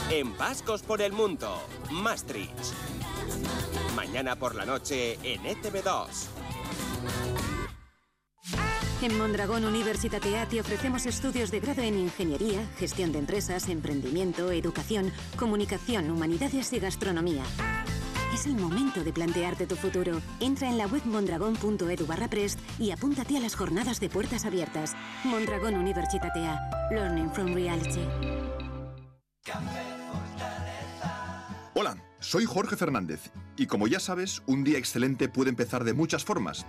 En 0.09 0.37
Vascos 0.37 0.81
por 0.81 1.01
el 1.01 1.13
Mundo, 1.13 1.61
Maastricht. 1.91 2.73
Mañana 3.95 4.35
por 4.35 4.55
la 4.55 4.65
noche 4.65 5.17
en 5.23 5.43
ETV2. 5.43 6.40
En 9.01 9.17
Mondragón 9.17 9.65
Universitatea 9.65 10.47
te 10.47 10.59
ofrecemos 10.59 11.07
estudios 11.07 11.49
de 11.49 11.59
grado 11.59 11.81
en 11.81 11.97
Ingeniería, 11.97 12.63
Gestión 12.77 13.11
de 13.11 13.17
Empresas, 13.17 13.67
Emprendimiento, 13.67 14.51
Educación, 14.51 15.11
Comunicación, 15.37 16.11
Humanidades 16.11 16.71
y 16.71 16.79
Gastronomía. 16.79 17.43
Es 18.31 18.45
el 18.45 18.55
momento 18.55 19.03
de 19.03 19.11
plantearte 19.11 19.65
tu 19.65 19.75
futuro. 19.75 20.21
Entra 20.39 20.69
en 20.69 20.77
la 20.77 20.85
web 20.85 21.01
mondragón.edu 21.05 22.05
barra 22.05 22.29
prest 22.29 22.59
y 22.79 22.91
apúntate 22.91 23.37
a 23.37 23.39
las 23.39 23.55
jornadas 23.55 23.99
de 23.99 24.09
puertas 24.09 24.45
abiertas. 24.45 24.95
Mondragón 25.23 25.75
Universitatea. 25.75 26.59
Learning 26.91 27.29
from 27.33 27.53
Reality. 27.53 28.05
Hola, 31.73 31.97
soy 32.19 32.45
Jorge 32.45 32.77
Fernández 32.77 33.31
y 33.57 33.65
como 33.65 33.87
ya 33.87 33.99
sabes, 33.99 34.43
un 34.45 34.63
día 34.63 34.77
excelente 34.77 35.27
puede 35.27 35.49
empezar 35.49 35.83
de 35.83 35.93
muchas 35.93 36.23
formas. 36.23 36.65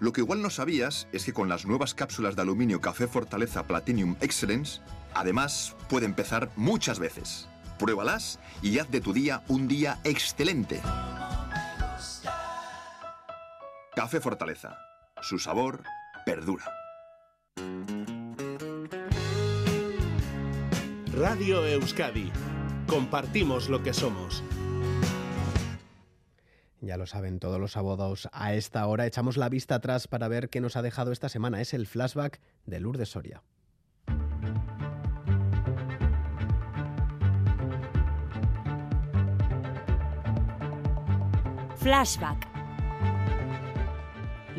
Lo 0.00 0.12
que 0.12 0.20
igual 0.20 0.42
no 0.42 0.50
sabías 0.50 1.08
es 1.12 1.24
que 1.24 1.32
con 1.32 1.48
las 1.48 1.66
nuevas 1.66 1.94
cápsulas 1.94 2.36
de 2.36 2.42
aluminio 2.42 2.80
Café 2.80 3.08
Fortaleza 3.08 3.66
Platinum 3.66 4.16
Excellence, 4.20 4.80
además 5.12 5.74
puede 5.88 6.06
empezar 6.06 6.50
muchas 6.54 7.00
veces. 7.00 7.48
Pruébalas 7.78 8.38
y 8.62 8.78
haz 8.78 8.90
de 8.90 9.00
tu 9.00 9.12
día 9.12 9.42
un 9.48 9.66
día 9.66 9.98
excelente. 10.04 10.80
Café 13.96 14.20
Fortaleza. 14.20 14.78
Su 15.20 15.40
sabor 15.40 15.82
perdura. 16.24 16.64
Radio 21.12 21.66
Euskadi. 21.66 22.30
Compartimos 22.86 23.68
lo 23.68 23.82
que 23.82 23.92
somos. 23.92 24.44
Ya 26.80 26.96
lo 26.96 27.06
saben 27.06 27.40
todos 27.40 27.60
los 27.60 27.76
abogados. 27.76 28.28
A 28.32 28.54
esta 28.54 28.86
hora 28.86 29.06
echamos 29.06 29.36
la 29.36 29.48
vista 29.48 29.76
atrás 29.76 30.06
para 30.06 30.28
ver 30.28 30.48
qué 30.48 30.60
nos 30.60 30.76
ha 30.76 30.82
dejado 30.82 31.12
esta 31.12 31.28
semana. 31.28 31.60
Es 31.60 31.74
el 31.74 31.86
flashback 31.86 32.40
de 32.66 32.80
Lourdes 32.80 33.10
Soria. 33.10 33.42
Flashback 41.76 42.57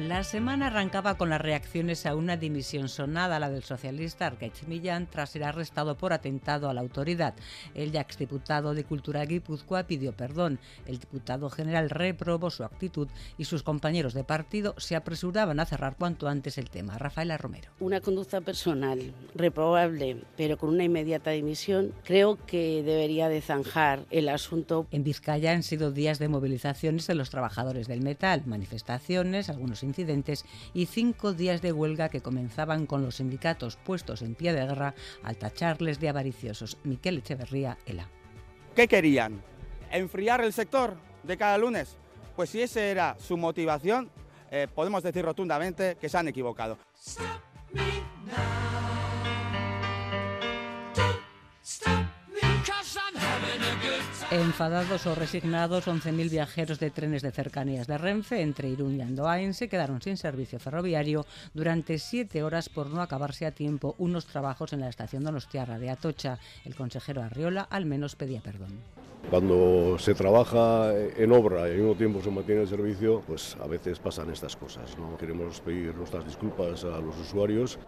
la 0.07 0.23
semana 0.23 0.67
arrancaba 0.67 1.17
con 1.17 1.29
las 1.29 1.41
reacciones 1.41 2.05
a 2.05 2.15
una 2.15 2.37
dimisión 2.37 2.87
sonada, 2.87 3.39
la 3.39 3.49
del 3.49 3.63
socialista 3.63 4.27
Arkaitz 4.27 4.67
Millán, 4.67 5.07
tras 5.07 5.31
ser 5.31 5.43
arrestado 5.43 5.97
por 5.97 6.13
atentado 6.13 6.69
a 6.69 6.73
la 6.73 6.81
autoridad. 6.81 7.33
El 7.73 7.91
ya 7.91 7.99
exdiputado 7.99 8.73
de 8.73 8.85
Cultura 8.85 9.25
Guipúzcoa 9.25 9.83
pidió 9.83 10.13
perdón. 10.13 10.59
El 10.85 10.99
diputado 10.99 11.49
general 11.49 11.89
reprobó 11.89 12.49
su 12.49 12.63
actitud 12.63 13.09
y 13.37 13.45
sus 13.45 13.63
compañeros 13.63 14.13
de 14.13 14.23
partido 14.23 14.73
se 14.77 14.95
apresuraban 14.95 15.59
a 15.59 15.65
cerrar 15.65 15.97
cuanto 15.97 16.27
antes 16.27 16.57
el 16.57 16.69
tema. 16.69 16.97
Rafaela 16.97 17.37
Romero. 17.37 17.71
Una 17.79 17.99
conducta 17.99 18.39
personal 18.41 19.13
reprobable, 19.35 20.23
pero 20.37 20.57
con 20.57 20.69
una 20.69 20.83
inmediata 20.83 21.31
dimisión, 21.31 21.93
creo 22.05 22.37
que 22.45 22.83
debería 22.83 23.27
de 23.27 23.41
zanjar 23.41 24.05
el 24.11 24.29
asunto. 24.29 24.87
En 24.91 25.03
Vizcaya 25.03 25.51
han 25.51 25.63
sido 25.63 25.91
días 25.91 26.19
de 26.19 26.29
movilizaciones 26.29 27.07
de 27.07 27.15
los 27.15 27.29
trabajadores 27.29 27.87
del 27.87 28.01
metal, 28.01 28.43
manifestaciones, 28.45 29.49
algunos 29.49 29.83
incidentes 29.89 30.45
y 30.73 30.85
cinco 30.85 31.33
días 31.33 31.61
de 31.61 31.73
huelga 31.73 32.09
que 32.09 32.21
comenzaban 32.21 32.85
con 32.85 33.03
los 33.03 33.15
sindicatos 33.15 33.75
puestos 33.75 34.21
en 34.21 34.35
pie 34.35 34.53
de 34.53 34.65
guerra 34.65 34.95
al 35.23 35.37
tacharles 35.37 35.99
de 35.99 36.09
avariciosos. 36.09 36.77
Miquel 36.83 37.17
Echeverría, 37.17 37.77
ELA. 37.85 38.07
¿Qué 38.75 38.87
querían? 38.87 39.41
¿Enfriar 39.91 40.41
el 40.41 40.53
sector 40.53 40.95
de 41.23 41.37
cada 41.37 41.57
lunes? 41.57 41.97
Pues 42.35 42.51
si 42.51 42.61
esa 42.61 42.81
era 42.81 43.17
su 43.19 43.35
motivación, 43.35 44.09
eh, 44.51 44.67
podemos 44.73 45.03
decir 45.03 45.25
rotundamente 45.25 45.97
que 45.99 46.07
se 46.07 46.17
han 46.17 46.27
equivocado. 46.27 46.77
Enfadados 54.31 55.07
o 55.07 55.15
resignados, 55.15 55.87
11.000 55.87 56.29
viajeros 56.29 56.79
de 56.79 56.91
trenes 56.91 57.23
de 57.23 57.31
cercanías 57.31 57.87
de 57.87 57.97
Renfe 57.97 58.43
entre 58.43 58.69
Irún 58.69 58.95
y 58.95 59.01
Andoain 59.01 59.55
se 59.55 59.67
quedaron 59.67 60.03
sin 60.03 60.17
servicio 60.17 60.59
ferroviario 60.59 61.25
durante 61.55 61.97
siete 61.97 62.43
horas 62.43 62.69
por 62.69 62.91
no 62.91 63.01
acabarse 63.01 63.47
a 63.47 63.51
tiempo 63.51 63.95
unos 63.97 64.27
trabajos 64.27 64.71
en 64.73 64.81
la 64.81 64.89
estación 64.89 65.23
Donostiarra 65.23 65.79
de 65.79 65.89
Atocha. 65.89 66.37
El 66.63 66.75
consejero 66.75 67.23
Arriola 67.23 67.63
al 67.71 67.87
menos 67.87 68.15
pedía 68.15 68.41
perdón. 68.41 68.77
Cuando 69.31 69.97
se 69.97 70.13
trabaja 70.13 70.93
en 70.95 71.31
obra 71.31 71.67
y 71.67 71.71
al 71.71 71.77
mismo 71.77 71.95
tiempo 71.95 72.21
se 72.21 72.29
mantiene 72.29 72.61
el 72.61 72.67
servicio, 72.67 73.23
pues 73.25 73.57
a 73.59 73.65
veces 73.65 73.97
pasan 73.97 74.29
estas 74.29 74.55
cosas. 74.55 74.95
¿no? 74.95 75.17
Queremos 75.17 75.59
pedir 75.61 75.95
nuestras 75.95 76.23
disculpas 76.25 76.83
a 76.83 76.99
los 76.99 77.17
usuarios 77.17 77.79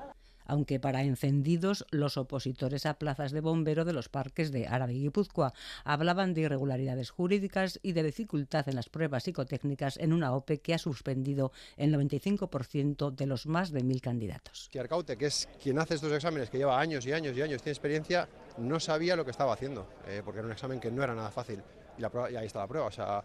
aunque 0.52 0.82
para 0.82 1.04
encendidos 1.04 1.86
los 1.92 2.18
opositores 2.18 2.86
a 2.86 2.96
plazas 2.96 3.32
de 3.32 3.40
bombero 3.40 3.86
de 3.86 3.94
los 3.94 4.10
parques 4.10 4.52
de 4.52 4.68
Árabe 4.68 4.94
y 4.96 5.00
Guipúzcoa 5.04 5.54
hablaban 5.86 6.34
de 6.34 6.42
irregularidades 6.42 7.10
jurídicas 7.10 7.80
y 7.82 7.94
de 7.94 8.04
dificultad 8.04 8.68
en 8.68 8.76
las 8.76 8.90
pruebas 8.90 9.24
psicotécnicas 9.24 9.96
en 9.96 10.12
una 10.12 10.34
OPE 10.34 10.60
que 10.60 10.74
ha 10.74 10.78
suspendido 10.78 11.54
el 11.78 11.96
95% 11.96 13.12
de 13.16 13.26
los 13.28 13.46
más 13.46 13.72
de 13.72 13.82
mil 13.84 14.02
candidatos. 14.02 14.70
Arcaute, 14.78 15.16
que 15.16 15.28
es 15.28 15.48
quien 15.64 15.80
hace 15.80 15.96
estos 15.96 16.12
exámenes, 16.12 16.50
que 16.50 16.58
lleva 16.58 16.78
años 16.78 17.06
y 17.06 17.14
años 17.14 17.38
y 17.38 17.42
años, 17.42 17.62
tiene 17.62 17.72
experiencia, 17.72 18.28
no 18.58 18.82
sabía 18.82 19.16
lo 19.16 19.24
que 19.24 19.32
estaba 19.32 19.54
haciendo, 19.54 19.88
eh, 20.06 20.22
porque 20.26 20.40
era 20.40 20.48
un 20.48 20.52
examen 20.52 20.82
que 20.82 20.92
no 20.92 21.02
era 21.02 21.16
nada 21.16 21.32
fácil. 21.32 21.64
Y 21.98 22.04
ahí 22.36 22.46
está 22.46 22.60
la 22.60 22.68
prueba. 22.68 22.88
O 22.88 22.92
sea, 22.92 23.24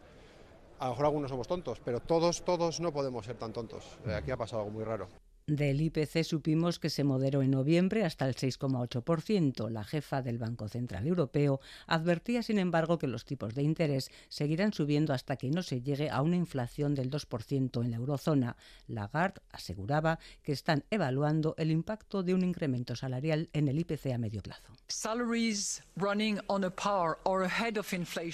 a 0.78 0.84
lo 0.84 0.90
mejor 0.90 1.06
algunos 1.06 1.30
somos 1.30 1.48
tontos, 1.48 1.80
pero 1.84 1.98
todos, 1.98 2.44
todos 2.44 2.78
no 2.78 2.92
podemos 2.92 3.26
ser 3.26 3.36
tan 3.36 3.52
tontos. 3.52 3.84
Eh, 4.06 4.14
aquí 4.14 4.30
ha 4.30 4.36
pasado 4.36 4.62
algo 4.62 4.70
muy 4.70 4.84
raro. 4.84 5.08
Del 5.48 5.80
IPC 5.80 6.24
supimos 6.24 6.80
que 6.80 6.90
se 6.90 7.04
moderó 7.04 7.40
en 7.40 7.52
noviembre 7.52 8.04
hasta 8.04 8.26
el 8.26 8.34
6,8%. 8.34 9.70
La 9.70 9.84
jefa 9.84 10.20
del 10.20 10.38
Banco 10.38 10.66
Central 10.66 11.06
Europeo 11.06 11.60
advertía, 11.86 12.42
sin 12.42 12.58
embargo, 12.58 12.98
que 12.98 13.06
los 13.06 13.24
tipos 13.24 13.54
de 13.54 13.62
interés 13.62 14.10
seguirán 14.28 14.72
subiendo 14.72 15.12
hasta 15.12 15.36
que 15.36 15.50
no 15.50 15.62
se 15.62 15.82
llegue 15.82 16.10
a 16.10 16.20
una 16.20 16.34
inflación 16.34 16.96
del 16.96 17.12
2% 17.12 17.84
en 17.84 17.92
la 17.92 17.96
eurozona. 17.96 18.56
Lagarde 18.88 19.40
aseguraba 19.52 20.18
que 20.42 20.50
están 20.50 20.82
evaluando 20.90 21.54
el 21.58 21.70
impacto 21.70 22.24
de 22.24 22.34
un 22.34 22.42
incremento 22.42 22.96
salarial 22.96 23.48
en 23.52 23.68
el 23.68 23.78
IPC 23.78 24.14
a 24.14 24.18
medio 24.18 24.42
plazo. 24.42 24.72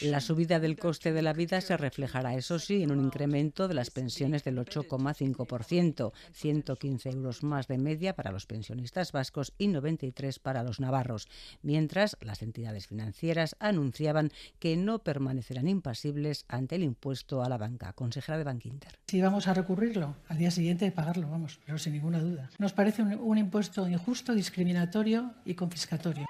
La 0.00 0.20
subida 0.22 0.60
del 0.60 0.78
coste 0.78 1.12
de 1.12 1.20
la 1.20 1.34
vida 1.34 1.60
se 1.60 1.76
reflejará, 1.76 2.36
eso 2.36 2.58
sí, 2.58 2.82
en 2.82 2.90
un 2.90 3.04
incremento 3.04 3.68
de 3.68 3.74
las 3.74 3.90
pensiones 3.90 4.44
del 4.44 4.56
8,5%, 4.56 6.12
115 6.32 7.01
euros 7.06 7.42
más 7.42 7.68
de 7.68 7.78
media 7.78 8.14
para 8.14 8.32
los 8.32 8.46
pensionistas 8.46 9.12
vascos 9.12 9.52
y 9.58 9.68
93 9.68 10.38
para 10.38 10.62
los 10.62 10.80
navarros, 10.80 11.28
mientras 11.62 12.16
las 12.20 12.42
entidades 12.42 12.86
financieras 12.86 13.56
anunciaban 13.58 14.30
que 14.58 14.76
no 14.76 15.00
permanecerán 15.00 15.68
impasibles 15.68 16.44
ante 16.48 16.76
el 16.76 16.82
impuesto 16.82 17.42
a 17.42 17.48
la 17.48 17.58
banca. 17.58 17.92
Consejera 17.92 18.38
de 18.38 18.44
Bankinter. 18.44 18.98
Si 19.06 19.20
vamos 19.20 19.48
a 19.48 19.54
recurrirlo, 19.54 20.16
al 20.28 20.38
día 20.38 20.50
siguiente 20.50 20.84
de 20.84 20.92
pagarlo, 20.92 21.28
vamos, 21.28 21.60
pero 21.64 21.78
sin 21.78 21.92
ninguna 21.92 22.20
duda. 22.20 22.50
Nos 22.58 22.72
parece 22.72 23.02
un 23.02 23.38
impuesto 23.38 23.88
injusto, 23.88 24.34
discriminatorio 24.34 25.32
y 25.44 25.54
confiscatorio. 25.54 26.26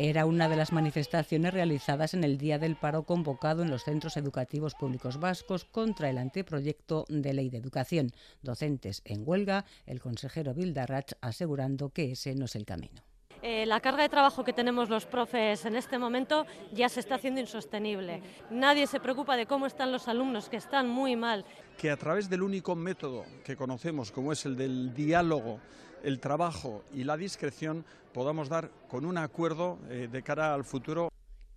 Era 0.00 0.26
una 0.26 0.48
de 0.48 0.54
las 0.54 0.72
manifestaciones 0.72 1.52
realizadas 1.52 2.14
en 2.14 2.22
el 2.22 2.38
Día 2.38 2.60
del 2.60 2.76
Paro 2.76 3.02
convocado 3.02 3.64
en 3.64 3.70
los 3.70 3.82
centros 3.82 4.16
educativos 4.16 4.76
públicos 4.76 5.18
vascos 5.18 5.64
contra 5.64 6.08
el 6.08 6.18
anteproyecto 6.18 7.04
de 7.08 7.34
ley 7.34 7.50
de 7.50 7.58
educación. 7.58 8.12
Docentes 8.40 9.02
en 9.04 9.24
huelga, 9.26 9.64
el 9.86 10.00
consejero 10.00 10.54
Bildarratz 10.54 11.16
asegurando 11.20 11.88
que 11.88 12.12
ese 12.12 12.36
no 12.36 12.44
es 12.44 12.54
el 12.54 12.64
camino. 12.64 13.02
Eh, 13.42 13.66
la 13.66 13.80
carga 13.80 14.04
de 14.04 14.08
trabajo 14.08 14.44
que 14.44 14.52
tenemos 14.52 14.88
los 14.88 15.04
profes 15.04 15.64
en 15.64 15.74
este 15.74 15.98
momento 15.98 16.46
ya 16.72 16.88
se 16.88 17.00
está 17.00 17.16
haciendo 17.16 17.40
insostenible. 17.40 18.22
Nadie 18.50 18.86
se 18.86 19.00
preocupa 19.00 19.36
de 19.36 19.46
cómo 19.46 19.66
están 19.66 19.90
los 19.90 20.06
alumnos, 20.06 20.48
que 20.48 20.58
están 20.58 20.88
muy 20.88 21.16
mal. 21.16 21.44
Que 21.76 21.90
a 21.90 21.96
través 21.96 22.30
del 22.30 22.42
único 22.42 22.76
método 22.76 23.24
que 23.44 23.56
conocemos, 23.56 24.12
como 24.12 24.32
es 24.32 24.46
el 24.46 24.56
del 24.56 24.94
diálogo, 24.94 25.58
el 26.02 26.20
trabajo 26.20 26.84
y 26.94 27.04
la 27.04 27.16
discreción 27.16 27.84
podamos 28.12 28.48
dar 28.48 28.70
con 28.88 29.04
un 29.04 29.18
acuerdo 29.18 29.78
eh, 29.88 30.08
de 30.10 30.22
cara 30.22 30.54
al 30.54 30.64
futuro 30.64 31.08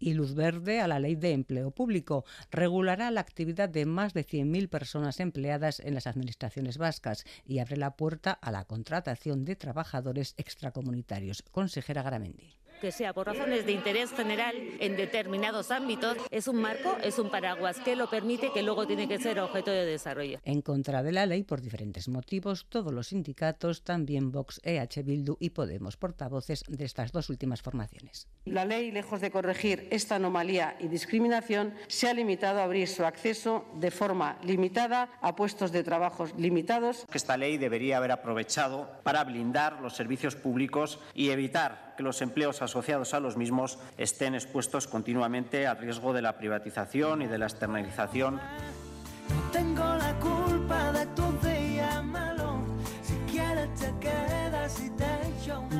y 0.01 0.13
luz 0.15 0.33
verde 0.33 0.81
a 0.81 0.87
la 0.87 0.99
ley 0.99 1.15
de 1.15 1.31
empleo 1.31 1.71
público. 1.71 2.25
Regulará 2.49 3.11
la 3.11 3.21
actividad 3.21 3.69
de 3.69 3.85
más 3.85 4.13
de 4.13 4.25
100.000 4.25 4.67
personas 4.67 5.19
empleadas 5.19 5.79
en 5.79 5.93
las 5.93 6.07
administraciones 6.07 6.77
vascas 6.77 7.23
y 7.45 7.59
abre 7.59 7.77
la 7.77 7.95
puerta 7.95 8.31
a 8.31 8.51
la 8.51 8.65
contratación 8.65 9.45
de 9.45 9.55
trabajadores 9.55 10.33
extracomunitarios. 10.37 11.43
Consejera 11.51 12.01
Garamendi 12.01 12.57
que 12.81 12.91
sea 12.91 13.13
por 13.13 13.27
razones 13.27 13.65
de 13.65 13.71
interés 13.71 14.11
general 14.11 14.55
en 14.79 14.97
determinados 14.97 15.71
ámbitos, 15.71 16.17
es 16.31 16.47
un 16.47 16.57
marco, 16.57 16.97
es 17.03 17.19
un 17.19 17.29
paraguas 17.29 17.79
que 17.79 17.95
lo 17.95 18.09
permite, 18.09 18.51
que 18.51 18.63
luego 18.63 18.87
tiene 18.87 19.07
que 19.07 19.19
ser 19.19 19.39
objeto 19.39 19.71
de 19.71 19.85
desarrollo. 19.85 20.39
En 20.43 20.61
contra 20.61 21.03
de 21.03 21.11
la 21.11 21.27
ley, 21.27 21.43
por 21.43 21.61
diferentes 21.61 22.09
motivos, 22.09 22.65
todos 22.67 22.91
los 22.91 23.07
sindicatos, 23.07 23.83
también 23.83 24.31
Vox, 24.31 24.59
EH 24.63 25.03
Bildu 25.03 25.37
y 25.39 25.51
Podemos, 25.51 25.95
portavoces 25.95 26.63
de 26.67 26.83
estas 26.83 27.11
dos 27.11 27.29
últimas 27.29 27.61
formaciones. 27.61 28.27
La 28.45 28.65
ley, 28.65 28.91
lejos 28.91 29.21
de 29.21 29.29
corregir 29.29 29.87
esta 29.91 30.15
anomalía 30.15 30.75
y 30.79 30.87
discriminación, 30.87 31.75
se 31.87 32.09
ha 32.09 32.13
limitado 32.13 32.59
a 32.59 32.63
abrir 32.63 32.87
su 32.87 33.05
acceso 33.05 33.65
de 33.75 33.91
forma 33.91 34.39
limitada 34.41 35.09
a 35.21 35.35
puestos 35.35 35.71
de 35.71 35.83
trabajo 35.83 36.25
limitados. 36.37 37.05
Esta 37.13 37.37
ley 37.37 37.59
debería 37.59 37.97
haber 37.97 38.11
aprovechado 38.11 38.89
para 39.03 39.23
blindar 39.23 39.79
los 39.79 39.95
servicios 39.95 40.35
públicos 40.35 40.99
y 41.13 41.29
evitar 41.29 41.93
que 41.95 42.01
los 42.01 42.19
empleos 42.23 42.63
asociados 42.63 43.13
a 43.13 43.19
los 43.19 43.37
mismos 43.37 43.77
estén 43.99 44.33
expuestos 44.33 44.87
continuamente 44.87 45.67
al 45.67 45.77
riesgo 45.77 46.11
de 46.11 46.23
la 46.23 46.39
privatización 46.39 47.21
y 47.21 47.27
de 47.27 47.37
la 47.37 47.45
externalización. 47.45 48.41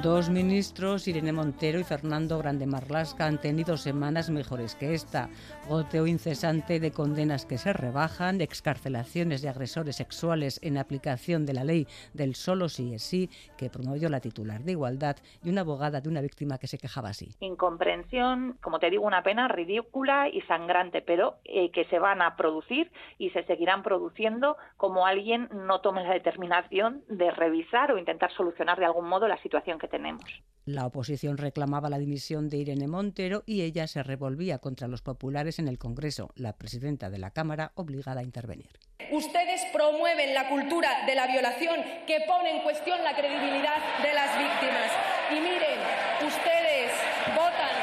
Dos 0.03 0.31
ministros, 0.31 1.07
Irene 1.07 1.31
Montero 1.31 1.77
y 1.77 1.83
Fernando 1.83 2.39
Grande 2.39 2.65
Marlasca, 2.65 3.27
han 3.27 3.39
tenido 3.39 3.77
semanas 3.77 4.31
mejores 4.31 4.75
que 4.75 4.95
esta. 4.95 5.29
Goteo 5.69 6.07
incesante 6.07 6.79
de 6.79 6.91
condenas 6.91 7.45
que 7.45 7.59
se 7.59 7.71
rebajan, 7.71 8.41
excarcelaciones 8.41 9.43
de 9.43 9.49
agresores 9.49 9.97
sexuales 9.97 10.59
en 10.63 10.79
aplicación 10.79 11.45
de 11.45 11.53
la 11.53 11.63
ley 11.63 11.85
del 12.15 12.33
solo 12.33 12.67
sí 12.67 12.95
es 12.95 13.03
sí, 13.03 13.29
que 13.59 13.69
promovió 13.69 14.09
la 14.09 14.21
titular 14.21 14.61
de 14.61 14.71
Igualdad, 14.71 15.17
y 15.43 15.49
una 15.49 15.61
abogada 15.61 16.01
de 16.01 16.09
una 16.09 16.21
víctima 16.21 16.57
que 16.57 16.65
se 16.65 16.79
quejaba 16.79 17.09
así. 17.09 17.35
Incomprensión, 17.39 18.57
como 18.59 18.79
te 18.79 18.89
digo, 18.89 19.05
una 19.05 19.21
pena 19.21 19.49
ridícula 19.49 20.29
y 20.29 20.41
sangrante, 20.41 21.03
pero 21.03 21.35
eh, 21.45 21.69
que 21.69 21.85
se 21.85 21.99
van 21.99 22.23
a 22.23 22.35
producir 22.37 22.91
y 23.19 23.29
se 23.31 23.43
seguirán 23.43 23.83
produciendo 23.83 24.57
como 24.77 25.05
alguien 25.05 25.47
no 25.53 25.81
tome 25.81 26.03
la 26.03 26.13
determinación 26.13 27.03
de 27.07 27.29
revisar 27.29 27.91
o 27.91 27.99
intentar 27.99 28.31
solucionar 28.31 28.79
de 28.79 28.85
algún 28.85 29.07
modo 29.07 29.27
la 29.27 29.37
situación 29.43 29.77
que 29.77 29.90
tenemos. 29.91 30.23
La 30.65 30.85
oposición 30.85 31.37
reclamaba 31.37 31.89
la 31.89 31.97
dimisión 31.97 32.47
de 32.47 32.57
Irene 32.57 32.87
Montero 32.87 33.43
y 33.47 33.63
ella 33.63 33.87
se 33.87 34.03
revolvía 34.03 34.59
contra 34.59 34.87
los 34.87 35.01
populares 35.01 35.57
en 35.57 35.67
el 35.67 35.79
Congreso, 35.79 36.29
la 36.35 36.55
presidenta 36.55 37.09
de 37.09 37.17
la 37.17 37.31
Cámara 37.31 37.71
obligada 37.75 38.21
a 38.21 38.23
intervenir. 38.23 38.69
Ustedes 39.11 39.61
promueven 39.73 40.35
la 40.35 40.49
cultura 40.49 41.05
de 41.07 41.15
la 41.15 41.25
violación 41.25 41.77
que 42.05 42.21
pone 42.27 42.55
en 42.55 42.63
cuestión 42.63 43.03
la 43.03 43.15
credibilidad 43.15 44.01
de 44.03 44.13
las 44.13 44.37
víctimas. 44.37 44.91
Y 45.31 45.39
miren, 45.39 45.79
ustedes 46.27 46.91
votan. 47.35 47.75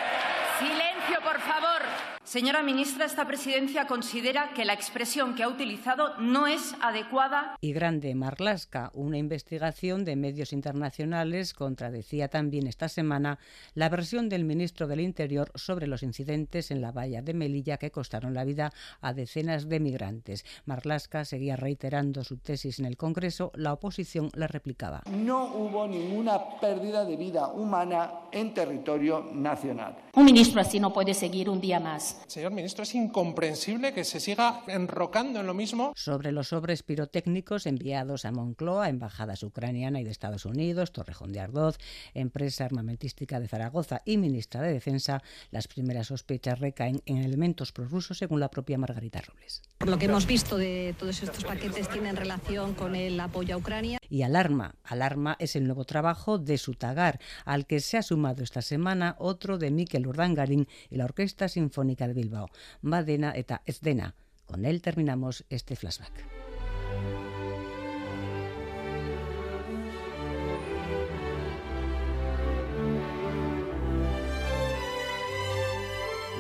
Silencio, 0.60 1.20
por 1.22 1.40
favor. 1.40 2.07
Señora 2.28 2.62
ministra, 2.62 3.06
esta 3.06 3.26
presidencia 3.26 3.86
considera 3.86 4.52
que 4.52 4.66
la 4.66 4.74
expresión 4.74 5.34
que 5.34 5.44
ha 5.44 5.48
utilizado 5.48 6.14
no 6.18 6.46
es 6.46 6.74
adecuada. 6.82 7.56
Y 7.62 7.72
grande 7.72 8.14
Marlasca, 8.14 8.90
una 8.92 9.16
investigación 9.16 10.04
de 10.04 10.14
medios 10.14 10.52
internacionales 10.52 11.54
contradecía 11.54 12.28
también 12.28 12.66
esta 12.66 12.90
semana 12.90 13.38
la 13.72 13.88
versión 13.88 14.28
del 14.28 14.44
ministro 14.44 14.86
del 14.86 15.00
Interior 15.00 15.50
sobre 15.54 15.86
los 15.86 16.02
incidentes 16.02 16.70
en 16.70 16.82
la 16.82 16.92
valla 16.92 17.22
de 17.22 17.32
Melilla 17.32 17.78
que 17.78 17.90
costaron 17.90 18.34
la 18.34 18.44
vida 18.44 18.74
a 19.00 19.14
decenas 19.14 19.66
de 19.66 19.80
migrantes. 19.80 20.44
Marlasca 20.66 21.24
seguía 21.24 21.56
reiterando 21.56 22.24
su 22.24 22.36
tesis 22.36 22.78
en 22.78 22.84
el 22.84 22.98
Congreso, 22.98 23.52
la 23.54 23.72
oposición 23.72 24.28
la 24.34 24.48
replicaba. 24.48 25.02
No 25.06 25.46
hubo 25.54 25.88
ninguna 25.88 26.60
pérdida 26.60 27.06
de 27.06 27.16
vida 27.16 27.48
humana 27.48 28.10
en 28.32 28.52
territorio 28.52 29.30
nacional. 29.32 29.96
Un 30.12 30.26
ministro 30.26 30.60
así 30.60 30.78
no 30.78 30.92
puede 30.92 31.14
seguir 31.14 31.48
un 31.48 31.62
día 31.62 31.80
más. 31.80 32.17
Señor 32.26 32.52
ministro, 32.52 32.82
es 32.82 32.94
incomprensible 32.94 33.92
que 33.92 34.04
se 34.04 34.20
siga 34.20 34.62
enrocando 34.66 35.40
en 35.40 35.46
lo 35.46 35.54
mismo. 35.54 35.92
Sobre 35.96 36.32
los 36.32 36.48
sobres 36.48 36.82
pirotécnicos 36.82 37.66
enviados 37.66 38.24
a 38.24 38.32
Moncloa, 38.32 38.88
embajadas 38.88 39.42
ucraniana 39.42 40.00
y 40.00 40.04
de 40.04 40.10
Estados 40.10 40.44
Unidos, 40.44 40.92
Torrejón 40.92 41.32
de 41.32 41.40
Ardoz, 41.40 41.78
empresa 42.14 42.64
armamentística 42.64 43.40
de 43.40 43.48
Zaragoza 43.48 44.02
y 44.04 44.16
ministra 44.16 44.62
de 44.62 44.72
Defensa, 44.72 45.22
las 45.50 45.68
primeras 45.68 46.08
sospechas 46.08 46.58
recaen 46.58 47.00
en 47.06 47.18
elementos 47.18 47.72
prorrusos, 47.72 48.18
según 48.18 48.40
la 48.40 48.50
propia 48.50 48.78
Margarita 48.78 49.20
Robles. 49.20 49.62
Por 49.78 49.88
lo 49.88 49.98
que 49.98 50.06
hemos 50.06 50.26
visto 50.26 50.56
de 50.56 50.94
todos 50.98 51.22
estos 51.22 51.44
paquetes 51.44 51.88
tienen 51.88 52.16
relación 52.16 52.74
con 52.74 52.94
el 52.94 53.18
apoyo 53.20 53.54
a 53.54 53.58
Ucrania. 53.58 53.98
Y 54.10 54.22
Alarma. 54.22 54.74
Alarma 54.82 55.36
es 55.38 55.54
el 55.54 55.66
nuevo 55.66 55.84
trabajo 55.84 56.38
de 56.38 56.58
Sutagar, 56.58 57.20
al 57.44 57.66
que 57.66 57.80
se 57.80 57.98
ha 57.98 58.02
sumado 58.02 58.42
esta 58.42 58.62
semana 58.62 59.16
otro 59.18 59.58
de 59.58 59.70
Miquel 59.70 60.06
Urdangarín 60.06 60.66
y 60.90 60.96
la 60.96 61.04
Orquesta 61.04 61.48
Sinfónica 61.48 62.07
de 62.08 62.14
Bilbao, 62.14 62.48
Badena 62.82 63.32
eta 63.36 63.62
Esdena. 63.66 64.14
Con 64.46 64.64
él 64.64 64.80
terminamos 64.82 65.44
este 65.50 65.76
flashback. 65.76 66.38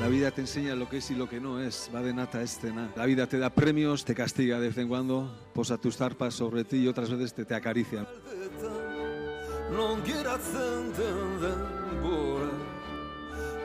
La 0.00 0.06
vida 0.06 0.30
te 0.30 0.40
enseña 0.40 0.76
lo 0.76 0.88
que 0.88 0.98
es 0.98 1.10
y 1.10 1.14
lo 1.14 1.28
que 1.28 1.40
no 1.40 1.60
es. 1.60 1.90
Va 1.94 2.02
de 2.02 2.14
nata 2.14 2.40
escena. 2.40 2.90
La 2.96 3.04
vida 3.04 3.26
te 3.26 3.38
da 3.38 3.50
premios, 3.50 4.04
te 4.04 4.14
castiga 4.14 4.60
de 4.60 4.68
vez 4.68 4.78
en 4.78 4.88
cuando, 4.88 5.50
posa 5.52 5.76
tus 5.76 5.96
zarpas 5.96 6.34
sobre 6.34 6.64
ti 6.64 6.78
y 6.78 6.88
otras 6.88 7.10
veces 7.10 7.34
te, 7.34 7.44
te 7.44 7.54
acaricia. 7.54 8.06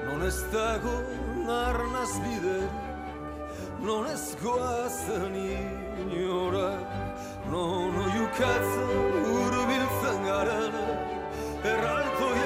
Non 0.05 0.21
ez 0.29 0.39
dago 0.53 0.95
narnaz 1.47 2.13
biderik 2.23 2.73
non 3.85 4.05
ez 4.07 4.25
goazen 4.43 5.35
inora 5.35 6.71
non 7.51 7.91
oiukatzen 8.05 8.89
urbiltzen 9.41 10.19
garen 10.29 10.73
erraltoiaren 11.73 12.42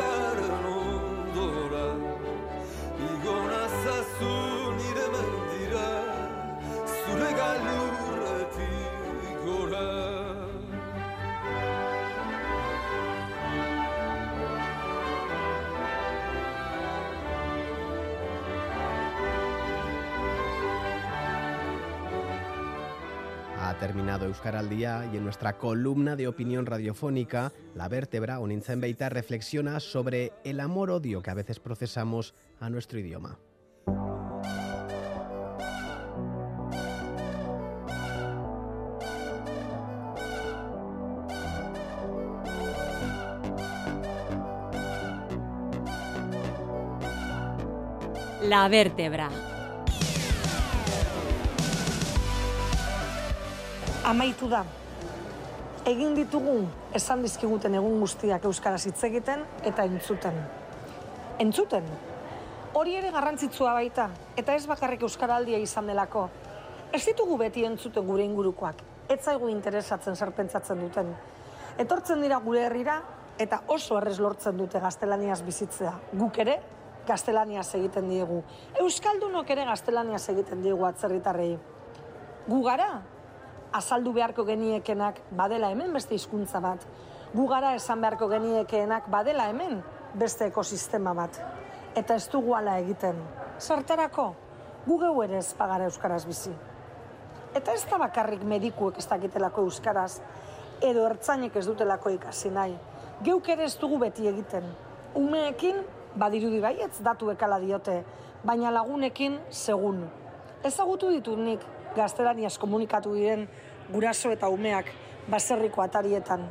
Ha 23.77 23.79
terminado 23.79 24.25
Día 24.69 25.07
y 25.13 25.17
en 25.17 25.23
nuestra 25.23 25.59
columna 25.59 26.15
de 26.15 26.27
opinión 26.27 26.65
radiofónica, 26.65 27.53
La 27.75 27.87
Vértebra, 27.87 28.39
Onintzen 28.39 28.81
Beita, 28.81 29.07
reflexiona 29.09 29.79
sobre 29.79 30.33
el 30.43 30.61
amor-odio 30.61 31.21
que 31.21 31.29
a 31.29 31.35
veces 31.35 31.59
procesamos 31.59 32.33
a 32.59 32.71
nuestro 32.71 32.97
idioma. 32.97 33.37
La 48.41 48.67
vértebra. 48.69 49.56
Amaitu 54.07 54.47
da. 54.47 54.61
Egin 55.83 56.13
ditugu 56.15 56.61
esan 56.95 57.25
dizkiguten 57.25 57.73
egun 57.75 57.97
guztiak 57.99 58.45
euskaraz 58.47 58.85
hitz 58.87 59.01
egiten 59.03 59.41
eta 59.67 59.83
entzuten. 59.83 60.37
Entzuten. 61.43 61.89
Hori 62.79 62.95
ere 62.95 63.09
garrantzitsua 63.11 63.73
baita 63.75 64.05
eta 64.39 64.55
ez 64.55 64.63
bakarrik 64.69 65.03
euskaraldia 65.03 65.59
izan 65.59 65.91
delako. 65.91 66.21
Ez 66.95 67.01
ditugu 67.03 67.35
beti 67.41 67.65
entzuten 67.67 68.07
gure 68.07 68.23
ingurukoak. 68.23 68.79
Ez 69.11 69.19
zaigu 69.25 69.51
interesatzen 69.51 70.15
zer 70.15 70.31
pentsatzen 70.39 70.79
duten. 70.85 71.11
Etortzen 71.77 72.23
dira 72.23 72.39
gure 72.47 72.63
herrira 72.69 73.01
eta 73.37 73.59
oso 73.75 73.99
errez 73.99 74.21
lortzen 74.23 74.55
dute 74.55 74.79
gaztelaniaz 74.79 75.41
bizitzea. 75.43 75.93
Guk 76.13 76.39
ere 76.45 76.61
gaztelaniaz 77.11 77.67
egiten 77.75 78.07
diegu. 78.07 78.39
Euskaldunok 78.87 79.51
ere 79.51 79.67
gaztelaniaz 79.67 80.23
egiten 80.37 80.63
diegu 80.63 80.87
atzerritarrei. 80.87 81.57
Gu 82.47 82.63
gara 82.63 82.89
azaldu 83.73 84.13
beharko 84.13 84.45
geniekenak 84.45 85.19
badela 85.31 85.69
hemen 85.71 85.93
beste 85.93 86.15
hizkuntza 86.15 86.59
bat. 86.63 86.85
Gu 87.33 87.47
gara 87.47 87.73
esan 87.75 88.01
beharko 88.01 88.27
geniekeenak 88.31 89.09
badela 89.11 89.47
hemen 89.49 89.81
beste 90.15 90.47
ekosistema 90.47 91.13
bat. 91.13 91.39
Eta 91.95 92.15
ez 92.15 92.27
dugu 92.31 92.55
ala 92.55 92.77
egiten. 92.79 93.19
Zertarako, 93.59 94.33
gu 94.85 94.99
geu 95.01 95.21
ere 95.23 95.39
ez 95.41 95.53
pagara 95.57 95.89
euskaraz 95.89 96.23
bizi. 96.25 96.53
Eta 97.55 97.73
ez 97.73 97.83
da 97.89 97.97
bakarrik 97.97 98.43
medikuek 98.43 98.97
ez 98.97 99.07
dakitelako 99.09 99.63
euskaraz, 99.65 100.19
edo 100.81 101.05
ertzainek 101.07 101.55
ez 101.55 101.65
dutelako 101.65 102.13
ikasi 102.13 102.51
nahi. 102.53 102.75
Geuk 103.23 103.49
ere 103.49 103.65
ez 103.65 103.75
dugu 103.81 103.97
beti 103.97 104.27
egiten. 104.29 104.67
Umeekin, 105.15 105.81
badirudi 106.15 106.61
baietz 106.61 106.99
datu 107.01 107.31
ekala 107.33 107.57
diote, 107.59 108.03
baina 108.45 108.71
lagunekin 108.71 109.39
segun. 109.49 110.03
Ezagutu 110.65 111.09
ditut 111.09 111.39
nik 111.39 111.65
gaztelaniaz 111.97 112.57
komunikatu 112.61 113.15
diren 113.17 113.47
guraso 113.91 114.31
eta 114.31 114.49
umeak 114.53 114.91
baserriko 115.31 115.81
atarietan. 115.83 116.45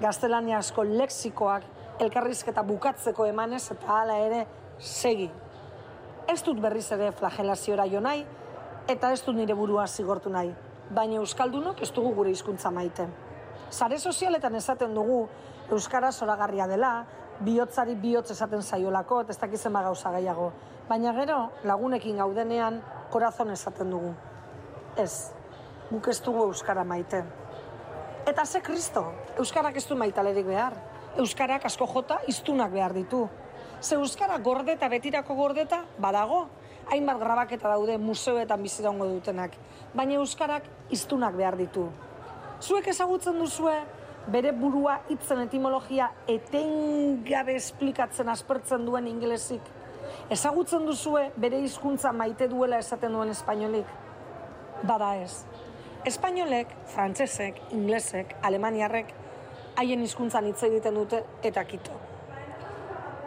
Gaztelaniazko 0.00 0.84
lexikoak 0.84 1.64
elkarrizketa 2.00 2.64
bukatzeko 2.66 3.26
emanez 3.28 3.64
eta 3.74 4.00
hala 4.00 4.18
ere 4.26 4.44
segi. 4.78 5.30
Ez 6.28 6.40
dut 6.46 6.60
berriz 6.62 6.86
ere 6.96 7.12
flagelaziora 7.12 7.86
jo 7.90 8.00
nahi 8.00 8.24
eta 8.88 9.12
ez 9.12 9.22
dut 9.24 9.36
nire 9.36 9.54
burua 9.54 9.86
zigortu 9.86 10.32
nahi. 10.32 10.52
Baina 10.90 11.20
Euskaldunok 11.20 11.82
ez 11.82 11.92
dugu 11.94 12.14
gure 12.14 12.30
hizkuntza 12.30 12.70
maite. 12.74 13.06
Sare 13.70 13.98
sozialetan 13.98 14.56
esaten 14.58 14.94
dugu 14.94 15.28
Euskara 15.70 16.10
zoragarria 16.10 16.66
dela, 16.66 17.04
bihotzari 17.46 17.94
bihotz 17.94 18.32
esaten 18.34 18.62
zaiolako, 18.62 19.20
eta 19.22 19.30
ez 19.30 19.38
dakizen 19.38 19.72
gauza 19.72 20.10
gehiago. 20.16 20.50
Baina 20.88 21.12
gero, 21.14 21.38
lagunekin 21.64 22.18
gaudenean, 22.18 22.82
korazon 23.10 23.50
esaten 23.54 23.90
dugu. 23.90 24.14
Ez, 24.96 25.30
guk 25.90 26.08
ez 26.08 26.18
dugu 26.22 26.44
Euskara 26.48 26.84
maite. 26.84 27.22
Eta 28.26 28.44
ze 28.46 28.60
kristo, 28.60 29.12
Euskarak 29.38 29.76
ez 29.76 29.86
du 29.88 29.96
maitalerik 29.96 30.46
behar. 30.46 30.74
Euskarak 31.18 31.64
asko 31.64 31.86
jota 31.86 32.20
iztunak 32.28 32.72
behar 32.72 32.92
ditu. 32.94 33.28
Ze 33.80 33.94
Euskara 33.94 34.38
gordeta, 34.38 34.88
betirako 34.88 35.34
gordeta, 35.34 35.84
badago. 35.98 36.48
Hainbat 36.90 37.18
grabaketa 37.18 37.68
daude 37.68 37.98
museoetan 37.98 38.62
bizirango 38.62 39.06
dutenak. 39.06 39.54
Baina 39.94 40.18
Euskarak 40.18 40.64
iztunak 40.90 41.34
behar 41.34 41.56
ditu. 41.56 41.88
Zuek 42.60 42.88
ezagutzen 42.88 43.38
duzue, 43.38 43.76
bere 44.28 44.52
burua 44.52 44.98
hitzen 45.08 45.40
etimologia 45.46 46.10
etengabe 46.28 47.54
esplikatzen 47.56 48.28
aspertzen 48.28 48.84
duen 48.84 49.06
ingelesik. 49.06 49.62
Ezagutzen 50.30 50.84
duzue 50.86 51.30
bere 51.36 51.60
hizkuntza 51.64 52.12
maite 52.12 52.48
duela 52.48 52.78
esaten 52.78 53.12
duen 53.12 53.30
espainolik. 53.30 53.86
Bada 54.82 55.14
ez. 55.20 55.44
Espainolek, 56.08 56.70
frantsesek, 56.88 57.58
inglesek, 57.76 58.32
alemaniarrek 58.42 59.10
haien 59.76 60.00
hizkuntzan 60.00 60.46
hitz 60.48 60.62
egiten 60.64 60.96
dute 60.96 61.20
eta 61.44 61.64
kito. 61.68 61.98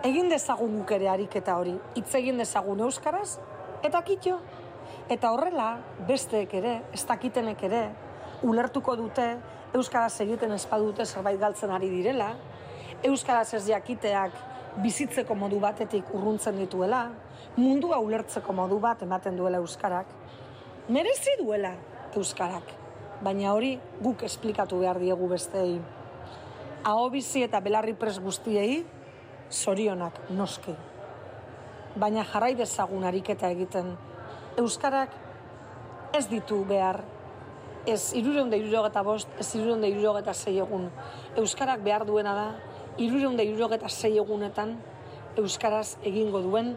Egin 0.04 0.32
dezagun 0.34 0.80
guk 0.80 0.94
ere 0.98 1.12
ariketa 1.12 1.60
hori, 1.62 1.76
hitz 1.94 2.10
egin 2.18 2.42
dezagun 2.42 2.82
euskaraz 2.88 3.38
eta 3.86 4.02
kito. 4.02 4.40
Eta 5.14 5.30
horrela, 5.36 5.68
besteek 6.08 6.56
ere, 6.58 6.74
ez 6.94 7.04
dakitenek 7.06 7.62
ere, 7.70 7.84
ulertuko 8.42 8.96
dute 8.98 9.28
euskaraz 9.78 10.16
egiten 10.26 10.52
espadute 10.58 11.06
zerbait 11.06 11.40
galtzen 11.40 11.72
ari 11.76 11.92
direla, 11.92 12.32
euskaraz 13.06 13.54
ez 13.54 13.68
jakiteak 13.68 14.34
bizitzeko 14.82 15.36
modu 15.38 15.60
batetik 15.62 16.10
urruntzen 16.18 16.58
dituela, 16.58 17.06
mundua 17.58 18.00
ulertzeko 18.02 18.54
modu 18.58 18.80
bat 18.82 19.06
ematen 19.06 19.38
duela 19.38 19.62
euskarak, 19.62 20.10
merezi 20.90 21.38
duela 21.40 21.74
euskarak, 22.16 22.68
baina 23.24 23.54
hori 23.54 23.78
guk 24.02 24.24
esplikatu 24.28 24.82
behar 24.82 25.00
diegu 25.00 25.30
besteei. 25.32 25.78
Aho 26.84 27.10
bizi 27.10 27.46
eta 27.46 27.62
belarri 27.64 27.94
pres 27.96 28.20
guztiei, 28.20 28.84
zorionak 29.52 30.20
noski. 30.30 30.76
Baina 31.96 32.26
jarrai 32.28 32.54
dezagun 32.60 33.06
ariketa 33.08 33.50
egiten, 33.54 33.94
euskarak 34.58 35.16
ez 36.14 36.28
ditu 36.28 36.64
behar 36.68 37.04
ez 37.86 38.14
irureun 38.16 38.50
da 38.50 38.58
irurogeta 38.60 39.04
bost, 39.04 39.28
ez 39.40 39.50
irureun 39.56 39.82
da 39.84 39.88
irurogeta 39.88 40.34
zei 40.34 40.58
egun. 40.60 40.90
Euskarak 41.38 41.82
behar 41.84 42.06
duena 42.08 42.34
da, 42.36 42.46
irureun 42.98 43.36
da 43.38 43.44
irurogeta 43.44 43.90
zei 43.90 44.18
egunetan, 44.18 44.78
Euskaraz 45.34 45.98
egingo 46.06 46.44
duen 46.44 46.76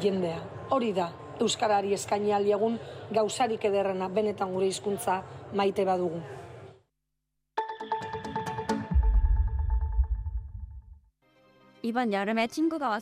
jendea. 0.00 0.38
Hori 0.70 0.92
da, 0.94 1.08
Euskarari 1.40 1.92
eskaini 1.94 2.32
aliegun 2.32 2.78
gauzarik 3.12 3.64
ederrena 3.64 4.08
benetan 4.08 4.52
gure 4.52 4.66
hizkuntza 4.66 5.22
maite 5.52 5.84
badugu. 5.84 6.22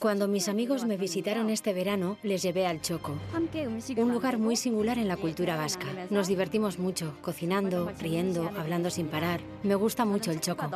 Cuando 0.01 0.26
mis 0.26 0.49
amigos 0.49 0.85
me 0.85 0.97
visitaron 0.97 1.51
este 1.51 1.72
verano, 1.72 2.16
les 2.24 2.43
llevé 2.43 2.66
al 2.66 2.80
Choco, 2.80 3.12
un 3.97 4.12
lugar 4.12 4.39
muy 4.39 4.57
singular 4.57 4.99
en 4.99 5.07
la 5.07 5.16
cultura 5.16 5.57
vasca. 5.57 5.87
Nos 6.11 6.26
divertimos 6.26 6.80
mucho, 6.80 7.14
cocinando, 7.22 7.93
riendo, 8.01 8.51
hablando 8.59 8.91
sin 8.91 9.07
parar. 9.07 9.41
Me 9.62 9.76
gusta 9.76 10.05
mucho 10.05 10.33
el 10.33 10.41
Choco. 10.41 10.68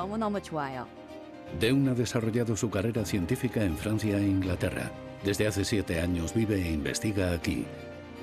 Deun 1.61 1.89
ha 1.89 1.95
desarrollado 1.95 2.57
su 2.57 2.71
carrera 2.71 3.05
científica 3.05 3.65
en 3.65 3.77
Francia 3.77 4.19
e 4.19 4.23
Inglaterra. 4.23 4.91
Desde 5.25 5.47
hace 5.47 5.65
siete 5.65 6.01
años 6.01 6.35
vive 6.35 6.57
e 6.57 6.71
investiga 6.71 7.33
aquí. 7.33 7.65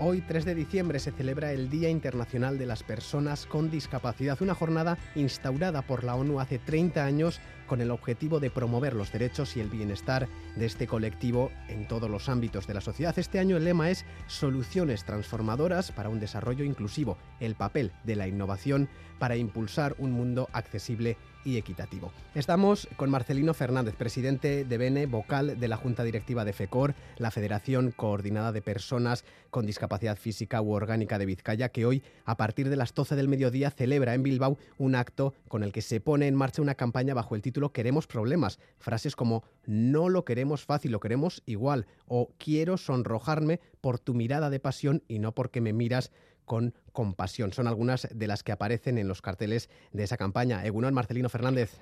Hoy, 0.00 0.20
3 0.20 0.44
de 0.44 0.54
diciembre, 0.54 1.00
se 1.00 1.10
celebra 1.10 1.50
el 1.50 1.70
Día 1.70 1.88
Internacional 1.88 2.56
de 2.56 2.66
las 2.66 2.84
Personas 2.84 3.46
con 3.46 3.68
Discapacidad, 3.68 4.40
una 4.40 4.54
jornada 4.54 4.96
instaurada 5.16 5.82
por 5.82 6.04
la 6.04 6.14
ONU 6.14 6.38
hace 6.38 6.60
30 6.60 7.04
años 7.04 7.40
con 7.66 7.80
el 7.80 7.90
objetivo 7.90 8.38
de 8.38 8.48
promover 8.48 8.94
los 8.94 9.10
derechos 9.10 9.56
y 9.56 9.60
el 9.60 9.68
bienestar 9.68 10.28
de 10.54 10.66
este 10.66 10.86
colectivo 10.86 11.50
en 11.66 11.88
todos 11.88 12.08
los 12.08 12.28
ámbitos 12.28 12.68
de 12.68 12.74
la 12.74 12.80
sociedad. 12.80 13.18
Este 13.18 13.40
año 13.40 13.56
el 13.56 13.64
lema 13.64 13.90
es 13.90 14.04
Soluciones 14.28 15.04
transformadoras 15.04 15.90
para 15.90 16.10
un 16.10 16.20
desarrollo 16.20 16.64
inclusivo, 16.64 17.18
el 17.40 17.56
papel 17.56 17.90
de 18.04 18.14
la 18.14 18.28
innovación 18.28 18.88
para 19.18 19.34
impulsar 19.34 19.96
un 19.98 20.12
mundo 20.12 20.48
accesible 20.52 21.16
equitativo. 21.56 22.12
Estamos 22.34 22.88
con 22.96 23.10
Marcelino 23.10 23.54
Fernández, 23.54 23.94
presidente 23.96 24.64
de 24.64 24.78
BENE, 24.78 25.06
vocal 25.06 25.58
de 25.58 25.68
la 25.68 25.76
Junta 25.76 26.04
Directiva 26.04 26.44
de 26.44 26.52
FECOR, 26.52 26.94
la 27.16 27.30
Federación 27.30 27.92
Coordinada 27.92 28.52
de 28.52 28.62
Personas 28.62 29.24
con 29.50 29.66
Discapacidad 29.66 30.16
Física 30.18 30.60
u 30.60 30.72
Orgánica 30.72 31.18
de 31.18 31.26
Vizcaya, 31.26 31.70
que 31.70 31.86
hoy, 31.86 32.02
a 32.24 32.36
partir 32.36 32.68
de 32.68 32.76
las 32.76 32.94
12 32.94 33.16
del 33.16 33.28
mediodía, 33.28 33.70
celebra 33.70 34.14
en 34.14 34.22
Bilbao 34.22 34.58
un 34.76 34.94
acto 34.94 35.34
con 35.48 35.62
el 35.62 35.72
que 35.72 35.82
se 35.82 36.00
pone 36.00 36.26
en 36.26 36.34
marcha 36.34 36.62
una 36.62 36.74
campaña 36.74 37.14
bajo 37.14 37.34
el 37.34 37.42
título 37.42 37.72
Queremos 37.72 38.06
problemas. 38.06 38.58
Frases 38.78 39.16
como 39.16 39.44
no 39.66 40.08
lo 40.08 40.24
queremos 40.24 40.64
fácil, 40.64 40.92
lo 40.92 41.00
queremos 41.00 41.42
igual, 41.46 41.86
o 42.06 42.30
quiero 42.38 42.76
sonrojarme 42.76 43.60
por 43.80 43.98
tu 43.98 44.14
mirada 44.14 44.50
de 44.50 44.60
pasión 44.60 45.02
y 45.08 45.18
no 45.18 45.32
porque 45.32 45.60
me 45.60 45.72
miras 45.72 46.10
con 46.48 46.74
compasión. 46.92 47.52
Son 47.52 47.68
algunas 47.68 48.08
de 48.12 48.26
las 48.26 48.42
que 48.42 48.50
aparecen 48.50 48.98
en 48.98 49.06
los 49.06 49.22
carteles 49.22 49.70
de 49.92 50.02
esa 50.02 50.16
campaña. 50.16 50.64
Egunon, 50.64 50.92
Marcelino 50.92 51.28
Fernández. 51.28 51.80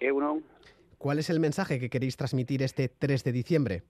Egunon. 0.00 0.42
¿Cuál 0.96 1.18
es 1.18 1.28
el 1.28 1.38
mensaje 1.38 1.78
que 1.78 1.90
queréis 1.90 2.16
transmitir 2.16 2.62
este 2.62 2.88
3 2.88 3.24
de 3.24 3.32
diciembre? 3.32 3.82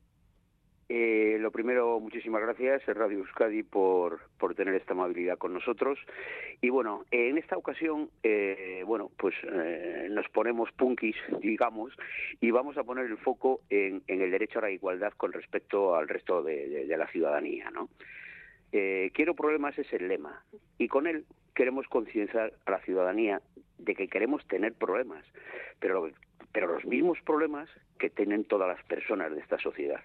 Eh, 0.90 1.36
lo 1.38 1.50
primero, 1.50 2.00
muchísimas 2.00 2.40
gracias, 2.40 2.84
Radio 2.86 3.18
Euskadi, 3.18 3.62
por, 3.62 4.20
por 4.38 4.54
tener 4.54 4.74
esta 4.74 4.94
amabilidad 4.94 5.36
con 5.36 5.52
nosotros. 5.52 5.98
Y 6.62 6.70
bueno, 6.70 7.04
en 7.10 7.36
esta 7.36 7.58
ocasión, 7.58 8.08
eh, 8.22 8.82
bueno, 8.86 9.10
pues 9.18 9.34
eh, 9.42 10.08
nos 10.10 10.26
ponemos 10.30 10.72
punkis, 10.72 11.16
digamos, 11.42 11.92
y 12.40 12.50
vamos 12.50 12.78
a 12.78 12.84
poner 12.84 13.04
el 13.04 13.18
foco 13.18 13.60
en, 13.68 14.02
en, 14.06 14.22
el 14.22 14.30
derecho 14.30 14.60
a 14.60 14.62
la 14.62 14.70
igualdad 14.70 15.12
con 15.16 15.32
respecto 15.32 15.94
al 15.94 16.08
resto 16.08 16.42
de, 16.42 16.68
de, 16.68 16.86
de 16.86 16.96
la 16.96 17.06
ciudadanía, 17.08 17.70
¿no? 17.70 17.90
Eh, 18.72 19.10
quiero 19.14 19.34
problemas 19.34 19.78
es 19.78 19.90
el 19.92 20.08
lema 20.08 20.44
y 20.76 20.88
con 20.88 21.06
él 21.06 21.24
queremos 21.54 21.86
concienciar 21.88 22.52
a 22.66 22.70
la 22.70 22.80
ciudadanía 22.80 23.40
de 23.78 23.94
que 23.94 24.08
queremos 24.08 24.46
tener 24.46 24.74
problemas, 24.74 25.24
pero, 25.80 26.10
pero 26.52 26.66
los 26.66 26.84
mismos 26.84 27.18
problemas 27.24 27.68
que 27.98 28.10
tienen 28.10 28.44
todas 28.44 28.68
las 28.68 28.84
personas 28.86 29.32
de 29.34 29.40
esta 29.40 29.58
sociedad. 29.58 30.00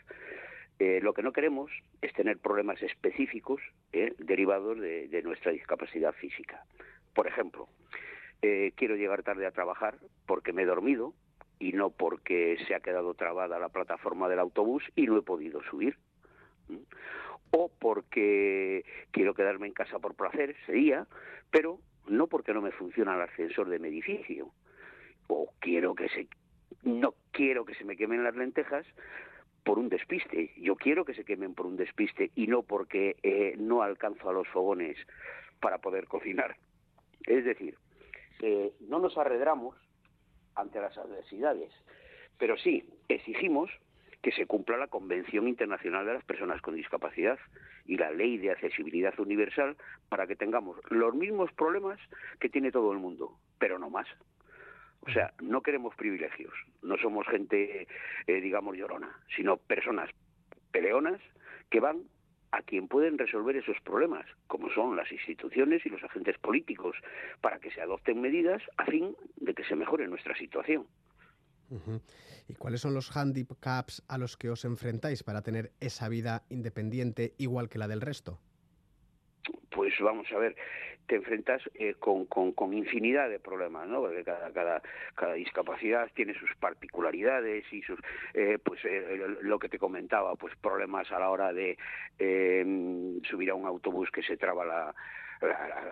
Eh, 0.79 0.99
lo 1.01 1.13
que 1.13 1.21
no 1.21 1.31
queremos 1.31 1.71
es 2.01 2.13
tener 2.13 2.39
problemas 2.39 2.81
específicos 2.81 3.61
eh, 3.91 4.13
derivados 4.17 4.79
de, 4.79 5.21
nuestra 5.23 5.51
discapacidad 5.51 6.13
física. 6.13 6.65
Por 7.13 7.27
ejemplo, 7.27 7.67
eh, 8.41 8.73
quiero 8.75 8.95
llegar 8.95 9.23
tarde 9.23 9.45
a 9.45 9.51
trabajar 9.51 9.97
porque 10.25 10.51
me 10.51 10.63
he 10.63 10.65
dormido 10.65 11.13
y 11.59 11.73
no 11.73 11.91
porque 11.91 12.57
se 12.67 12.75
ha 12.75 12.79
quedado 12.79 13.13
trabada 13.13 13.59
la 13.59 13.69
plataforma 13.69 14.27
del 14.27 14.39
autobús 14.39 14.83
y 14.95 15.05
no 15.05 15.17
he 15.17 15.21
podido 15.21 15.61
subir. 15.63 15.95
¿Mm? 16.67 16.77
O 17.55 17.69
porque 17.79 18.83
quiero 19.11 19.33
quedarme 19.33 19.67
en 19.67 19.73
casa 19.73 19.99
por 19.99 20.15
placer 20.15 20.55
ese 20.61 20.73
día, 20.73 21.07
pero 21.51 21.79
no 22.07 22.27
porque 22.27 22.53
no 22.53 22.61
me 22.61 22.71
funciona 22.71 23.15
el 23.15 23.21
ascensor 23.21 23.69
de 23.69 23.79
mi 23.79 23.89
edificio, 23.89 24.49
o 25.27 25.53
quiero 25.59 25.93
que 25.95 26.09
se 26.09 26.27
no 26.81 27.13
quiero 27.31 27.63
que 27.63 27.75
se 27.75 27.85
me 27.85 27.95
quemen 27.95 28.23
las 28.23 28.35
lentejas 28.35 28.85
por 29.63 29.77
un 29.77 29.87
despiste. 29.87 30.51
Yo 30.57 30.75
quiero 30.75 31.05
que 31.05 31.13
se 31.13 31.23
quemen 31.23 31.53
por 31.53 31.67
un 31.67 31.77
despiste 31.77 32.31
y 32.35 32.47
no 32.47 32.63
porque 32.63 33.15
eh, 33.23 33.53
no 33.57 33.83
alcanzo 33.83 34.29
a 34.29 34.33
los 34.33 34.47
fogones 34.49 34.97
para 35.59 35.77
poder 35.77 36.07
cocinar. 36.07 36.57
Es 37.25 37.45
decir, 37.45 37.77
no 38.81 38.99
nos 38.99 39.17
arredramos 39.17 39.77
ante 40.55 40.81
las 40.81 40.97
adversidades, 40.97 41.71
pero 42.37 42.57
sí 42.57 42.83
exigimos 43.07 43.69
que 44.23 44.31
se 44.31 44.47
cumpla 44.47 44.77
la 44.77 44.87
Convención 44.87 45.49
Internacional 45.49 46.05
de 46.05 46.13
las 46.13 46.23
Personas 46.23 46.61
con 46.61 46.75
Discapacidad 46.75 47.37
y 47.85 47.97
la 47.97 48.09
Ley 48.09 48.37
de 48.37 48.51
Accesibilidad 48.51 49.19
Universal 49.19 49.75
para 50.07 50.25
que 50.25 50.37
tengamos 50.37 50.79
los 50.89 51.13
mismos 51.13 51.51
problemas 51.51 51.99
que 52.39 52.47
tiene 52.47 52.71
todo 52.71 52.93
el 52.93 52.99
mundo, 52.99 53.37
pero 53.59 53.77
no 53.77 53.89
más. 53.89 54.07
O 55.01 55.11
sea, 55.11 55.33
no 55.41 55.61
queremos 55.61 55.93
privilegios, 55.95 56.53
no 56.81 56.97
somos 56.97 57.27
gente, 57.27 57.85
eh, 58.25 58.41
digamos, 58.41 58.77
llorona, 58.77 59.19
sino 59.35 59.57
personas 59.57 60.09
peleonas 60.71 61.19
que 61.69 61.81
van 61.81 62.03
a 62.53 62.61
quien 62.61 62.87
pueden 62.87 63.17
resolver 63.17 63.57
esos 63.57 63.81
problemas, 63.81 64.25
como 64.47 64.69
son 64.69 64.95
las 64.95 65.11
instituciones 65.11 65.85
y 65.85 65.89
los 65.89 66.01
agentes 66.01 66.37
políticos, 66.37 66.95
para 67.41 67.59
que 67.59 67.71
se 67.71 67.81
adopten 67.81 68.21
medidas 68.21 68.61
a 68.77 68.85
fin 68.85 69.17
de 69.35 69.53
que 69.53 69.65
se 69.65 69.75
mejore 69.75 70.07
nuestra 70.07 70.33
situación. 70.37 70.85
¿Y 72.47 72.53
cuáles 72.55 72.81
son 72.81 72.93
los 72.93 73.15
handicaps 73.15 74.03
a 74.07 74.17
los 74.17 74.37
que 74.37 74.49
os 74.49 74.65
enfrentáis 74.65 75.23
para 75.23 75.41
tener 75.41 75.71
esa 75.79 76.09
vida 76.09 76.43
independiente 76.49 77.33
igual 77.37 77.69
que 77.69 77.79
la 77.79 77.87
del 77.87 78.01
resto? 78.01 78.39
Pues 79.93 80.01
vamos 80.05 80.31
a 80.31 80.39
ver, 80.39 80.55
te 81.05 81.15
enfrentas 81.15 81.61
eh, 81.75 81.93
con, 81.99 82.73
infinidad 82.73 83.29
de 83.29 83.39
problemas, 83.39 83.87
¿no? 83.87 84.01
Porque 84.01 84.23
cada, 84.23 84.51
cada, 84.51 84.81
cada 85.13 85.33
discapacidad 85.33 86.09
tiene 86.15 86.33
sus 86.33 86.49
particularidades 86.55 87.71
y 87.71 87.83
sus, 87.83 87.99
eh, 88.33 88.57
pues 88.63 88.83
eh, 88.85 89.21
lo 89.41 89.59
que 89.59 89.69
te 89.69 89.77
comentaba, 89.77 90.35
pues 90.35 90.55
problemas 90.55 91.11
a 91.11 91.19
la 91.19 91.29
hora 91.29 91.53
de 91.53 91.77
subir 93.29 93.51
a 93.51 93.55
un 93.55 93.67
autobús 93.67 94.09
que 94.09 94.23
se 94.23 94.35
traba 94.35 94.65
la, 94.65 94.95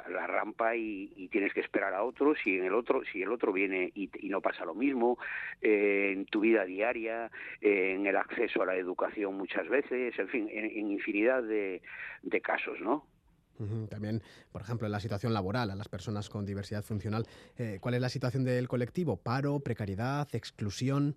la, 0.09 0.25
rampa 0.25 0.75
y, 0.75 1.27
tienes 1.31 1.53
que 1.53 1.59
esperar 1.59 1.93
a 1.93 2.03
otro 2.03 2.33
si 2.35 2.57
en 2.57 2.65
el 2.65 2.73
otro 2.73 3.03
si 3.11 3.21
el 3.21 3.31
otro 3.31 3.53
viene 3.53 3.91
y, 3.93 4.09
no 4.29 4.41
pasa 4.41 4.65
lo 4.65 4.73
mismo 4.73 5.17
en 5.61 6.25
tu 6.25 6.41
vida 6.41 6.65
diaria 6.65 7.29
en 7.59 8.05
el 8.05 8.15
acceso 8.15 8.61
a 8.61 8.65
la 8.65 8.75
educación 8.75 9.35
muchas 9.35 9.67
veces 9.67 10.17
en 10.17 10.27
fin 10.29 10.49
en, 10.51 10.91
infinidad 10.91 11.43
de 11.43 11.81
casos 12.41 12.79
no 12.79 13.05
también, 13.89 14.21
por 14.51 14.61
ejemplo, 14.61 14.85
en 14.87 14.91
la 14.91 14.99
situación 14.99 15.33
laboral 15.33 15.69
a 15.71 15.75
las 15.75 15.89
personas 15.89 16.29
con 16.29 16.45
diversidad 16.45 16.83
funcional, 16.83 17.25
eh, 17.57 17.77
¿cuál 17.81 17.95
es 17.95 18.01
la 18.01 18.09
situación 18.09 18.43
del 18.43 18.67
colectivo? 18.67 19.17
¿Paro, 19.17 19.59
precariedad, 19.59 20.27
exclusión? 20.33 21.15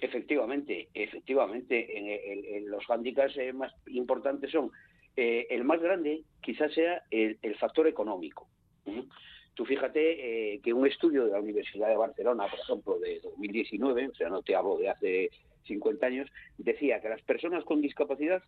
Efectivamente, 0.00 0.88
efectivamente, 0.94 2.56
en, 2.56 2.70
los 2.70 2.84
hándicaps 2.86 3.36
eh, 3.36 3.52
más 3.52 3.72
importantes 3.86 4.50
son 4.50 4.70
eh, 5.16 5.46
el 5.50 5.64
más 5.64 5.80
grande, 5.80 6.22
quizás 6.40 6.72
sea 6.72 7.02
el, 7.10 7.38
factor 7.58 7.86
económico. 7.86 8.48
Tú 9.54 9.66
fíjate 9.66 10.60
que 10.62 10.72
un 10.72 10.86
estudio 10.86 11.26
de 11.26 11.32
la 11.32 11.40
Universidad 11.40 11.88
de 11.88 11.96
Barcelona, 11.96 12.46
por 12.48 12.60
ejemplo, 12.60 12.98
de 12.98 13.20
2019, 13.20 14.08
o 14.08 14.14
sea, 14.14 14.30
no 14.30 14.42
te 14.42 14.54
hablo 14.54 14.78
de 14.78 14.88
hace 14.88 15.30
50 15.64 16.06
años, 16.06 16.30
decía 16.56 17.00
que 17.00 17.08
las 17.08 17.22
personas 17.22 17.64
con 17.64 17.82
discapacidad 17.82 18.42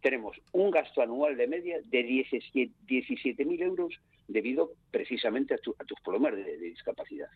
tenemos 0.00 0.40
un 0.52 0.70
gasto 0.70 1.02
anual 1.02 1.36
de 1.36 1.46
media 1.46 1.80
de 1.84 2.06
17.000 2.06 3.62
euros 3.62 3.98
debido 4.28 4.72
precisamente 4.90 5.54
a, 5.54 5.58
tus 5.58 6.00
problemas 6.04 6.36
de, 6.36 6.58
discapacidad. 6.58 7.28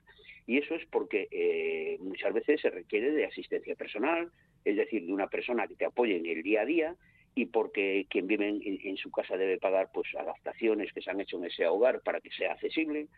Y 0.46 0.58
eso 0.58 0.74
es 0.74 0.84
porque 0.86 1.28
eh, 1.30 1.98
muchas 2.00 2.32
veces 2.34 2.60
se 2.60 2.70
requiere 2.70 3.12
de 3.12 3.24
asistencia 3.24 3.74
personal, 3.74 4.30
es 4.64 4.76
decir, 4.76 5.06
de 5.06 5.12
una 5.12 5.28
persona 5.28 5.66
que 5.66 5.76
te 5.76 5.86
apoye 5.86 6.16
en 6.16 6.26
el 6.26 6.42
día 6.42 6.62
a 6.62 6.66
día 6.66 6.96
y 7.34 7.46
porque 7.46 8.06
quien 8.10 8.26
vive 8.26 8.48
en, 8.48 8.96
su 8.98 9.10
casa 9.10 9.36
debe 9.36 9.58
pagar 9.58 9.90
pues 9.92 10.14
adaptaciones 10.14 10.92
que 10.92 11.00
se 11.00 11.10
han 11.10 11.20
hecho 11.20 11.38
en 11.38 11.46
ese 11.46 11.66
hogar 11.66 12.02
para 12.02 12.20
que 12.20 12.30
sea 12.30 12.52
accesible 12.52 13.08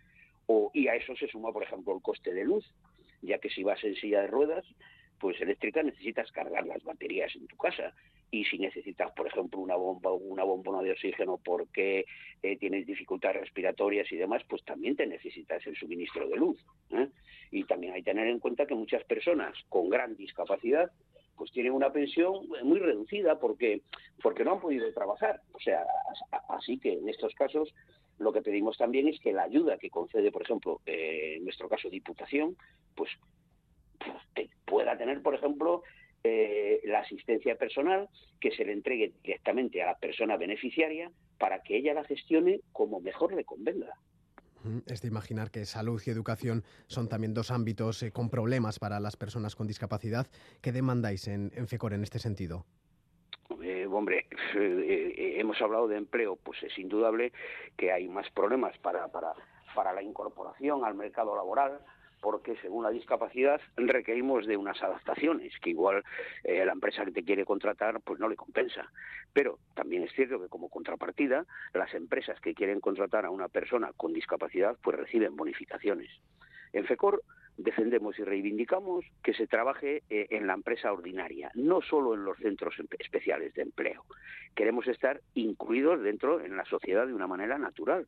o, 0.47 0.71
y 0.73 0.87
a 0.89 0.95
eso 0.95 1.17
se 1.17 1.27
suma, 1.27 1.53
por 1.53 1.65
ejemplo, 1.65 1.97
el 1.97 2.03
coste 2.03 2.33
de 2.33 2.45
luz, 2.45 2.65
ya 3.23 3.39
que 3.39 3.51
si 3.51 3.65
vas 3.65 3.83
en 3.83 3.97
silla 3.97 4.21
de 4.21 4.29
ruedas, 4.29 4.65
pues 5.19 5.41
eléctrica 5.41 5.83
necesitas 5.83 6.31
cargar 6.31 6.67
las 6.67 6.85
baterías 6.85 7.35
en 7.35 7.47
tu 7.47 7.57
casa 7.57 7.95
y 8.35 8.45
si 8.45 8.59
necesitas, 8.59 9.13
por 9.13 9.29
ejemplo, 9.29 9.61
una 9.61 9.77
bomba 9.77 10.11
o 10.11 10.17
una 10.17 10.43
bombona 10.43 10.83
de 10.83 10.91
oxígeno 10.91 11.39
porque 11.39 12.05
eh, 12.43 12.57
tienes 12.57 12.85
dificultades 12.85 13.41
respiratorias 13.43 14.11
y 14.11 14.17
demás, 14.17 14.43
pues 14.49 14.65
también 14.65 14.97
te 14.97 15.07
necesitas 15.07 15.65
el 15.69 15.77
suministro 15.77 16.29
de 16.29 16.37
luz. 16.37 16.59
¿eh? 16.91 17.09
Y 17.53 17.63
también 17.63 17.95
hay 17.95 18.03
que 18.03 18.11
tener 18.11 18.27
en 18.27 18.41
cuenta 18.41 18.67
que 18.67 18.75
muchas 18.75 19.05
personas 19.05 19.55
con 19.69 19.89
gran 19.89 20.17
discapacidad 20.17 20.91
pues 21.37 21.53
tienen 21.53 21.73
una 21.73 21.93
pensión 21.93 22.49
muy 22.65 22.79
reducida 22.81 23.39
porque 23.39 23.83
porque 24.21 24.45
no 24.45 24.53
han 24.53 24.61
podido 24.61 24.93
trabajar. 24.93 25.41
O 25.53 25.61
sea, 25.61 25.85
así 26.49 26.79
que 26.79 26.95
en 26.95 27.09
estos 27.09 27.35
casos 27.35 27.73
lo 28.19 28.33
que 28.33 28.43
pedimos 28.43 28.77
también 28.79 29.07
es 29.07 29.21
que 29.21 29.33
la 29.33 29.45
ayuda 29.45 29.79
que 29.79 29.91
concede, 29.91 30.33
por 30.33 30.43
ejemplo, 30.43 30.81
eh, 30.87 31.35
en 31.37 31.45
nuestro 31.45 31.69
caso 31.69 31.89
Diputación, 31.89 32.57
pues 32.97 33.11
pueda 34.65 34.97
tener, 34.97 35.23
por 35.23 35.37
ejemplo, 35.37 35.83
eh, 36.27 36.81
la 36.85 37.01
asistencia 37.01 37.55
personal 37.57 38.09
que 38.41 38.51
se 38.51 38.65
le 38.65 38.73
entregue 38.73 39.13
directamente 39.23 39.83
a 39.83 39.87
la 39.87 39.99
persona 39.99 40.39
beneficiaria 40.39 41.13
para 41.39 41.63
que 41.63 41.77
ella 41.77 41.93
la 41.93 42.03
gestione 42.05 42.61
como 42.73 42.99
mejor 42.99 43.35
le 43.35 43.45
convenga. 43.45 43.93
Es 44.87 45.03
de 45.03 45.09
imaginar 45.09 45.51
que 45.51 45.67
salud 45.67 46.01
y 46.07 46.09
educación 46.09 46.65
son 46.87 47.11
también 47.11 47.35
dos 47.35 47.51
ámbitos 47.51 48.03
eh, 48.03 48.11
con 48.11 48.31
problemas 48.31 48.79
para 48.79 49.01
las 49.01 49.19
personas 49.19 49.55
con 49.55 49.67
discapacidad. 49.67 50.27
¿Qué 50.63 50.73
demandáis 50.73 51.29
en, 51.29 51.51
FECOR 51.51 51.93
en 51.93 52.03
este 52.03 52.19
sentido? 52.19 52.65
Eh, 53.63 53.85
hombre, 53.85 54.27
hemos 54.55 55.61
hablado 55.61 55.89
de 55.89 55.99
empleo, 55.99 56.37
pues 56.37 56.63
es 56.63 56.79
indudable 56.79 57.33
que 57.77 57.93
hay 57.93 58.09
más 58.09 58.31
problemas 58.31 58.79
para, 58.79 59.09
para, 59.09 59.35
para 59.75 59.93
la 59.93 60.03
incorporación 60.03 60.87
al 60.87 60.95
mercado 60.95 61.37
laboral, 61.37 61.81
porque 62.25 62.57
según 62.63 62.85
la 62.85 62.91
discapacidad 62.91 63.61
requerimos 63.77 64.47
de 64.47 64.57
unas 64.57 64.83
adaptaciones 64.83 65.53
que 65.61 65.69
igual 65.69 66.03
eh, 66.43 66.65
la 66.65 66.73
empresa 66.73 67.05
que 67.05 67.11
te 67.11 67.23
quiere 67.23 67.45
contratar 67.45 68.01
pues 68.01 68.19
no 68.19 68.31
le 68.31 68.35
compensa. 68.35 68.91
Pero 69.35 69.59
también 69.75 70.05
es 70.05 70.13
cierto 70.15 70.41
que 70.41 70.49
como 70.49 70.71
contrapartida 70.71 71.45
las 71.75 71.93
empresas 71.93 72.41
que 72.41 72.55
quieren 72.55 72.81
contratar 72.81 73.27
a 73.27 73.31
una 73.31 73.49
persona 73.49 73.93
con 73.95 74.15
discapacidad 74.15 74.75
pues 74.83 74.97
reciben 74.97 75.37
bonificaciones. 75.37 76.09
En 76.73 76.87
FECOR 76.87 77.23
defendemos 77.59 78.19
y 78.19 78.25
reivindicamos 78.25 79.05
que 79.23 79.35
se 79.35 79.47
trabaje 79.47 80.03
eh, 80.09 80.29
en 80.31 80.47
la 80.47 80.55
empresa 80.55 80.95
ordinaria, 80.95 81.51
no 81.53 81.83
solo 81.83 82.15
en 82.15 82.25
los 82.25 82.39
centros 82.39 82.75
em-, 82.79 82.87
especiales 82.99 83.53
de 83.53 83.65
empleo. 83.65 84.03
Queremos 84.55 84.87
estar 84.87 85.21
incluidos 85.35 86.01
dentro 86.01 86.41
en 86.41 86.57
la 86.57 86.65
sociedad 86.65 87.07
de 87.07 87.13
una 87.13 87.27
manera 87.27 87.59
natural. 87.59 88.07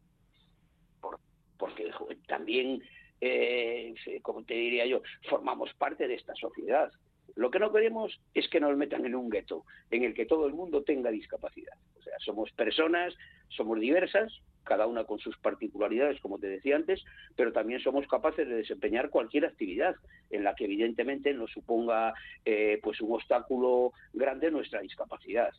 porque 1.58 1.90
también 2.26 2.82
eh, 3.20 3.94
como 4.22 4.44
te 4.44 4.54
diría 4.54 4.86
yo, 4.86 5.02
formamos 5.28 5.72
parte 5.74 6.08
de 6.08 6.14
esta 6.14 6.34
sociedad. 6.34 6.90
Lo 7.34 7.50
que 7.50 7.58
no 7.58 7.72
queremos 7.72 8.18
es 8.34 8.48
que 8.48 8.60
nos 8.60 8.76
metan 8.76 9.04
en 9.04 9.14
un 9.14 9.28
gueto 9.28 9.64
en 9.90 10.04
el 10.04 10.14
que 10.14 10.26
todo 10.26 10.46
el 10.46 10.54
mundo 10.54 10.82
tenga 10.82 11.10
discapacidad. 11.10 11.74
O 11.98 12.02
sea, 12.02 12.14
somos 12.20 12.50
personas, 12.52 13.14
somos 13.48 13.78
diversas, 13.80 14.32
cada 14.64 14.86
una 14.86 15.04
con 15.04 15.18
sus 15.18 15.36
particularidades, 15.38 16.20
como 16.20 16.38
te 16.38 16.48
decía 16.48 16.76
antes, 16.76 17.04
pero 17.36 17.52
también 17.52 17.80
somos 17.80 18.06
capaces 18.06 18.48
de 18.48 18.56
desempeñar 18.56 19.10
cualquier 19.10 19.46
actividad 19.46 19.96
en 20.30 20.44
la 20.44 20.54
que 20.54 20.64
evidentemente 20.64 21.32
nos 21.34 21.50
suponga 21.52 22.14
eh, 22.44 22.80
pues 22.82 23.00
un 23.00 23.12
obstáculo 23.12 23.92
grande 24.12 24.50
nuestra 24.50 24.80
discapacidad. 24.80 25.52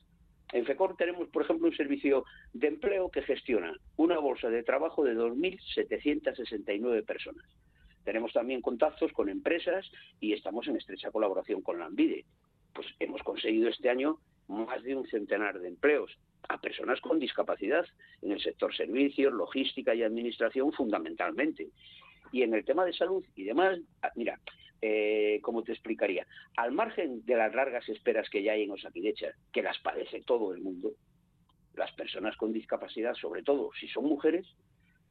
En 0.54 0.66
FECOR 0.66 0.95
tenemos, 0.95 1.28
por 1.30 1.43
ejemplo, 1.43 1.68
un 1.68 1.76
servicio 1.76 2.24
de 2.54 2.68
empleo 2.68 3.10
que 3.10 3.22
gestiona 3.22 3.74
una 3.98 4.18
bolsa 4.20 4.50
de 4.50 4.64
trabajo 4.64 5.04
de 5.04 5.16
2.769 5.16 7.06
personas. 7.06 7.45
Tenemos 8.06 8.32
también 8.32 8.62
contactos 8.62 9.12
con 9.12 9.28
empresas 9.28 9.86
y 10.22 10.32
estamos 10.32 10.68
en 10.68 10.78
estrecha 10.78 11.12
colaboración 11.12 11.62
con 11.62 11.80
la 11.80 11.86
ANVIDE. 11.86 12.24
Pues 12.74 12.88
hemos 13.00 13.22
conseguido 13.24 13.68
este 13.68 13.89
año 13.89 14.20
más 14.48 14.82
de 14.84 14.95
un 14.95 15.06
centenar 15.08 15.60
de 15.60 15.68
empleos 15.68 16.18
a 16.48 16.62
personas 16.62 17.02
con 17.02 17.20
discapacidad 17.20 17.86
en 18.22 18.32
el 18.32 18.39
sector 18.39 18.74
servicios, 18.74 19.34
logística 19.34 19.93
y 19.93 20.04
administración 20.04 20.72
fundamentalmente. 20.72 21.68
Y 22.32 22.43
en 22.43 22.53
el 22.53 22.65
tema 22.65 22.86
de 22.86 22.93
salud 22.93 23.23
y 23.36 23.43
demás, 23.43 23.80
ah, 24.01 24.11
mira, 24.15 24.39
eh, 24.82 25.39
¿cómo 25.41 25.63
te 25.63 25.71
explicaría? 25.71 26.28
Al 26.55 26.71
margen 26.71 27.25
de 27.25 27.36
las 27.36 27.53
largas 27.53 27.88
esperas 27.89 28.30
que 28.30 28.43
ya 28.43 28.53
hay 28.53 28.63
en 28.63 28.71
Osakidecha, 28.71 29.32
que 29.51 29.63
las 29.63 29.80
padece 29.80 30.21
todo 30.21 30.53
el 30.53 30.61
mundo, 30.61 30.91
las 31.75 31.91
personas 31.93 32.36
con 32.38 32.53
discapacidad, 32.53 33.13
sobre 33.15 33.43
todo 33.43 33.71
si 33.80 33.88
son 33.88 34.05
mujeres, 34.05 34.45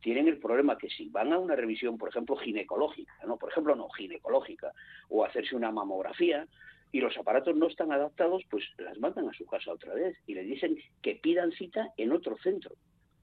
tienen 0.00 0.28
el 0.28 0.38
problema 0.38 0.78
que 0.78 0.88
si 0.88 1.08
van 1.08 1.32
a 1.32 1.38
una 1.38 1.56
revisión, 1.56 1.98
por 1.98 2.10
ejemplo, 2.10 2.36
ginecológica, 2.36 3.12
¿no? 3.26 3.38
Por 3.38 3.50
ejemplo, 3.50 3.74
no 3.74 3.88
ginecológica, 3.90 4.72
o 5.08 5.24
hacerse 5.24 5.56
una 5.56 5.72
mamografía, 5.72 6.46
y 6.92 7.00
los 7.00 7.16
aparatos 7.16 7.56
no 7.56 7.66
están 7.66 7.92
adaptados, 7.92 8.44
pues 8.50 8.64
las 8.78 8.98
mandan 8.98 9.28
a 9.28 9.32
su 9.32 9.44
casa 9.46 9.72
otra 9.72 9.94
vez 9.94 10.16
y 10.26 10.34
le 10.34 10.44
dicen 10.44 10.78
que 11.02 11.16
pidan 11.16 11.50
cita 11.52 11.92
en 11.96 12.12
otro 12.12 12.36
centro. 12.38 12.74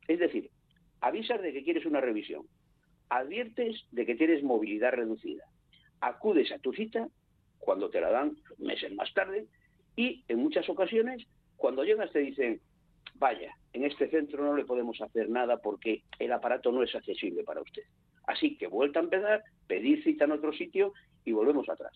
Es 0.07 0.19
decir, 0.19 0.49
avisas 1.01 1.41
de 1.41 1.53
que 1.53 1.63
quieres 1.63 1.85
una 1.85 2.01
revisión, 2.01 2.45
adviertes 3.17 3.85
de 3.91 4.05
que 4.05 4.15
tienes 4.15 4.43
movilidad 4.43 4.91
reducida, 4.91 5.43
acudes 6.01 6.51
a 6.51 6.59
tu 6.59 6.73
cita 6.73 7.07
cuando 7.59 7.89
te 7.89 8.01
la 8.01 8.09
dan 8.09 8.37
meses 8.57 8.93
más 8.93 9.13
tarde 9.13 9.45
y 9.95 10.23
en 10.27 10.39
muchas 10.39 10.67
ocasiones 10.69 11.25
cuando 11.55 11.83
llegas 11.83 12.11
te 12.11 12.19
dicen, 12.19 12.59
vaya, 13.15 13.55
en 13.71 13.85
este 13.85 14.09
centro 14.09 14.43
no 14.43 14.55
le 14.55 14.65
podemos 14.65 14.99
hacer 15.01 15.29
nada 15.29 15.57
porque 15.57 16.03
el 16.19 16.31
aparato 16.31 16.71
no 16.71 16.83
es 16.83 16.93
accesible 16.95 17.43
para 17.43 17.61
usted. 17.61 17.83
Así 18.27 18.57
que 18.57 18.67
vuelta 18.67 18.99
a 18.99 19.03
empezar, 19.03 19.43
pedir 19.67 20.03
cita 20.03 20.25
en 20.25 20.31
otro 20.31 20.51
sitio 20.53 20.93
y 21.23 21.31
volvemos 21.31 21.69
atrás. 21.69 21.93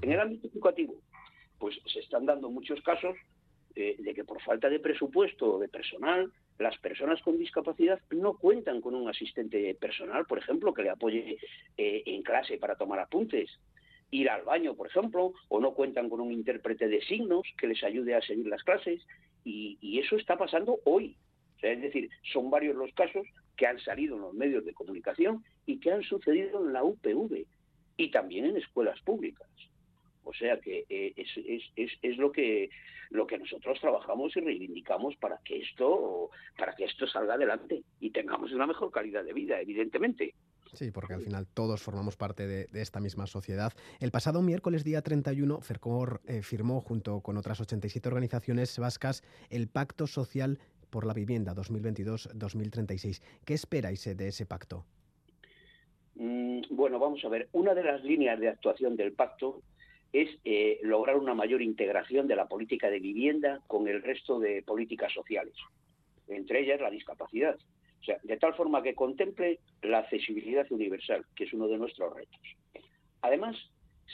En 0.00 0.12
el 0.12 0.20
ámbito 0.20 0.48
educativo, 0.48 0.94
pues 1.58 1.78
se 1.92 2.00
están 2.00 2.26
dando 2.26 2.50
muchos 2.50 2.80
casos 2.82 3.16
eh, 3.74 3.96
de 3.98 4.14
que 4.14 4.24
por 4.24 4.40
falta 4.42 4.68
de 4.68 4.80
presupuesto 4.80 5.54
o 5.54 5.58
de 5.58 5.68
personal, 5.68 6.32
las 6.58 6.76
personas 6.78 7.20
con 7.22 7.38
discapacidad 7.38 8.00
no 8.10 8.34
cuentan 8.34 8.80
con 8.80 8.94
un 8.94 9.08
asistente 9.08 9.74
personal, 9.74 10.26
por 10.26 10.38
ejemplo, 10.38 10.72
que 10.72 10.82
le 10.82 10.90
apoye 10.90 11.38
eh, 11.76 12.02
en 12.06 12.22
clase 12.22 12.58
para 12.58 12.76
tomar 12.76 12.98
apuntes, 13.00 13.50
ir 14.10 14.28
al 14.28 14.42
baño, 14.42 14.74
por 14.74 14.86
ejemplo, 14.86 15.32
o 15.48 15.60
no 15.60 15.74
cuentan 15.74 16.08
con 16.08 16.20
un 16.20 16.32
intérprete 16.32 16.86
de 16.86 17.00
signos 17.02 17.42
que 17.58 17.66
les 17.66 17.82
ayude 17.82 18.14
a 18.14 18.22
seguir 18.22 18.46
las 18.46 18.62
clases, 18.62 19.02
y, 19.44 19.98
eso 19.98 20.16
está 20.16 20.36
pasando 20.36 20.78
hoy. 20.84 21.16
Es 21.60 21.80
decir, 21.80 22.10
son 22.32 22.50
varios 22.50 22.76
los 22.76 22.92
casos 22.94 23.26
que 23.56 23.66
han 23.66 23.78
salido 23.80 24.16
en 24.16 24.22
los 24.22 24.34
medios 24.34 24.64
de 24.64 24.74
comunicación 24.74 25.44
y 25.66 25.78
que 25.78 25.92
han 25.92 26.02
sucedido 26.02 26.64
en 26.64 26.72
la 26.72 26.82
UPV 26.82 27.46
y 27.96 28.10
también 28.10 28.46
en 28.46 28.56
escuelas 28.56 29.00
públicas. 29.02 29.48
O 30.24 30.32
sea 30.32 30.58
que 30.60 30.84
eh, 30.88 31.12
es, 31.16 31.28
es, 31.36 31.62
es, 31.76 31.92
es, 32.02 32.16
lo 32.16 32.30
que 32.32 32.70
lo 33.10 33.26
que 33.26 33.38
nosotros 33.38 33.78
trabajamos 33.80 34.36
y 34.36 34.40
reivindicamos 34.40 35.16
para 35.16 35.38
que 35.44 35.60
esto 35.60 36.30
para 36.56 36.74
que 36.74 36.84
esto 36.84 37.06
salga 37.06 37.34
adelante 37.34 37.82
y 38.00 38.10
tengamos 38.10 38.52
una 38.52 38.66
mejor 38.66 38.90
calidad 38.90 39.24
de 39.24 39.32
vida, 39.32 39.60
evidentemente. 39.60 40.34
Sí, 40.72 40.90
porque 40.90 41.12
al 41.12 41.20
final 41.20 41.46
todos 41.46 41.82
formamos 41.82 42.16
parte 42.16 42.46
de, 42.46 42.64
de, 42.66 42.80
esta 42.80 42.98
misma 42.98 43.26
sociedad. 43.26 43.72
El 44.00 44.10
pasado 44.10 44.40
miércoles, 44.40 44.84
día 44.84 45.02
31, 45.02 45.60
FERCOR 45.60 46.22
eh, 46.26 46.42
firmó, 46.42 46.80
junto 46.80 47.20
con 47.20 47.36
otras 47.36 47.60
87 47.60 48.08
organizaciones 48.08 48.78
vascas, 48.78 49.22
el 49.50 49.68
Pacto 49.68 50.06
Social 50.06 50.58
por 50.88 51.06
la 51.06 51.12
Vivienda 51.12 51.54
2022-2036. 51.54 53.22
¿Qué 53.44 53.54
esperáis 53.54 54.04
de 54.04 54.28
ese 54.28 54.46
pacto? 54.46 54.86
Mm, 56.14 56.60
bueno, 56.70 56.98
vamos 56.98 57.24
a 57.24 57.28
ver. 57.28 57.48
Una 57.52 57.74
de 57.74 57.84
las 57.84 58.04
líneas 58.04 58.38
de 58.38 58.48
actuación 58.48 58.96
del 58.96 59.12
pacto 59.12 59.62
es 60.12 60.28
eh, 60.44 60.78
lograr 60.82 61.16
una 61.16 61.34
mayor 61.34 61.62
integración 61.62 62.26
de 62.26 62.36
la 62.36 62.46
política 62.46 62.90
de 62.90 63.00
vivienda 63.00 63.60
con 63.66 63.88
el 63.88 64.02
resto 64.02 64.38
de 64.38 64.62
políticas 64.62 65.12
sociales, 65.12 65.54
entre 66.28 66.60
ellas 66.60 66.80
la 66.80 66.90
discapacidad. 66.90 67.56
O 68.00 68.04
sea, 68.04 68.18
de 68.22 68.36
tal 68.36 68.54
forma 68.54 68.82
que 68.82 68.94
contemple 68.94 69.60
la 69.82 69.98
accesibilidad 69.98 70.70
universal, 70.70 71.24
que 71.36 71.44
es 71.44 71.52
uno 71.52 71.68
de 71.68 71.78
nuestros 71.78 72.14
retos. 72.14 72.40
Además, 73.22 73.56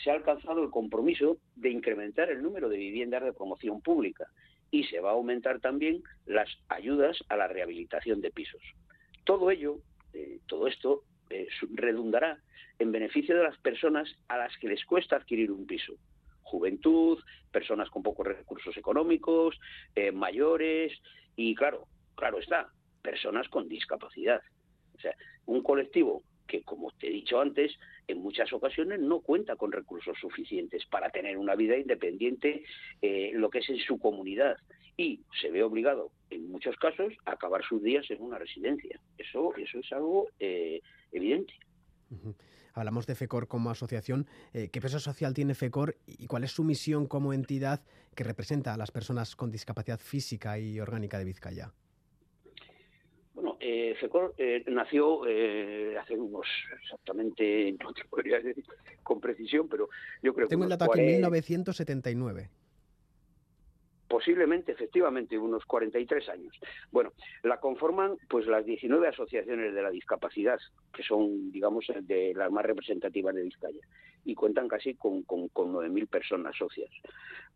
se 0.04 0.10
ha 0.10 0.14
alcanzado 0.14 0.62
el 0.62 0.70
compromiso 0.70 1.38
de 1.56 1.70
incrementar 1.70 2.30
el 2.30 2.42
número 2.42 2.68
de 2.68 2.76
viviendas 2.76 3.24
de 3.24 3.32
promoción 3.32 3.80
pública 3.80 4.26
y 4.70 4.84
se 4.84 5.00
va 5.00 5.10
a 5.10 5.14
aumentar 5.14 5.60
también 5.60 6.02
las 6.26 6.48
ayudas 6.68 7.16
a 7.28 7.36
la 7.36 7.48
rehabilitación 7.48 8.20
de 8.20 8.30
pisos. 8.30 8.62
Todo 9.24 9.50
ello, 9.50 9.78
eh, 10.12 10.38
todo 10.46 10.66
esto, 10.66 11.02
eh, 11.30 11.48
redundará 11.74 12.38
en 12.78 12.92
beneficio 12.92 13.36
de 13.36 13.44
las 13.44 13.58
personas 13.58 14.08
a 14.28 14.38
las 14.38 14.56
que 14.58 14.68
les 14.68 14.84
cuesta 14.84 15.16
adquirir 15.16 15.50
un 15.50 15.66
piso. 15.66 15.94
Juventud, 16.42 17.18
personas 17.50 17.90
con 17.90 18.02
pocos 18.02 18.26
recursos 18.26 18.76
económicos, 18.76 19.58
eh, 19.94 20.12
mayores 20.12 20.92
y, 21.36 21.54
claro, 21.54 21.86
claro 22.14 22.38
está, 22.38 22.68
personas 23.02 23.48
con 23.48 23.68
discapacidad. 23.68 24.40
O 24.94 25.00
sea, 25.00 25.14
un 25.46 25.62
colectivo 25.62 26.22
que, 26.46 26.62
como 26.62 26.90
te 26.92 27.08
he 27.08 27.10
dicho 27.10 27.40
antes, 27.40 27.78
en 28.06 28.18
muchas 28.18 28.52
ocasiones 28.52 29.00
no 29.00 29.20
cuenta 29.20 29.56
con 29.56 29.70
recursos 29.70 30.16
suficientes 30.18 30.86
para 30.86 31.10
tener 31.10 31.36
una 31.36 31.54
vida 31.54 31.76
independiente, 31.76 32.64
eh, 33.02 33.30
lo 33.34 33.50
que 33.50 33.58
es 33.58 33.68
en 33.68 33.78
su 33.78 33.98
comunidad, 33.98 34.56
y 34.96 35.20
se 35.40 35.50
ve 35.50 35.62
obligado, 35.62 36.10
en 36.30 36.50
muchos 36.50 36.76
casos, 36.76 37.14
acabar 37.24 37.62
sus 37.64 37.82
días 37.82 38.10
en 38.10 38.22
una 38.22 38.38
residencia. 38.38 39.00
Eso, 39.16 39.54
eso 39.56 39.78
es 39.78 39.92
algo 39.92 40.28
eh, 40.38 40.80
evidente. 41.12 41.54
Uh 42.10 42.16
-huh. 42.16 42.34
Hablamos 42.74 43.06
de 43.06 43.14
FECOR 43.14 43.48
como 43.48 43.70
asociación. 43.70 44.26
Eh, 44.54 44.68
¿Qué 44.70 44.80
peso 44.80 45.00
social 45.00 45.34
tiene 45.34 45.54
FECOR 45.54 45.96
y 46.06 46.26
cuál 46.26 46.44
es 46.44 46.52
su 46.52 46.62
misión 46.64 47.06
como 47.06 47.32
entidad 47.32 47.80
que 48.14 48.24
representa 48.24 48.74
a 48.74 48.76
las 48.76 48.90
personas 48.90 49.34
con 49.34 49.50
discapacidad 49.50 49.98
física 49.98 50.58
y 50.58 50.78
orgánica 50.78 51.18
de 51.18 51.24
Vizcaya? 51.24 51.72
Bueno, 53.34 53.56
eh, 53.60 53.94
FECOR 54.00 54.34
eh, 54.38 54.64
nació 54.68 55.26
eh, 55.26 55.96
hace 55.98 56.14
unos, 56.14 56.46
exactamente, 56.82 57.74
no 57.82 57.92
te 57.92 58.04
podría 58.04 58.40
decir 58.40 58.64
con 59.02 59.20
precisión, 59.20 59.68
pero 59.68 59.88
yo 60.22 60.34
creo 60.34 60.48
Tengo 60.48 60.62
que... 60.62 60.72
el 60.72 60.78
dato 60.78 60.92
aquí, 60.92 61.00
1979 61.00 62.50
posiblemente, 64.08 64.72
efectivamente, 64.72 65.38
unos 65.38 65.64
43 65.66 66.28
años. 66.30 66.58
Bueno, 66.90 67.12
la 67.42 67.60
conforman 67.60 68.16
pues 68.28 68.46
las 68.46 68.64
19 68.64 69.08
asociaciones 69.08 69.74
de 69.74 69.82
la 69.82 69.90
discapacidad, 69.90 70.58
que 70.92 71.02
son, 71.02 71.52
digamos, 71.52 71.86
de 72.00 72.32
las 72.34 72.50
más 72.50 72.64
representativas 72.64 73.34
de 73.34 73.42
Vizcaya, 73.42 73.80
y 74.24 74.34
cuentan 74.34 74.66
casi 74.68 74.94
con, 74.94 75.22
con, 75.22 75.48
con 75.48 75.72
9.000 75.72 76.08
personas 76.08 76.56
socias. 76.56 76.90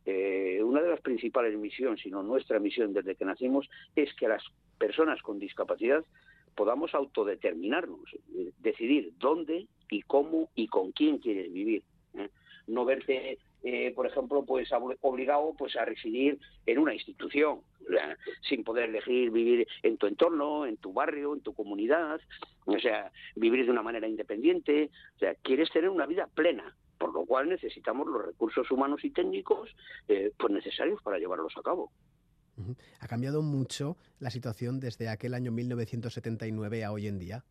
Eh, 0.05 0.61
una 0.63 0.83
de 0.83 0.91
las 0.91 1.01
principales 1.01 1.57
misiones, 1.57 2.01
sino 2.01 2.23
nuestra 2.23 2.59
misión 2.59 2.93
desde 2.93 3.15
que 3.15 3.25
nacimos, 3.25 3.69
es 3.97 4.13
que 4.15 4.29
las 4.29 4.43
personas 4.79 5.23
con 5.23 5.39
discapacidad 5.39 6.05
podamos 6.55 6.95
autodeterminarnos, 6.95 8.15
decidir 8.59 9.13
dónde 9.19 9.67
y 9.91 10.03
cómo 10.03 10.51
y 10.55 10.69
con 10.69 10.93
quién 10.93 11.19
quieres 11.19 11.53
vivir. 11.53 11.83
¿eh? 12.15 12.29
No 12.67 12.85
verte 12.85 13.39
eh, 13.63 13.93
por 13.95 14.07
ejemplo, 14.07 14.45
pues 14.45 14.69
obligado 15.01 15.55
pues 15.57 15.77
a 15.77 15.85
residir 15.85 16.39
en 16.67 16.79
una 16.79 16.95
institución, 16.95 17.61
¿verdad? 17.89 18.17
sin 18.49 18.65
poder 18.65 18.89
elegir 18.89 19.31
vivir 19.31 19.67
en 19.83 19.97
tu 19.97 20.07
entorno, 20.07 20.67
en 20.67 20.77
tu 20.77 20.93
barrio, 20.93 21.35
en 21.35 21.41
tu 21.41 21.55
comunidad, 21.55 22.21
o 22.65 22.79
sea, 22.79 23.13
vivir 23.37 23.65
de 23.65 23.71
una 23.71 23.83
manera 23.83 24.09
independiente, 24.09 24.91
o 25.17 25.19
sea, 25.19 25.35
quieres 25.37 25.71
tener 25.71 25.91
una 25.91 26.07
vida 26.07 26.29
plena, 26.35 26.77
por 26.99 27.13
lo 27.13 27.25
cual 27.25 27.49
necesitamos 27.49 28.07
los 28.07 28.25
recursos 28.25 28.71
humanos 28.71 29.05
y 29.05 29.11
técnicos 29.11 29.71
eh, 30.09 30.33
pues 30.39 30.53
necesarios 30.53 31.03
para 31.03 31.19
llevarlos 31.19 31.57
a 31.57 31.63
cabo. 31.63 31.91
¿Ha 33.01 33.09
cambiado 33.09 33.43
mucho 33.43 33.97
la 34.19 34.31
situación 34.31 34.79
desde 34.79 35.09
aquel 35.09 35.35
año 35.35 35.53
1979 35.53 36.85
a 36.85 36.93
hoy 36.93 37.07
en 37.07 37.19
día? 37.19 37.45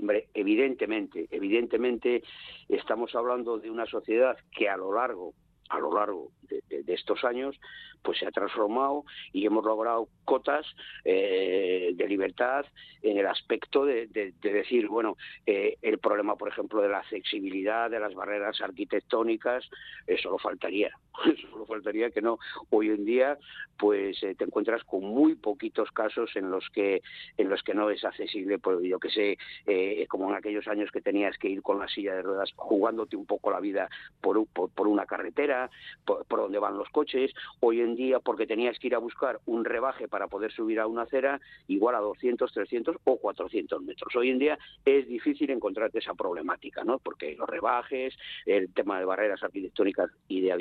Hombre, 0.00 0.28
evidentemente, 0.34 1.26
evidentemente 1.30 2.22
estamos 2.68 3.14
hablando 3.14 3.58
de 3.58 3.70
una 3.70 3.86
sociedad 3.86 4.36
que 4.56 4.68
a 4.68 4.76
lo 4.76 4.92
largo, 4.92 5.34
a 5.68 5.78
lo 5.78 5.92
largo 5.92 6.30
de, 6.42 6.62
estos 6.86 7.24
años, 7.24 7.58
pues 8.02 8.18
se 8.18 8.26
ha 8.26 8.30
transformado 8.30 9.04
y 9.32 9.44
hemos 9.44 9.64
logrado 9.64 10.08
cotas 10.24 10.66
eh, 11.04 11.90
de 11.94 12.08
libertad 12.08 12.64
en 13.02 13.18
el 13.18 13.26
aspecto 13.26 13.84
de 13.84 14.06
decir, 14.40 14.88
bueno, 14.88 15.16
eh, 15.44 15.76
el 15.82 15.98
problema, 15.98 16.36
por 16.36 16.48
ejemplo, 16.48 16.80
de 16.80 16.88
la 16.88 16.98
accesibilidad, 16.98 17.90
de 17.90 18.00
las 18.00 18.14
barreras 18.14 18.60
arquitectónicas, 18.60 19.68
eso 20.06 20.30
lo 20.30 20.38
faltaría, 20.38 20.90
eso 21.26 21.58
lo 21.58 21.66
faltaría 21.66 22.10
que 22.10 22.22
no. 22.22 22.38
Hoy 22.70 22.90
en 22.90 23.04
día, 23.04 23.38
pues 23.78 24.22
eh, 24.22 24.34
te 24.34 24.44
encuentras 24.44 24.84
con 24.84 25.04
muy 25.04 25.34
poquitos 25.34 25.90
casos 25.92 26.30
en 26.36 26.50
los 26.50 26.68
que 26.70 27.02
en 27.36 27.48
los 27.48 27.62
que 27.62 27.74
no 27.74 27.90
es 27.90 28.04
accesible, 28.04 28.58
pues 28.58 28.78
yo 28.82 28.98
que 28.98 29.10
sé, 29.10 29.38
eh, 29.66 30.06
como 30.08 30.28
en 30.30 30.36
aquellos 30.36 30.66
años 30.68 30.90
que 30.90 31.00
tenías 31.00 31.36
que 31.38 31.48
ir 31.48 31.62
con 31.62 31.78
la 31.78 31.88
silla 31.88 32.14
de 32.14 32.22
ruedas 32.22 32.52
jugándote 32.56 33.16
un 33.16 33.26
poco 33.26 33.50
la 33.50 33.60
vida 33.60 33.88
por, 34.20 34.46
por, 34.46 34.88
una 34.88 35.06
carretera, 35.06 35.70
por, 36.04 36.26
donde 36.28 36.58
van 36.58 36.76
los 36.76 36.88
coches. 36.90 37.32
Hoy 37.60 37.80
en 37.80 37.94
día, 37.94 38.20
porque 38.20 38.46
tenías 38.46 38.78
que 38.78 38.88
ir 38.88 38.94
a 38.94 38.98
buscar 38.98 39.40
un 39.46 39.64
rebaje 39.64 40.08
para 40.08 40.28
poder 40.28 40.52
subir 40.52 40.80
a 40.80 40.86
una 40.86 41.02
acera, 41.02 41.40
igual 41.66 41.94
a 41.94 42.00
200, 42.00 42.52
300 42.52 42.96
o 43.04 43.16
400 43.18 43.82
metros. 43.82 44.14
Hoy 44.16 44.30
en 44.30 44.38
día 44.38 44.58
es 44.84 45.06
difícil 45.08 45.50
encontrarte 45.50 45.98
esa 45.98 46.14
problemática, 46.14 46.84
¿no? 46.84 46.98
Porque 46.98 47.34
los 47.36 47.48
rebajes, 47.48 48.16
el 48.46 48.72
tema 48.72 48.98
de 48.98 49.04
barreras 49.04 49.42
arquitectónicas 49.42 50.10
y 50.28 50.40
de, 50.40 50.52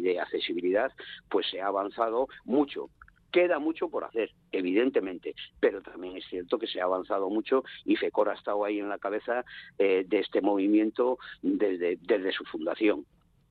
de 0.00 0.20
accesibilidad, 0.20 0.92
pues 1.28 1.46
se 1.50 1.60
ha 1.60 1.66
avanzado 1.66 2.28
mucho 2.44 2.90
queda 3.36 3.58
mucho 3.58 3.90
por 3.90 4.02
hacer, 4.02 4.30
evidentemente, 4.50 5.34
pero 5.60 5.82
también 5.82 6.16
es 6.16 6.24
cierto 6.24 6.58
que 6.58 6.66
se 6.66 6.80
ha 6.80 6.84
avanzado 6.84 7.28
mucho 7.28 7.64
y 7.84 7.96
FECOR 7.96 8.30
ha 8.30 8.34
estado 8.34 8.64
ahí 8.64 8.78
en 8.78 8.88
la 8.88 8.96
cabeza 8.98 9.44
eh, 9.78 10.06
de 10.08 10.20
este 10.20 10.40
movimiento 10.40 11.18
desde, 11.42 11.98
desde 12.00 12.32
su 12.32 12.44
fundación. 12.44 13.04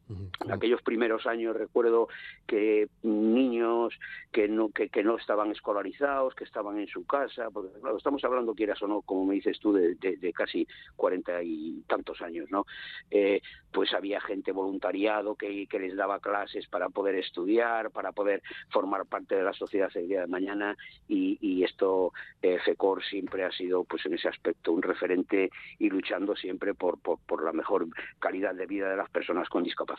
En 0.08 0.52
aquellos 0.52 0.84
primeros 0.84 1.26
años 1.26 1.56
recuerdo 1.56 2.08
que 2.46 2.88
niños 3.02 3.94
que 4.32 4.48
no 4.48 4.70
que, 4.70 4.90
que, 4.90 5.04
no 5.04 5.18
estaban 5.18 5.52
escolarizados, 5.52 6.36
que 6.36 6.44
estaban 6.44 6.78
en 6.78 6.88
su 6.88 7.08
casa, 7.08 7.50
porque 7.50 7.80
claro, 7.80 7.98
estamos 7.98 8.24
hablando, 8.24 8.54
quieras 8.54 8.82
o 8.84 8.88
no, 8.88 9.02
como 9.02 9.26
me 9.26 9.36
dices 9.36 9.60
tú, 9.60 9.74
de, 9.74 9.96
de, 9.96 10.18
de 10.18 10.34
casi 10.34 10.68
cuarenta 10.96 11.42
y 11.42 11.84
tantos 11.88 12.22
años, 12.22 12.52
¿no? 12.52 12.66
Eh, 13.10 13.42
pues 13.72 13.94
había 13.94 14.22
gente 14.22 14.52
voluntariado 14.52 15.36
que, 15.36 15.66
que, 15.68 15.80
les 15.80 15.96
daba 15.96 16.20
clases 16.20 16.68
para 16.68 16.90
poder 16.90 17.16
estudiar, 17.16 17.90
para 17.92 18.12
poder 18.12 18.42
formar 18.70 19.06
parte 19.06 19.36
de 19.36 19.44
la 19.44 19.54
sociedad 19.54 19.90
el 19.96 20.08
día 20.08 20.22
de 20.22 20.28
mañana 20.28 20.78
y, 21.08 21.38
y 21.42 21.64
esto, 21.64 22.14
eh, 22.42 22.60
FECOR 22.64 23.04
siempre 23.04 23.44
ha 23.44 23.52
sido, 23.52 23.84
pues 23.84 24.06
en 24.06 24.14
ese 24.14 24.28
aspecto, 24.28 24.72
un 24.72 24.82
referente 24.82 25.50
y 25.80 25.90
luchando 25.90 26.36
siempre 26.36 26.74
por, 26.74 27.00
por, 27.00 27.20
por 27.20 27.44
la 27.44 27.52
mejor 27.52 27.88
calidad 28.20 28.54
de 28.54 28.66
vida 28.66 28.90
de 28.90 28.98
las 28.98 29.10
personas 29.10 29.50
con 29.50 29.64
discapacidad 29.64 29.95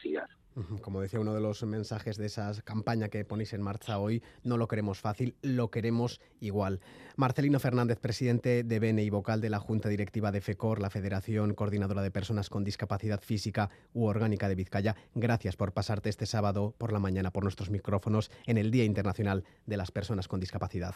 Como 0.81 1.03
decía 1.03 1.21
uno 1.21 1.35
de 1.35 1.41
los 1.43 1.63
mensajes 1.65 2.17
de 2.17 2.27
esa 2.27 2.51
campaña 2.63 3.09
que 3.09 3.27
ponéis 3.27 3.53
en 3.53 3.61
marcha 3.61 3.99
hoy, 3.99 4.23
no 4.43 4.57
lo 4.57 4.69
queremos 4.69 5.01
fácil, 5.01 5.37
lo 5.43 5.71
queremos 5.71 6.19
igual. 6.41 6.81
Marcelino 7.17 7.61
Fernández, 7.61 7.99
presidente 7.99 8.65
de 8.65 8.81
BNE 8.81 9.05
y 9.05 9.11
vocal 9.11 9.43
de 9.43 9.51
la 9.51 9.59
Junta 9.59 9.91
Directiva 9.91 10.33
de 10.33 10.41
FECOR, 10.41 10.81
la 10.81 10.89
Federación 10.89 11.55
Coordinadora 11.55 12.01
de 12.01 12.11
Personas 12.11 12.49
con 12.49 12.65
Discapacidad 12.65 13.21
Física 13.21 13.69
u 13.93 14.07
Orgánica 14.07 14.49
de 14.49 14.55
Vizcaya, 14.55 14.97
gracias 15.15 15.57
por 15.57 15.73
pasarte 15.73 16.09
este 16.09 16.25
sábado 16.25 16.75
por 16.79 16.91
la 16.91 17.01
mañana 17.01 17.33
por 17.33 17.43
nuestros 17.43 17.69
micrófonos 17.69 18.31
en 18.47 18.57
el 18.57 18.71
Día 18.71 18.85
Internacional 18.85 19.45
de 19.67 19.77
las 19.77 19.91
Personas 19.91 20.27
con 20.27 20.41
Discapacidad. 20.41 20.95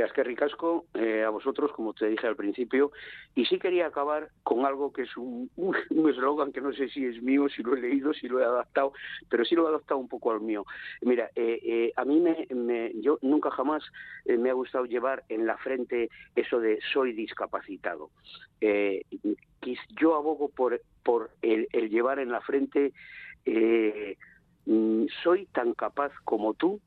Mira, 0.00 0.08
es 0.08 0.14
que 0.14 0.24
ricasco 0.24 0.86
eh, 0.94 1.24
a 1.24 1.28
vosotros, 1.28 1.72
como 1.72 1.92
te 1.92 2.06
dije 2.06 2.26
al 2.26 2.34
principio, 2.34 2.90
y 3.34 3.44
sí 3.44 3.58
quería 3.58 3.88
acabar 3.88 4.30
con 4.42 4.64
algo 4.64 4.94
que 4.94 5.02
es 5.02 5.14
un 5.18 5.50
eslogan 6.08 6.52
que 6.52 6.62
no 6.62 6.72
sé 6.72 6.88
si 6.88 7.04
es 7.04 7.20
mío, 7.20 7.50
si 7.50 7.62
lo 7.62 7.76
he 7.76 7.82
leído, 7.82 8.14
si 8.14 8.26
lo 8.26 8.40
he 8.40 8.44
adaptado, 8.46 8.94
pero 9.28 9.44
sí 9.44 9.54
lo 9.54 9.66
he 9.66 9.68
adaptado 9.68 10.00
un 10.00 10.08
poco 10.08 10.32
al 10.32 10.40
mío. 10.40 10.64
Mira, 11.02 11.30
eh, 11.34 11.60
eh, 11.62 11.92
a 11.96 12.06
mí 12.06 12.18
me, 12.18 12.92
yo 13.02 13.18
nunca 13.20 13.50
jamás 13.50 13.84
me 14.24 14.48
ha 14.48 14.54
gustado 14.54 14.86
llevar 14.86 15.22
en 15.28 15.44
la 15.44 15.58
frente 15.58 16.08
eso 16.34 16.60
de 16.60 16.78
soy 16.94 17.12
discapacitado. 17.12 18.08
Yo 20.00 20.14
abogo 20.14 20.48
por, 20.48 20.80
por 21.02 21.30
el, 21.42 21.68
llevar 21.90 22.20
en 22.20 22.32
la 22.32 22.40
frente 22.40 22.94
mm, 24.64 25.04
soy 25.22 25.44
tan 25.52 25.74
capaz 25.74 26.10
como 26.24 26.54
tú 26.54 26.80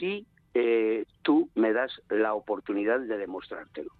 si 0.00 0.26
eh, 0.54 1.04
tú 1.22 1.48
me 1.54 1.72
das 1.72 2.02
la 2.08 2.34
oportunidad 2.34 3.00
de 3.00 3.16
demostrártelo. 3.16 3.90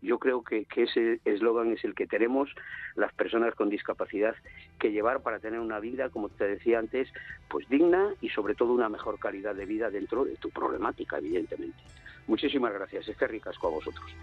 Yo 0.00 0.18
creo 0.18 0.44
que, 0.44 0.64
que 0.64 0.84
ese 0.84 1.20
eslogan 1.24 1.72
es 1.72 1.84
el 1.84 1.94
que 1.94 2.06
tenemos 2.06 2.48
las 2.94 3.12
personas 3.14 3.54
con 3.56 3.68
discapacidad 3.68 4.36
que 4.78 4.92
llevar 4.92 5.22
para 5.22 5.40
tener 5.40 5.58
una 5.58 5.80
vida, 5.80 6.08
como 6.10 6.28
te 6.28 6.46
decía 6.46 6.78
antes, 6.78 7.08
pues 7.48 7.68
digna 7.68 8.14
y 8.20 8.28
sobre 8.28 8.54
todo 8.54 8.72
una 8.72 8.88
mejor 8.88 9.18
calidad 9.18 9.56
de 9.56 9.66
vida 9.66 9.90
dentro 9.90 10.24
de 10.24 10.36
tu 10.36 10.50
problemática, 10.50 11.18
evidentemente. 11.18 11.78
Muchísimas 12.28 12.72
gracias. 12.72 13.08
Este 13.08 13.26
ricasco 13.26 13.66
a 13.66 13.70
vosotros. 13.70 14.14